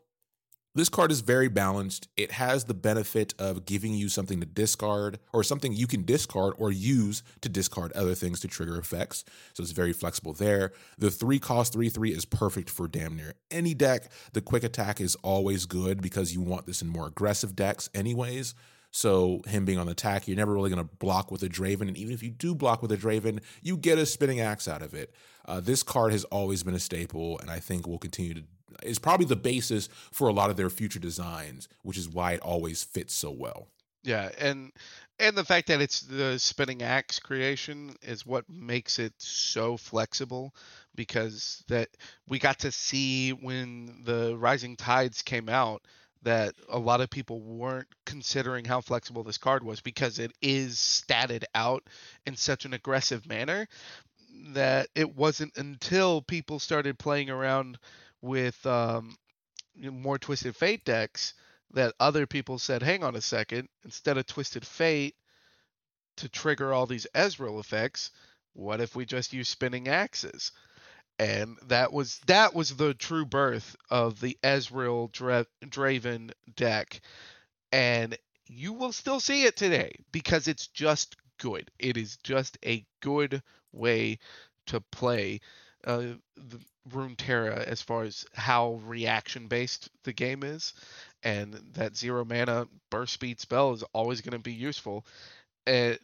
this 0.76 0.90
card 0.90 1.10
is 1.10 1.22
very 1.22 1.48
balanced. 1.48 2.06
It 2.18 2.32
has 2.32 2.64
the 2.64 2.74
benefit 2.74 3.32
of 3.38 3.64
giving 3.64 3.94
you 3.94 4.10
something 4.10 4.40
to 4.40 4.46
discard 4.46 5.18
or 5.32 5.42
something 5.42 5.72
you 5.72 5.86
can 5.86 6.04
discard 6.04 6.52
or 6.58 6.70
use 6.70 7.22
to 7.40 7.48
discard 7.48 7.92
other 7.92 8.14
things 8.14 8.40
to 8.40 8.48
trigger 8.48 8.76
effects. 8.76 9.24
So 9.54 9.62
it's 9.62 9.72
very 9.72 9.94
flexible 9.94 10.34
there. 10.34 10.72
The 10.98 11.10
three 11.10 11.38
cost 11.38 11.72
3 11.72 11.88
3 11.88 12.10
is 12.10 12.26
perfect 12.26 12.68
for 12.68 12.88
damn 12.88 13.16
near 13.16 13.36
any 13.50 13.72
deck. 13.72 14.12
The 14.34 14.42
quick 14.42 14.64
attack 14.64 15.00
is 15.00 15.16
always 15.22 15.64
good 15.64 16.02
because 16.02 16.34
you 16.34 16.42
want 16.42 16.66
this 16.66 16.82
in 16.82 16.88
more 16.88 17.06
aggressive 17.06 17.56
decks, 17.56 17.88
anyways. 17.94 18.54
So 18.90 19.42
him 19.46 19.64
being 19.64 19.78
on 19.78 19.86
the 19.86 19.92
attack, 19.92 20.26
you're 20.26 20.36
never 20.36 20.54
really 20.54 20.70
going 20.70 20.86
to 20.86 20.94
block 20.96 21.30
with 21.30 21.42
a 21.42 21.48
Draven, 21.48 21.88
and 21.88 21.96
even 21.96 22.14
if 22.14 22.22
you 22.22 22.30
do 22.30 22.54
block 22.54 22.82
with 22.82 22.92
a 22.92 22.96
Draven, 22.96 23.40
you 23.62 23.76
get 23.76 23.98
a 23.98 24.06
spinning 24.06 24.40
axe 24.40 24.66
out 24.66 24.82
of 24.82 24.94
it. 24.94 25.12
Uh, 25.44 25.60
this 25.60 25.82
card 25.82 26.12
has 26.12 26.24
always 26.24 26.62
been 26.62 26.74
a 26.74 26.80
staple, 26.80 27.38
and 27.40 27.50
I 27.50 27.58
think 27.58 27.86
will 27.86 27.98
continue 27.98 28.34
to. 28.34 28.42
Is 28.82 28.98
probably 28.98 29.26
the 29.26 29.36
basis 29.36 29.88
for 30.12 30.28
a 30.28 30.32
lot 30.32 30.50
of 30.50 30.56
their 30.56 30.68
future 30.68 30.98
designs, 30.98 31.68
which 31.82 31.96
is 31.96 32.08
why 32.08 32.32
it 32.32 32.40
always 32.40 32.84
fits 32.84 33.14
so 33.14 33.30
well. 33.30 33.68
Yeah, 34.02 34.30
and 34.38 34.72
and 35.18 35.36
the 35.36 35.44
fact 35.44 35.68
that 35.68 35.80
it's 35.80 36.00
the 36.00 36.38
spinning 36.38 36.82
axe 36.82 37.18
creation 37.18 37.96
is 38.02 38.26
what 38.26 38.48
makes 38.48 38.98
it 38.98 39.14
so 39.18 39.76
flexible 39.76 40.54
because 40.94 41.64
that 41.68 41.88
we 42.28 42.38
got 42.38 42.60
to 42.60 42.70
see 42.70 43.30
when 43.30 44.02
the 44.04 44.36
rising 44.36 44.76
tides 44.76 45.22
came 45.22 45.48
out 45.48 45.82
that 46.22 46.54
a 46.68 46.78
lot 46.78 47.00
of 47.00 47.10
people 47.10 47.40
weren't 47.40 47.88
considering 48.04 48.64
how 48.64 48.80
flexible 48.80 49.22
this 49.22 49.38
card 49.38 49.62
was 49.62 49.80
because 49.80 50.18
it 50.18 50.32
is 50.42 50.76
statted 50.76 51.44
out 51.54 51.84
in 52.26 52.36
such 52.36 52.64
an 52.64 52.74
aggressive 52.74 53.26
manner 53.26 53.68
that 54.48 54.88
it 54.94 55.14
wasn't 55.14 55.56
until 55.56 56.20
people 56.22 56.58
started 56.58 56.98
playing 56.98 57.30
around 57.30 57.78
with 58.22 58.64
um, 58.66 59.16
more 59.76 60.18
Twisted 60.18 60.56
Fate 60.56 60.84
decks 60.84 61.34
that 61.72 61.94
other 62.00 62.26
people 62.26 62.58
said, 62.58 62.82
hang 62.82 63.04
on 63.04 63.16
a 63.16 63.20
second, 63.20 63.68
instead 63.84 64.18
of 64.18 64.26
Twisted 64.26 64.66
Fate 64.66 65.14
to 66.16 66.28
trigger 66.28 66.72
all 66.72 66.86
these 66.86 67.06
Ezreal 67.14 67.60
effects, 67.60 68.10
what 68.54 68.80
if 68.80 68.96
we 68.96 69.04
just 69.04 69.32
use 69.32 69.48
spinning 69.48 69.88
axes? 69.88 70.52
And 71.18 71.56
that 71.68 71.92
was 71.92 72.18
that 72.26 72.54
was 72.54 72.76
the 72.76 72.92
true 72.94 73.24
birth 73.24 73.76
of 73.90 74.20
the 74.20 74.36
Ezreal 74.42 75.10
Dra- 75.12 75.46
Draven 75.64 76.32
deck, 76.56 77.00
and 77.72 78.16
you 78.48 78.72
will 78.72 78.92
still 78.92 79.20
see 79.20 79.44
it 79.44 79.56
today 79.56 79.96
because 80.12 80.48
it's 80.48 80.68
just 80.68 81.16
good. 81.38 81.70
It 81.78 81.96
is 81.96 82.16
just 82.18 82.58
a 82.64 82.84
good 83.00 83.42
way 83.72 84.18
to 84.66 84.80
play 84.80 85.40
uh, 85.84 86.14
the 86.36 86.60
Runeterra 86.90 87.64
as 87.64 87.82
far 87.82 88.04
as 88.04 88.24
how 88.34 88.74
reaction 88.84 89.48
based 89.48 89.88
the 90.04 90.12
game 90.12 90.42
is, 90.42 90.74
and 91.22 91.54
that 91.74 91.96
zero 91.96 92.24
mana 92.24 92.68
burst 92.90 93.14
speed 93.14 93.40
spell 93.40 93.72
is 93.72 93.82
always 93.92 94.20
going 94.20 94.32
to 94.32 94.38
be 94.38 94.52
useful. 94.52 95.06
Uh, 95.66 95.94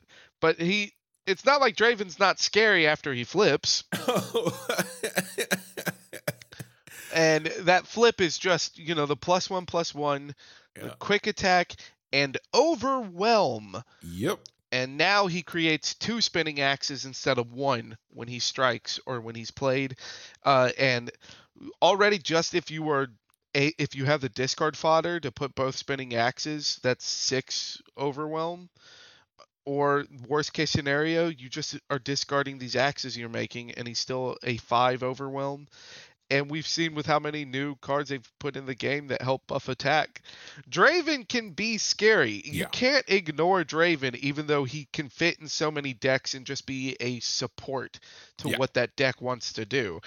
but 0.40 0.60
he, 0.60 0.92
it's 1.26 1.44
not 1.44 1.60
like 1.60 1.76
Draven's 1.76 2.18
not 2.18 2.38
scary 2.40 2.86
after 2.86 3.12
he 3.14 3.24
flips. 3.24 3.84
and 7.14 7.46
that 7.60 7.86
flip 7.86 8.20
is 8.20 8.38
just 8.38 8.78
you 8.78 8.94
know 8.94 9.06
the 9.06 9.16
plus 9.16 9.50
one 9.50 9.66
plus 9.66 9.94
one, 9.94 10.34
Yeah. 10.76 10.84
the 10.84 10.90
quick 10.90 11.26
attack 11.26 11.74
and 12.12 12.36
overwhelm. 12.54 13.82
Yep. 14.02 14.38
And 14.70 14.96
now 14.96 15.26
he 15.26 15.42
creates 15.42 15.94
two 15.94 16.22
spinning 16.22 16.60
axes 16.60 17.04
instead 17.04 17.36
of 17.38 17.52
one 17.52 17.98
when 18.08 18.26
he 18.28 18.38
strikes 18.38 18.98
or 19.04 19.20
when 19.20 19.34
he's 19.34 19.50
played. 19.50 19.96
Uh, 20.44 20.70
and 20.78 21.10
already, 21.82 22.16
just 22.18 22.54
if 22.54 22.70
you 22.70 22.82
were 22.82 23.08
a, 23.54 23.74
if 23.78 23.94
you 23.94 24.06
have 24.06 24.22
the 24.22 24.30
discard 24.30 24.74
fodder 24.78 25.20
to 25.20 25.30
put 25.30 25.54
both 25.54 25.76
spinning 25.76 26.14
axes, 26.14 26.80
that's 26.82 27.04
six 27.04 27.82
overwhelm. 27.98 28.70
Or 29.64 30.04
worst 30.28 30.52
case 30.52 30.70
scenario, 30.70 31.28
you 31.28 31.48
just 31.48 31.78
are 31.88 31.98
discarding 32.00 32.58
these 32.58 32.74
axes 32.76 33.16
you're 33.16 33.28
making, 33.28 33.72
and 33.72 33.86
he's 33.86 34.00
still 34.00 34.36
a 34.42 34.56
five 34.56 35.02
overwhelm. 35.02 35.68
And 36.30 36.50
we've 36.50 36.66
seen 36.66 36.94
with 36.94 37.04
how 37.04 37.18
many 37.18 37.44
new 37.44 37.74
cards 37.76 38.08
they've 38.08 38.32
put 38.40 38.56
in 38.56 38.64
the 38.64 38.74
game 38.74 39.08
that 39.08 39.20
help 39.20 39.46
buff 39.46 39.68
attack. 39.68 40.22
Draven 40.70 41.28
can 41.28 41.50
be 41.50 41.76
scary. 41.76 42.40
You 42.44 42.66
can't 42.72 43.04
ignore 43.06 43.64
Draven, 43.64 44.16
even 44.16 44.46
though 44.46 44.64
he 44.64 44.88
can 44.94 45.10
fit 45.10 45.38
in 45.40 45.46
so 45.48 45.70
many 45.70 45.92
decks 45.92 46.32
and 46.32 46.46
just 46.46 46.64
be 46.64 46.96
a 47.00 47.20
support 47.20 48.00
to 48.38 48.48
Yeah. 48.48 48.56
what 48.58 48.72
that 48.74 48.96
deck 48.96 49.20
wants 49.20 49.52
to 49.54 49.66
do. 49.66 50.00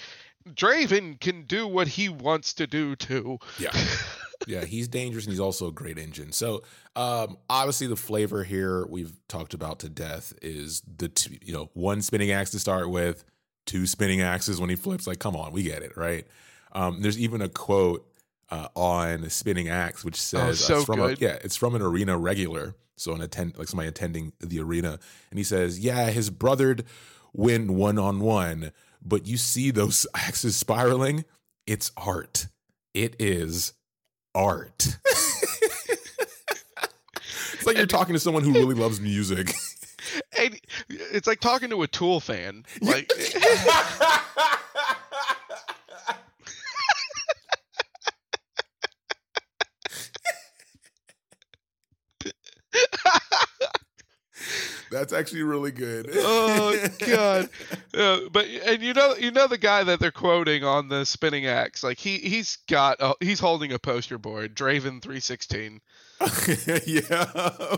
Draven 0.50 1.20
can 1.20 1.44
do 1.44 1.68
what 1.68 1.88
he 1.88 2.10
wants 2.10 2.54
to 2.56 2.66
do 2.68 2.96
too. 2.96 3.38
Yeah. 3.60 3.72
yeah, 4.48 4.66
he's 4.66 4.88
dangerous 4.88 5.26
and 5.26 5.32
he's 5.32 5.40
also 5.40 5.68
a 5.68 5.72
great 5.72 5.98
engine. 5.98 6.32
So, 6.32 6.64
um, 6.96 7.38
obviously, 7.50 7.88
the 7.88 7.96
flavor 7.96 8.44
here 8.44 8.86
we've 8.88 9.14
talked 9.28 9.54
about 9.54 9.80
to 9.80 9.90
death 9.90 10.34
is 10.42 10.82
the 10.98 11.08
two, 11.08 11.38
you 11.42 11.54
know 11.54 11.70
one 11.74 12.02
spinning 12.02 12.32
axe 12.32 12.52
to 12.52 12.60
start 12.60 12.90
with, 12.90 13.24
two 13.66 13.86
spinning 13.86 14.22
axes 14.22 14.60
when 14.60 14.70
he 14.70 14.76
flips. 14.76 15.08
Like, 15.08 15.20
come 15.20 15.36
on, 15.36 15.52
we 15.52 15.64
get 15.64 15.82
it, 15.82 15.98
right? 15.98 16.26
Um, 16.72 17.02
there's 17.02 17.20
even 17.20 17.42
a 17.42 17.50
quote 17.50 18.06
uh, 18.50 18.68
on 18.76 19.22
the 19.22 19.30
spinning 19.30 19.70
axe 19.70 20.04
which 20.04 20.22
says 20.22 20.62
Oh, 20.62 20.66
so 20.66 20.76
it's 20.78 20.86
from 20.86 21.00
good. 21.00 21.22
A, 21.22 21.26
yeah, 21.26 21.38
it's 21.44 21.56
from 21.56 21.76
an 21.76 21.82
arena 21.82 22.18
regular. 22.18 22.76
So 22.98 23.14
an 23.14 23.22
attend 23.22 23.58
like 23.58 23.68
somebody 23.68 23.90
attending 23.90 24.32
the 24.40 24.60
arena, 24.60 25.00
and 25.30 25.38
he 25.38 25.44
says, 25.44 25.80
"Yeah, 25.80 26.10
his 26.12 26.30
brother'd 26.30 26.86
win 27.34 27.76
one 27.76 28.00
on 28.00 28.22
one, 28.22 28.72
but 29.04 29.28
you 29.28 29.38
see 29.38 29.72
those 29.72 30.08
axes 30.16 30.56
spiraling. 30.56 31.26
It's 31.68 31.92
art. 31.98 32.48
It 32.94 33.16
is 33.20 33.74
art." 34.36 34.98
it's 37.54 37.66
like 37.66 37.78
you're 37.78 37.88
talking 37.88 38.14
to 38.14 38.20
someone 38.20 38.44
who 38.44 38.54
really 38.54 38.76
loves 38.76 39.00
music. 39.02 39.52
And 40.40 40.60
it's 40.90 41.26
like 41.26 41.40
talking 41.40 41.72
to 41.72 41.82
a 41.82 41.88
Tool 41.88 42.20
fan. 42.20 42.64
Like 42.80 43.12
That's 54.96 55.12
actually 55.12 55.44
really 55.44 55.72
good. 55.72 56.10
oh 56.14 56.88
god. 57.06 57.50
Uh, 57.94 58.20
but 58.30 58.46
and 58.46 58.84
you 58.84 58.94
know 58.94 59.16
you 59.16 59.32
know 59.32 59.48
the 59.48 59.58
guy 59.58 59.82
that 59.82 60.02
they're 60.02 60.12
quoting 60.12 60.66
on 60.66 60.90
the 60.90 61.06
spinning 61.06 61.46
axe. 61.46 61.82
Like 61.82 61.98
he 61.98 62.18
he's 62.18 62.58
got 62.68 62.98
a, 63.00 63.14
he's 63.22 63.40
holding 63.40 63.72
a 63.72 63.80
poster 63.80 64.18
board, 64.18 64.54
Draven 64.54 65.02
316. 65.02 65.80
yeah. 66.86 67.78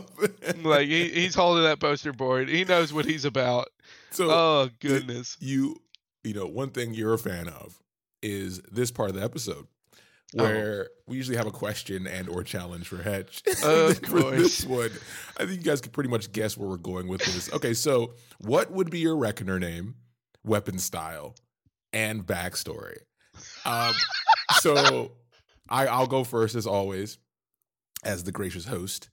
Like 0.64 0.88
he, 0.88 1.10
he's 1.10 1.36
holding 1.36 1.66
that 1.66 1.80
poster 1.80 2.14
board. 2.14 2.50
He 2.50 2.66
knows 2.66 2.92
what 2.92 3.06
he's 3.06 3.26
about. 3.26 3.68
so 4.10 4.32
Oh 4.32 4.70
goodness. 4.80 5.38
you 5.40 5.82
you 6.24 6.34
know 6.34 6.48
one 6.48 6.72
thing 6.72 6.96
you're 6.96 7.14
a 7.14 7.20
fan 7.20 7.48
of 7.48 7.80
is 8.24 8.60
this 8.72 8.90
part 8.90 9.10
of 9.10 9.16
the 9.16 9.24
episode 9.24 9.68
Oh. 10.38 10.44
where 10.44 10.90
we 11.08 11.16
usually 11.16 11.38
have 11.38 11.48
a 11.48 11.52
question 11.52 12.06
and 12.06 12.28
or 12.28 12.44
challenge 12.44 12.88
for 12.90 13.02
Hedge. 13.02 13.44
Of 13.64 14.00
for 14.00 14.32
this 14.32 14.66
one, 14.66 14.92
I 15.38 15.46
think 15.46 15.60
you 15.60 15.64
guys 15.64 15.80
can 15.80 15.92
pretty 15.92 16.10
much 16.10 16.34
guess 16.34 16.58
where 16.58 16.68
we're 16.68 16.78
going 16.78 17.08
with 17.08 17.22
this. 17.22 17.52
Okay, 17.54 17.74
so 17.74 18.14
what 18.40 18.70
would 18.72 18.90
be 18.90 19.00
your 19.00 19.16
reckoner 19.16 19.58
name, 19.58 19.96
weapon 20.44 20.80
style, 20.80 21.36
and 21.94 22.26
backstory? 22.26 22.98
Um, 23.64 23.94
so 24.60 25.14
I, 25.70 25.88
I'll 25.88 26.08
go 26.08 26.26
first 26.26 26.56
as 26.56 26.68
always, 26.68 27.20
as 28.04 28.26
the 28.26 28.34
gracious 28.34 28.66
host 28.66 29.10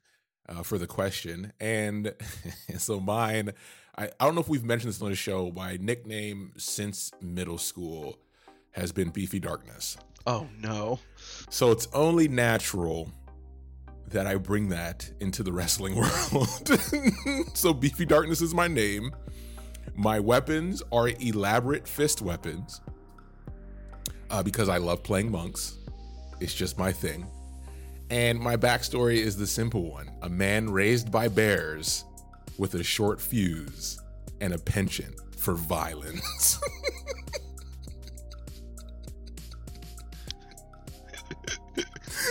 uh, 0.49 0.65
for 0.65 0.79
the 0.79 0.89
question. 0.89 1.53
And 1.61 2.13
so 2.79 2.99
mine, 2.99 3.53
I, 3.97 4.07
I 4.19 4.25
don't 4.25 4.35
know 4.35 4.41
if 4.41 4.49
we've 4.49 4.65
mentioned 4.65 4.93
this 4.93 5.01
on 5.01 5.11
the 5.11 5.17
show. 5.17 5.53
My 5.55 5.79
nickname 5.81 6.53
since 6.57 7.13
middle 7.21 7.59
school 7.59 8.19
has 8.73 8.91
been 8.91 9.11
Beefy 9.11 9.39
Darkness. 9.39 9.97
Oh 10.27 10.49
no. 10.61 10.99
So 11.51 11.71
it's 11.71 11.89
only 11.93 12.29
natural 12.29 13.11
that 14.09 14.27
I 14.27 14.37
bring 14.37 14.69
that 14.69 15.11
into 15.21 15.43
the 15.43 15.53
wrestling 15.53 15.97
world. 16.33 16.71
so 17.55 17.75
Beefy 17.75 18.07
Darkness 18.07 18.41
is 18.41 18.55
my 18.55 18.69
name. 18.69 19.11
My 19.95 20.21
weapons 20.21 20.83
are 20.93 21.09
elaborate 21.21 21.87
fist 21.87 22.23
weapons 22.23 22.81
uh, 24.31 24.43
because 24.43 24.69
I 24.69 24.79
love 24.79 25.03
playing 25.03 25.31
monks. 25.31 25.77
It's 26.41 26.55
just 26.55 26.79
my 26.79 26.93
thing. 26.93 27.27
And 28.11 28.39
my 28.39 28.57
backstory 28.57 29.17
is 29.17 29.37
the 29.37 29.47
simple 29.47 29.91
one 29.91 30.11
a 30.23 30.29
man 30.29 30.71
raised 30.71 31.11
by 31.11 31.29
bears 31.29 32.05
with 32.59 32.75
a 32.75 32.83
short 32.85 33.21
fuse 33.21 34.01
and 34.41 34.53
a 34.53 34.59
penchant 34.59 35.15
for 35.37 35.55
violence. 35.55 36.61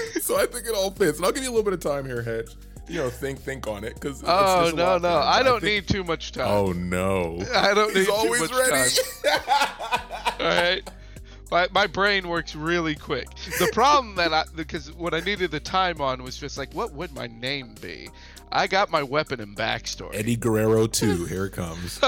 so 0.21 0.37
I 0.37 0.45
think 0.45 0.67
it 0.67 0.75
all 0.75 0.91
fits. 0.91 1.17
And 1.17 1.25
I'll 1.25 1.31
give 1.31 1.43
you 1.43 1.49
a 1.49 1.55
little 1.55 1.63
bit 1.63 1.73
of 1.73 1.79
time 1.79 2.05
here, 2.05 2.21
Hedge. 2.21 2.55
You 2.87 2.99
know, 2.99 3.09
think 3.09 3.39
think 3.39 3.65
on 3.67 3.83
it 3.85 3.93
because 3.95 4.21
Oh 4.25 4.71
no 4.75 4.97
no. 4.97 5.17
I 5.17 5.41
don't 5.41 5.63
need 5.63 5.87
too 5.87 6.03
much 6.03 6.33
time. 6.33 6.47
Oh 6.47 6.73
no! 6.73 7.39
I 7.55 7.73
don't 7.73 7.95
He's 7.95 8.07
need 8.07 8.13
always 8.13 8.49
too 8.49 8.57
much 8.57 8.69
ready. 8.69 8.89
time. 9.23 9.39
All 10.39 10.45
right. 10.47 10.89
My, 11.49 11.67
my 11.71 11.87
brain 11.87 12.27
works 12.27 12.55
really 12.55 12.95
quick. 12.95 13.27
The 13.59 13.69
problem 13.73 14.15
that 14.15 14.33
I 14.33 14.43
because 14.55 14.91
what 14.91 15.13
I 15.13 15.21
needed 15.21 15.51
the 15.51 15.59
time 15.61 16.01
on 16.01 16.23
was 16.23 16.35
just 16.35 16.57
like 16.57 16.73
what 16.73 16.91
would 16.93 17.13
my 17.13 17.27
name 17.27 17.75
be? 17.79 18.09
I 18.51 18.67
got 18.67 18.91
my 18.91 19.01
weapon 19.01 19.39
and 19.39 19.55
backstory. 19.55 20.15
Eddie 20.15 20.35
Guerrero 20.35 20.87
two. 20.87 21.25
Here 21.25 21.45
it 21.45 21.53
comes. 21.53 21.99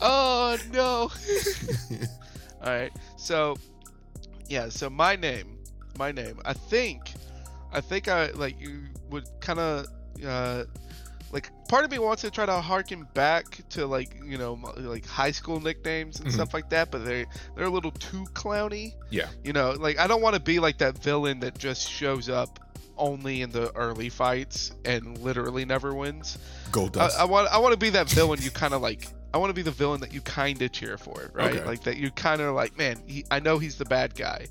oh 0.00 0.56
no. 0.72 1.10
All 2.62 2.70
right. 2.72 2.92
So 3.16 3.56
yeah, 4.48 4.68
so 4.68 4.90
my 4.90 5.16
name, 5.16 5.58
my 5.98 6.12
name. 6.12 6.38
I 6.44 6.52
think 6.52 7.12
I 7.72 7.80
think 7.80 8.08
I 8.08 8.30
like 8.32 8.60
you 8.60 8.82
would 9.10 9.24
kind 9.40 9.58
of 9.58 9.86
uh 10.26 10.64
like 11.32 11.50
part 11.68 11.84
of 11.84 11.90
me 11.90 11.98
wants 11.98 12.20
to 12.22 12.30
try 12.30 12.44
to 12.44 12.60
harken 12.60 13.06
back 13.14 13.44
to 13.70 13.86
like, 13.86 14.14
you 14.22 14.36
know, 14.36 14.58
like 14.76 15.06
high 15.06 15.30
school 15.30 15.60
nicknames 15.60 16.20
and 16.20 16.28
Mhm. 16.28 16.32
stuff 16.34 16.52
like 16.52 16.68
that, 16.70 16.90
but 16.90 17.04
they're 17.06 17.24
they're 17.56 17.64
a 17.64 17.70
little 17.70 17.90
too 17.92 18.24
clowny. 18.34 18.92
Yeah. 19.10 19.28
You 19.42 19.54
know, 19.54 19.70
like 19.72 19.98
I 19.98 20.06
don't 20.06 20.20
want 20.20 20.34
to 20.34 20.40
be 20.42 20.58
like 20.58 20.78
that 20.78 20.98
villain 21.02 21.40
that 21.40 21.56
just 21.58 21.88
shows 21.90 22.28
up 22.28 22.58
only 22.98 23.40
in 23.40 23.50
the 23.50 23.74
early 23.74 24.10
fights 24.10 24.72
and 24.84 25.16
literally 25.18 25.64
never 25.64 25.94
wins. 25.94 26.36
Gold 26.70 26.98
I. 26.98 27.08
I 27.20 27.24
want 27.24 27.48
I 27.50 27.58
want 27.58 27.72
to 27.72 27.78
be 27.78 27.88
that 27.90 28.10
villain 28.10 28.40
you 28.42 28.50
kind 28.50 28.74
of 28.74 28.82
like. 28.82 29.08
I 29.34 29.38
want 29.38 29.50
to 29.50 29.54
be 29.54 29.62
the 29.62 29.70
villain 29.70 30.00
that 30.00 30.12
you 30.12 30.20
kind 30.20 30.60
of 30.62 30.72
cheer 30.72 30.98
for, 30.98 31.30
right? 31.32 31.54
Okay. 31.54 31.64
Like 31.64 31.82
that 31.84 31.96
you 31.96 32.10
kind 32.10 32.40
of 32.40 32.54
like, 32.54 32.76
man. 32.76 33.02
He, 33.06 33.24
I 33.30 33.40
know 33.40 33.58
he's 33.58 33.76
the 33.76 33.84
bad 33.84 34.14
guy, 34.14 34.46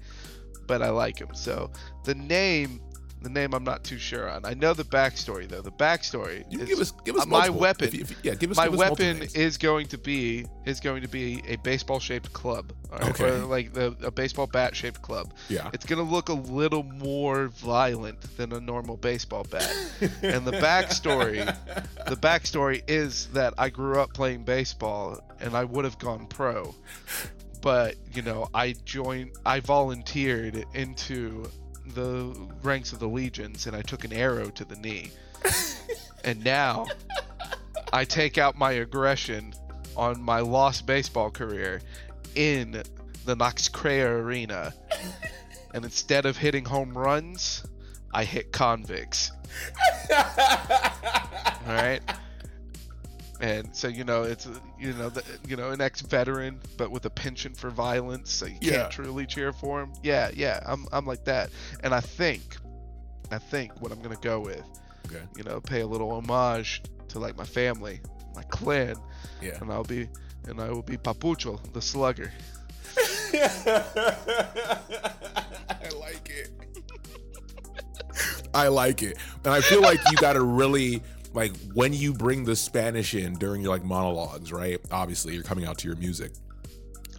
but 0.68 0.82
I 0.82 0.90
like 0.90 1.20
him. 1.20 1.34
So 1.34 1.72
the 2.04 2.16
name, 2.16 2.82
the 3.22 3.30
name 3.30 3.54
I'm 3.54 3.64
not 3.64 3.84
too 3.84 3.98
sure 4.00 4.30
on. 4.30 4.46
I 4.46 4.54
know 4.54 4.74
the 4.74 4.84
backstory 4.84 5.48
though. 5.48 5.62
The 5.62 5.72
backstory. 5.72 6.44
You 6.50 6.62
is- 6.62 6.68
give 6.70 6.80
us 6.80 6.92
give 7.06 7.16
us 7.16 7.24
uh, 7.24 7.26
my 7.28 7.50
weapon- 7.50 7.88
If 7.88 7.94
you- 7.94 8.02
if 8.02 8.12
you- 8.12 8.18
yeah, 8.24 8.34
give 8.36 8.52
us 8.52 8.58
my 8.58 8.66
give 8.66 8.74
us 8.74 8.80
weapon 8.80 9.28
is 9.36 9.58
going 9.58 9.88
to 9.88 9.98
be 9.98 10.46
is 10.66 10.80
going 10.80 11.02
to 11.04 11.08
be 11.08 11.42
a 11.48 11.56
baseball 11.58 12.00
shaped 12.00 12.34
club. 12.34 12.74
right? 12.92 13.10
Okay. 13.10 13.30
Or 13.30 13.38
like 13.46 13.74
the, 13.74 13.96
a 14.04 14.12
baseball 14.12 14.48
bat 14.48 14.76
shaped 14.76 15.02
club. 15.02 15.34
yeah. 15.50 15.70
It's 15.74 15.86
gonna 15.86 16.02
look 16.04 16.30
a 16.30 16.34
little 16.34 16.84
more 16.84 17.48
violent 17.50 18.20
than 18.38 18.52
a 18.54 18.60
normal 18.60 18.98
baseball 18.98 19.46
bat. 19.50 19.72
and 20.22 20.46
the 20.46 20.52
backstory, 20.54 21.46
the 22.08 22.16
backstory 22.18 22.82
is 22.88 23.28
that 23.34 23.54
I 23.58 23.70
grew 23.70 24.00
up 24.00 24.14
playing 24.14 24.44
baseball 24.44 25.22
and 25.40 25.56
I 25.56 25.64
would 25.64 25.86
have 25.86 25.98
gone 26.00 26.28
pro, 26.28 26.76
but 27.62 27.96
you 28.14 28.22
know 28.24 28.50
I 28.54 28.74
joined, 28.86 29.32
I 29.46 29.60
volunteered 29.60 30.66
into 30.74 31.46
the 31.88 32.36
ranks 32.64 32.94
of 32.94 33.00
the 33.00 33.08
legions 33.08 33.68
and 33.68 33.76
I 33.76 33.82
took 33.82 34.04
an 34.04 34.14
arrow 34.14 34.50
to 34.52 34.66
the 34.66 34.76
knee, 34.76 35.12
and 36.24 36.44
now 36.44 36.88
I 37.94 38.06
take 38.06 38.38
out 38.38 38.58
my 38.58 38.72
aggression 38.74 39.54
on 39.96 40.22
my 40.22 40.40
lost 40.40 40.86
baseball 40.86 41.30
career 41.30 41.82
in 42.36 42.84
the 43.26 43.36
Noxkraya 43.36 44.22
Arena. 44.22 44.74
And 45.74 45.86
instead 45.86 46.26
of 46.26 46.38
hitting 46.38 46.66
home 46.66 46.98
runs, 46.98 47.64
I 48.14 48.24
hit 48.26 48.52
convicts. 48.52 49.32
All 50.12 50.18
right. 51.68 52.02
And 53.42 53.76
so 53.76 53.88
you 53.88 54.04
know 54.04 54.22
it's 54.24 54.48
you 54.80 54.94
know 54.94 55.10
the, 55.10 55.24
you 55.48 55.56
know 55.56 55.72
an 55.72 55.82
ex-veteran 55.82 56.60
but 56.78 56.92
with 56.92 57.06
a 57.06 57.10
penchant 57.10 57.58
for 57.58 57.72
violence, 57.72 58.32
so 58.32 58.46
you 58.46 58.58
Yeah. 58.62 58.72
can't 58.82 58.92
truly 58.92 59.26
cheer 59.26 59.52
for 59.52 59.82
him. 59.82 59.92
Yeah, 60.04 60.30
yeah, 60.36 60.60
I'm 60.66 60.86
I'm 60.92 61.06
like 61.08 61.26
that, 61.26 61.50
and 61.84 61.94
I 61.94 62.02
think, 62.02 62.56
I 63.32 63.40
think 63.40 63.82
what 63.82 63.92
I'm 63.92 64.00
gonna 64.02 64.16
go 64.22 64.40
with, 64.40 64.64
Okay. 65.08 65.24
you 65.36 65.44
know, 65.44 65.60
pay 65.60 65.82
a 65.82 65.88
little 65.88 66.12
homage 66.12 66.84
to 67.10 67.20
like 67.20 67.36
my 67.36 67.46
family, 67.46 68.00
my 68.36 68.44
clan, 68.44 68.96
Yeah. 69.42 69.58
and 69.60 69.72
I'll 69.72 69.84
be 69.84 70.08
and 70.48 70.62
I 70.62 70.70
will 70.70 70.84
be 70.84 70.98
Papucho, 70.98 71.60
the 71.74 71.82
slugger. 71.82 72.32
I 73.34 73.84
like 76.00 76.30
it. 76.30 76.50
I 78.54 78.68
like 78.68 79.02
it. 79.04 79.18
And 79.46 79.54
I 79.54 79.62
feel 79.62 79.82
like 79.82 80.00
you 80.12 80.18
got 80.18 80.34
to 80.34 80.42
really 80.44 81.02
like 81.34 81.52
when 81.74 81.94
you 81.94 82.14
bring 82.14 82.44
the 82.46 82.56
Spanish 82.56 83.14
in 83.16 83.34
during 83.36 83.62
your 83.62 83.72
like 83.72 83.84
monologues, 83.84 84.52
right? 84.52 84.80
Obviously, 84.92 85.34
you're 85.34 85.44
coming 85.44 85.66
out 85.66 85.78
to 85.80 85.88
your 85.88 85.98
music. 85.98 86.32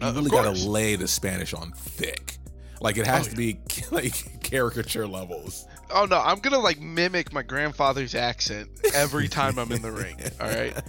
You 0.01 0.07
Uh, 0.07 0.13
really 0.13 0.29
got 0.29 0.55
to 0.55 0.67
lay 0.67 0.95
the 0.95 1.07
Spanish 1.07 1.53
on 1.53 1.71
thick. 1.71 2.37
Like 2.81 2.97
it 2.97 3.05
has 3.07 3.27
Oh, 3.27 3.29
to 3.31 3.35
be 3.35 3.59
like 3.91 4.41
caricature 4.43 5.07
levels. 5.07 5.65
Oh 5.89 6.05
no, 6.05 6.19
I'm 6.19 6.39
gonna 6.39 6.59
like 6.59 6.79
mimic 6.81 7.31
my 7.31 7.43
grandfather's 7.43 8.15
accent 8.15 8.69
every 8.93 9.27
time 9.27 9.57
I'm 9.59 9.71
in 9.71 9.81
the 9.81 9.91
ring. 9.91 10.17
All 10.41 10.47
right. 10.47 10.75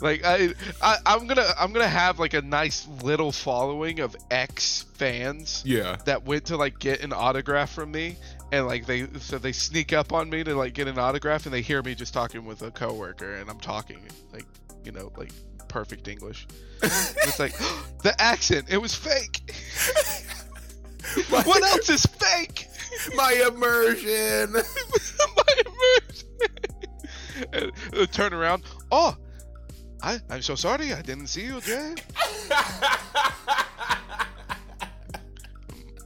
Like 0.00 0.24
I, 0.24 0.50
I, 0.82 0.96
I'm 1.06 1.26
gonna, 1.26 1.46
I'm 1.58 1.72
gonna 1.72 1.88
have 1.88 2.18
like 2.18 2.34
a 2.34 2.42
nice 2.42 2.86
little 3.02 3.32
following 3.32 4.00
of 4.00 4.14
ex 4.30 4.84
fans 4.94 5.62
Yeah. 5.64 5.96
that 6.04 6.24
went 6.24 6.46
to 6.46 6.56
like 6.56 6.78
get 6.78 7.00
an 7.02 7.12
autograph 7.12 7.70
from 7.72 7.92
me, 7.92 8.16
and 8.52 8.66
like 8.66 8.86
they, 8.86 9.06
so 9.20 9.38
they 9.38 9.52
sneak 9.52 9.92
up 9.94 10.12
on 10.12 10.28
me 10.28 10.44
to 10.44 10.54
like 10.54 10.74
get 10.74 10.86
an 10.86 10.98
autograph, 10.98 11.46
and 11.46 11.54
they 11.54 11.62
hear 11.62 11.82
me 11.82 11.94
just 11.94 12.12
talking 12.12 12.44
with 12.44 12.60
a 12.62 12.70
coworker, 12.70 13.34
and 13.36 13.48
I'm 13.48 13.58
talking 13.60 14.00
like, 14.32 14.44
you 14.84 14.92
know, 14.92 15.12
like 15.16 15.32
perfect 15.68 16.08
English. 16.08 16.46
it's 16.82 17.38
like 17.38 17.56
the 18.02 18.14
accent, 18.18 18.66
it 18.68 18.76
was 18.78 18.94
fake. 18.94 19.50
what 21.30 21.62
else 21.62 21.88
is 21.88 22.04
fake? 22.04 22.66
My 23.14 23.32
immersion. 23.48 24.52
my 25.36 25.62
immersion. 25.64 26.48
and, 27.52 27.72
uh, 27.98 28.06
turn 28.06 28.32
around. 28.34 28.62
Oh, 28.90 29.16
I, 30.06 30.20
I'm 30.30 30.40
so 30.40 30.54
sorry. 30.54 30.92
I 30.92 31.02
didn't 31.02 31.26
see 31.26 31.46
you, 31.46 31.60
Jay. 31.60 31.94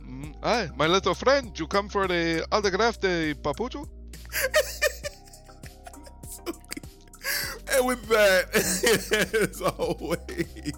Mm, 0.02 0.34
Hi, 0.42 0.68
my 0.76 0.86
little 0.88 1.14
friend. 1.14 1.56
You 1.58 1.66
come 1.68 1.88
for 1.88 2.08
the 2.08 2.44
autograph 2.50 2.98
the 2.98 3.36
Papucho? 3.42 3.86
and 7.72 7.86
with 7.86 8.08
that, 8.08 8.48
as 9.52 9.60
always, 9.62 10.72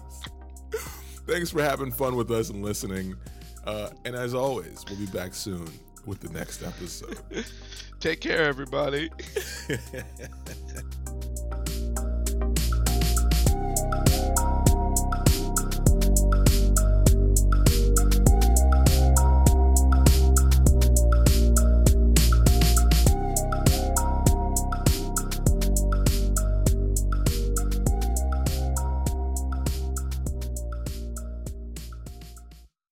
thanks 1.27 1.49
for 1.49 1.63
having 1.63 1.91
fun 1.91 2.15
with 2.15 2.29
us 2.29 2.51
and 2.51 2.61
listening. 2.63 3.15
Uh, 3.65 3.89
and 4.05 4.15
as 4.15 4.35
always, 4.35 4.85
we'll 4.87 4.99
be 4.99 5.07
back 5.07 5.33
soon 5.33 5.67
with 6.05 6.19
the 6.19 6.29
next 6.29 6.61
episode. 6.61 7.17
Take 7.99 8.21
care, 8.21 8.43
everybody. 8.43 9.09